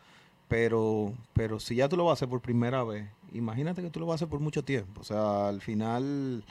pero, 0.48 1.14
pero 1.34 1.60
si 1.60 1.76
ya 1.76 1.90
tú 1.90 1.98
lo 1.98 2.06
vas 2.06 2.12
a 2.12 2.14
hacer 2.14 2.30
por 2.30 2.42
primera 2.42 2.84
vez, 2.84 3.08
imagínate 3.34 3.82
que 3.82 3.90
tú 3.90 4.00
lo 4.00 4.06
vas 4.06 4.14
a 4.14 4.16
hacer 4.26 4.30
por 4.30 4.40
mucho 4.40 4.64
tiempo. 4.64 5.02
O 5.02 5.04
sea, 5.04 5.48
al 5.50 5.62
final 5.62 6.44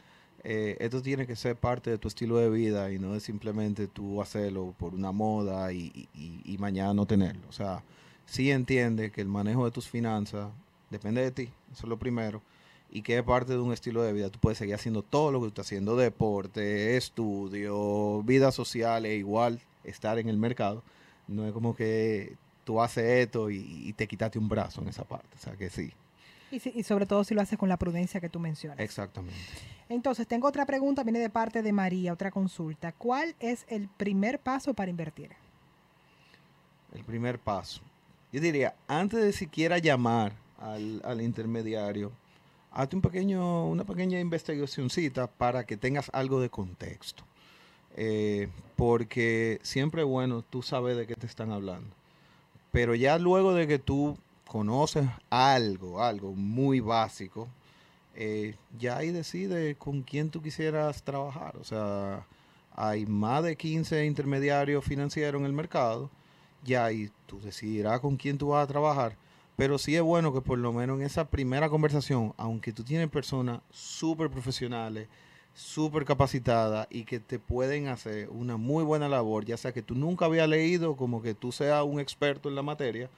eh, 0.45 0.77
esto 0.81 1.03
tiene 1.03 1.27
que 1.27 1.37
ser 1.37 1.57
parte 1.57 1.91
de 1.91 1.99
tu 1.99 2.09
estilo 2.09 2.37
de 2.37 2.51
vida 2.51 2.93
y 2.93 2.99
no 2.99 3.15
es 3.15 3.23
simplemente 3.23 3.89
tú 3.89 4.21
hacerlo 4.23 4.75
por 4.79 4.95
una 4.95 5.13
moda 5.13 5.73
y, 5.73 6.09
y- 6.15 6.57
mañana 6.59 6.95
no 6.95 7.07
tenerlo. 7.07 7.43
O 7.49 7.53
sea, 7.53 7.83
sí 8.27 8.51
entiende 8.51 9.11
que 9.11 9.21
el 9.21 9.29
manejo 9.29 9.65
de 9.65 9.71
tus 9.71 9.89
finanzas 9.89 10.51
depende 10.91 11.21
de 11.23 11.31
ti, 11.31 11.43
eso 11.73 11.83
es 11.85 11.89
lo 11.89 11.99
primero, 11.99 12.43
y 12.91 13.03
que 13.03 13.17
es 13.19 13.23
parte 13.25 13.53
de 13.53 13.59
un 13.59 13.73
estilo 13.73 14.03
de 14.03 14.13
vida. 14.13 14.31
Tú 14.31 14.39
puedes 14.39 14.59
seguir 14.59 14.75
haciendo 14.75 15.03
todo 15.03 15.33
lo 15.33 15.39
que 15.41 15.45
tú 15.45 15.49
estás 15.49 15.67
haciendo, 15.67 15.97
deporte, 15.97 16.97
estudio, 16.97 18.23
vida 18.23 18.53
social, 18.53 19.05
e 19.07 19.17
igual 19.17 19.61
estar 19.85 20.19
en 20.19 20.29
el 20.29 20.39
mercado. 20.39 20.83
No 21.29 21.47
es 21.47 21.53
como 21.53 21.75
que 21.77 22.37
tú 22.67 22.83
haces 22.83 23.05
esto 23.27 23.49
y, 23.49 23.57
y 23.89 23.93
te 23.95 24.07
quitaste 24.07 24.39
un 24.39 24.49
brazo 24.49 24.83
en 24.83 24.89
esa 24.89 25.05
parte. 25.05 25.29
O 25.37 25.39
sea, 25.39 25.55
que 25.57 25.71
sí, 25.71 25.93
Y, 26.51 26.59
si- 26.61 26.73
y 26.75 26.83
sobre 26.83 27.07
todo 27.07 27.23
si 27.25 27.33
lo 27.35 27.41
haces 27.41 27.59
con 27.59 27.69
la 27.69 27.77
prudencia 27.79 28.21
que 28.21 28.29
tú 28.29 28.41
mencionas. 28.41 28.79
exactamente. 28.81 29.39
Entonces, 29.89 30.27
tengo 30.27 30.49
otra 30.49 30.67
pregunta, 30.67 31.05
viene 31.05 31.21
de 31.21 31.31
parte 31.31 31.63
de 31.63 31.73
María, 31.73 32.13
otra 32.13 32.33
consulta. 32.33 32.91
¿Cuál 32.93 33.37
es 33.41 33.65
el 33.69 33.89
primer 33.89 34.41
paso 34.41 34.75
para 34.75 34.91
invertir? 34.91 35.31
El 36.93 37.05
primer 37.05 37.39
paso. 37.39 37.81
Yo 38.33 38.41
diría, 38.41 38.75
antes 38.89 39.21
de 39.23 39.33
siquiera 39.33 39.79
llamar 39.79 40.33
al, 40.59 41.01
al 41.05 41.21
intermediario, 41.21 42.11
hazte 42.73 42.97
un 42.97 43.03
pequeño, 43.03 43.67
una 43.69 43.85
pequeña 43.85 44.19
investigacióncita 44.19 45.29
para 45.29 45.65
que 45.65 45.77
tengas 45.77 46.11
algo 46.13 46.41
de 46.41 46.51
contexto. 46.51 47.23
Eh, 47.97 48.49
porque 48.77 49.59
siempre 49.63 50.03
es 50.03 50.09
bueno 50.09 50.43
tú 50.43 50.63
sabes 50.63 50.97
de 50.97 51.07
qué 51.07 51.15
te 51.15 51.27
están 51.27 51.51
hablando. 51.53 51.89
Pero 52.73 52.95
ya 52.95 53.19
luego 53.19 53.55
de 53.55 53.67
que 53.67 53.79
tú 53.79 54.17
conoces 54.47 55.09
algo, 55.31 56.03
algo 56.03 56.33
muy 56.33 56.81
básico, 56.81 57.49
eh, 58.15 58.55
ya 58.79 58.99
ahí 58.99 59.11
decide 59.11 59.75
con 59.77 60.03
quién 60.03 60.31
tú 60.31 60.43
quisieras 60.43 61.03
trabajar. 61.03 61.57
O 61.57 61.65
sea, 61.65 62.27
hay 62.75 63.07
más 63.07 63.43
de 63.45 63.57
15 63.57 64.05
intermediarios 64.05 64.85
financieros 64.85 65.41
en 65.41 65.47
el 65.47 65.53
mercado 65.53 66.11
ya 66.67 66.85
ahí 66.85 67.11
tú 67.27 67.41
decidirás 67.41 68.01
con 68.01 68.17
quién 68.17 68.37
tú 68.37 68.49
vas 68.49 68.65
a 68.65 68.67
trabajar. 68.67 69.17
Pero 69.57 69.79
sí 69.79 69.97
es 69.97 70.03
bueno 70.03 70.35
que 70.35 70.43
por 70.43 70.59
lo 70.59 70.73
menos 70.73 70.99
en 70.99 71.07
esa 71.07 71.25
primera 71.29 71.71
conversación, 71.71 72.35
aunque 72.37 72.73
tú 72.73 72.85
tienes 72.85 73.09
personas 73.09 73.61
súper 73.71 74.29
profesionales, 74.29 75.09
súper 75.57 76.05
capacitadas 76.05 76.87
y 76.91 77.05
que 77.05 77.19
te 77.19 77.39
pueden 77.39 77.89
hacer 77.89 78.29
una 78.29 78.59
muy 78.59 78.85
buena 78.85 79.09
labor, 79.09 79.47
ya 79.47 79.57
sea 79.57 79.73
que 79.73 79.83
tú 79.83 79.95
nunca 79.95 80.27
habías 80.27 80.49
leído, 80.49 80.97
como 80.97 81.23
que 81.23 81.35
tú 81.35 81.51
seas 81.51 81.83
un 81.83 81.99
experto 81.99 82.49
en 82.51 82.55
la 82.55 82.63
materia, 82.63 83.09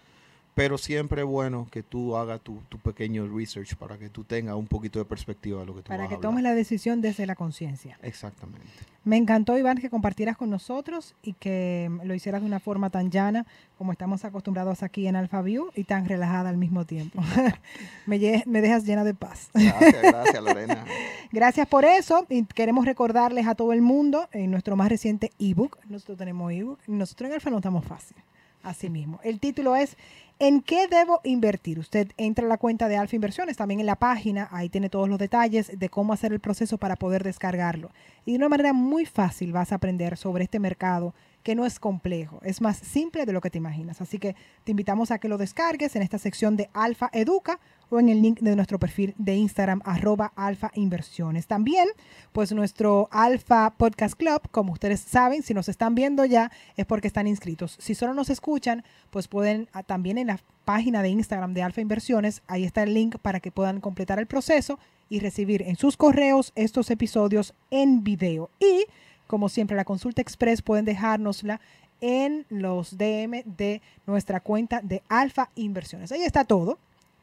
pero 0.59 0.77
siempre 0.77 1.23
es 1.23 1.27
bueno 1.27 1.69
que 1.71 1.85
tú 1.85 2.17
hagas 2.17 2.41
tu, 2.41 2.61
tu 2.69 2.79
pequeño 2.79 3.29
research 3.29 3.77
para 3.77 3.97
que 3.97 4.09
tú 4.09 4.25
tengas 4.25 4.57
un 4.57 4.67
poquito 4.67 4.99
de 4.99 5.05
perspectiva 5.05 5.61
de 5.61 5.67
lo 5.67 5.75
que 5.77 5.83
tú 5.83 5.89
Para 5.89 6.03
vas 6.03 6.09
que 6.09 6.17
a 6.17 6.21
tomes 6.21 6.43
la 6.43 6.53
decisión 6.53 7.01
desde 7.01 7.27
la 7.27 7.37
conciencia. 7.37 7.97
Exactamente. 8.03 8.67
Me 9.05 9.17
encantó, 9.17 9.57
Iván, 9.57 9.79
que 9.79 9.89
compartieras 9.89 10.37
con 10.37 10.51
nosotros 10.51 11.15
y 11.23 11.35
que 11.35 11.89
lo 12.03 12.13
hicieras 12.13 12.41
de 12.41 12.49
una 12.49 12.59
forma 12.59 12.91
tan 12.91 13.13
llana 13.13 13.47
como 13.79 13.93
estamos 13.93 14.25
acostumbrados 14.25 14.83
aquí 14.83 15.07
en 15.07 15.15
AlphaView 15.15 15.71
y 15.77 15.85
tan 15.85 16.07
relajada 16.07 16.49
al 16.49 16.57
mismo 16.57 16.85
tiempo. 16.85 17.23
me, 18.07 18.43
me 18.45 18.61
dejas 18.61 18.85
llena 18.85 19.05
de 19.05 19.15
paz. 19.15 19.51
Gracias, 19.55 20.03
gracias 20.03 20.43
Lorena. 20.43 20.85
Gracias 21.31 21.69
por 21.69 21.85
eso 21.85 22.27
y 22.29 22.45
queremos 22.47 22.85
recordarles 22.85 23.47
a 23.47 23.55
todo 23.55 23.73
el 23.73 23.81
mundo 23.81 24.29
en 24.33 24.51
nuestro 24.51 24.75
más 24.75 24.89
reciente 24.89 25.31
ebook, 25.39 25.79
nosotros 25.89 26.19
tenemos 26.19 26.53
ebook, 26.53 26.81
nosotros 26.89 27.29
en 27.29 27.35
Alfa 27.35 27.51
no 27.51 27.59
estamos 27.59 27.85
fácil, 27.85 28.17
así 28.63 28.91
mismo. 28.91 29.21
El 29.23 29.41
título 29.41 29.77
es 29.77 29.97
¿En 30.41 30.61
qué 30.61 30.87
debo 30.87 31.21
invertir? 31.25 31.81
Usted 31.81 32.13
entra 32.17 32.47
a 32.47 32.49
la 32.49 32.59
cuenta 32.59 32.87
de 32.87 32.97
Alfa 32.97 33.17
Inversiones, 33.17 33.57
también 33.57 33.81
en 33.81 33.87
la 33.87 33.97
página, 33.97 34.49
ahí 34.53 34.69
tiene 34.69 34.89
todos 34.89 35.09
los 35.09 35.19
detalles 35.19 35.77
de 35.77 35.89
cómo 35.89 36.13
hacer 36.13 36.33
el 36.33 36.39
proceso 36.39 36.79
para 36.79 36.95
poder 36.95 37.25
descargarlo. 37.25 37.91
Y 38.25 38.33
de 38.33 38.39
una 38.39 38.49
manera 38.49 38.73
muy 38.73 39.05
fácil 39.05 39.51
vas 39.51 39.73
a 39.73 39.77
aprender 39.77 40.17
sobre 40.17 40.45
este 40.45 40.61
mercado 40.61 41.13
que 41.43 41.57
no 41.57 41.67
es 41.67 41.81
complejo, 41.81 42.39
es 42.45 42.61
más 42.61 42.77
simple 42.77 43.27
de 43.27 43.33
lo 43.33 43.41
que 43.41 43.51
te 43.51 43.59
imaginas. 43.59 44.01
Así 44.01 44.19
que 44.19 44.37
te 44.63 44.71
invitamos 44.71 45.11
a 45.11 45.19
que 45.19 45.29
lo 45.29 45.39
descargues 45.39 45.97
en 45.97 46.03
esta 46.03 46.19
sección 46.19 46.57
de 46.57 46.71
Alfa 46.73 47.11
Educa 47.13 47.59
o 47.91 48.01
en 48.01 48.09
el 48.09 48.23
link 48.23 48.41
de 48.41 48.55
nuestro 48.57 48.79
perfil 48.79 49.15
de 49.19 49.37
Instagram, 49.37 49.81
arroba 49.85 50.33
Alfa 50.37 50.71
Inversiones. 50.75 51.47
También, 51.47 51.89
pues 52.33 52.53
nuestro 52.53 53.09
Alfa 53.11 53.71
Podcast 53.71 54.15
Club, 54.15 54.43
como 54.51 54.73
ustedes 54.73 55.01
saben, 55.01 55.43
si 55.43 55.55
nos 55.55 55.69
están 55.69 55.95
viendo 55.95 56.25
ya, 56.25 56.51
es 56.77 56.87
porque 56.87 57.09
están 57.09 57.27
inscritos. 57.27 57.77
Si 57.81 57.95
solo 57.95 58.15
nos 58.15 58.31
escuchan, 58.31 58.85
pues 59.11 59.29
pueden 59.29 59.69
ah, 59.73 59.83
también 59.83 60.19
en 60.19 60.29
la 60.29 60.41
página 60.65 61.03
de 61.03 61.09
Instagram 61.09 61.55
de 61.55 61.63
Alfa 61.63 61.81
Inversiones, 61.81 62.43
ahí 62.47 62.65
está 62.65 62.83
el 62.83 62.95
link 62.95 63.17
para 63.19 63.41
que 63.41 63.51
puedan 63.51 63.81
completar 63.81 64.19
el 64.19 64.27
proceso 64.27 64.79
y 65.09 65.21
recibir 65.21 65.63
en 65.63 65.77
sus 65.77 65.97
correos 65.97 66.53
estos 66.55 66.91
episodios 66.91 67.55
en 67.71 68.05
video. 68.05 68.51
Y, 68.61 68.85
como 69.27 69.49
siempre, 69.49 69.77
la 69.77 69.85
consulta 69.85 70.21
express 70.21 70.61
pueden 70.61 70.85
dejárnosla 70.85 71.61
en 72.01 72.47
los 72.49 72.97
DM 72.97 73.43
de 73.45 73.83
nuestra 74.07 74.41
cuenta 74.41 74.81
de 74.83 75.03
Alfa 75.09 75.51
Inversiones. 75.55 76.13
Ahí 76.13 76.23
está 76.23 76.45
todo 76.45 76.79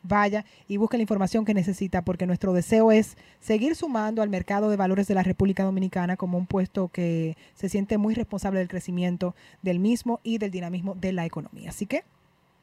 vaya 0.08 0.46
y 0.68 0.78
busque 0.78 0.98
la 0.98 1.04
información 1.04 1.46
que 1.46 1.54
necesita 1.54 2.04
porque 2.04 2.26
nuestro 2.28 2.54
deseo 2.54 2.92
es 2.92 3.18
seguir 3.40 3.76
sumando 3.76 4.22
al 4.22 4.30
mercado 4.30 4.70
de 4.70 4.78
valores 4.78 5.08
de 5.08 5.16
la 5.16 5.24
República 5.24 5.64
Dominicana 5.64 6.18
como 6.18 6.38
un 6.38 6.48
puesto 6.48 6.90
que 6.90 7.38
se 7.54 7.70
siente 7.70 7.98
muy 7.98 8.14
responsable 8.16 8.60
del 8.60 8.68
crecimiento 8.68 9.36
del 9.62 9.80
mismo 9.80 10.20
y 10.24 10.38
del 10.38 10.52
dinamismo 10.52 10.96
de 10.96 11.14
la 11.14 11.26
economía. 11.26 11.70
Así 11.70 11.86
que 11.86 12.04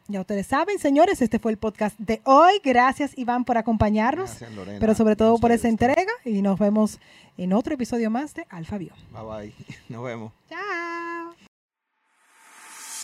ya 0.09 0.21
ustedes 0.21 0.47
saben, 0.47 0.79
señores, 0.79 1.23
este 1.23 1.39
fue 1.39 1.53
el 1.53 1.59
podcast 1.59 1.97
de 1.99 2.21
hoy. 2.25 2.61
Gracias 2.65 3.17
Iván 3.17 3.45
por 3.45 3.57
acompañarnos, 3.57 4.31
Gracias 4.31 4.53
Lorena. 4.53 4.79
pero 4.81 4.95
sobre 4.95 5.17
todo 5.17 5.39
por 5.39 5.53
esa 5.53 5.69
entrega 5.69 6.13
y 6.25 6.43
nos 6.43 6.59
vemos 6.59 6.99
en 7.37 7.53
otro 7.53 7.75
episodio 7.75 8.11
más 8.11 8.35
de 8.35 8.45
Alfa 8.51 8.79
Bio. 8.79 8.93
Bye 9.13 9.23
bye. 9.23 9.55
Nos 9.89 10.05
vemos. 10.05 10.33
Chao. 10.49 11.35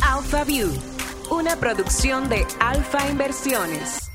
Alpha 0.02 0.44
View, 0.44 0.70
una 1.30 1.56
producción 1.56 2.28
de 2.28 2.46
Alfa 2.60 3.08
Inversiones. 3.10 4.07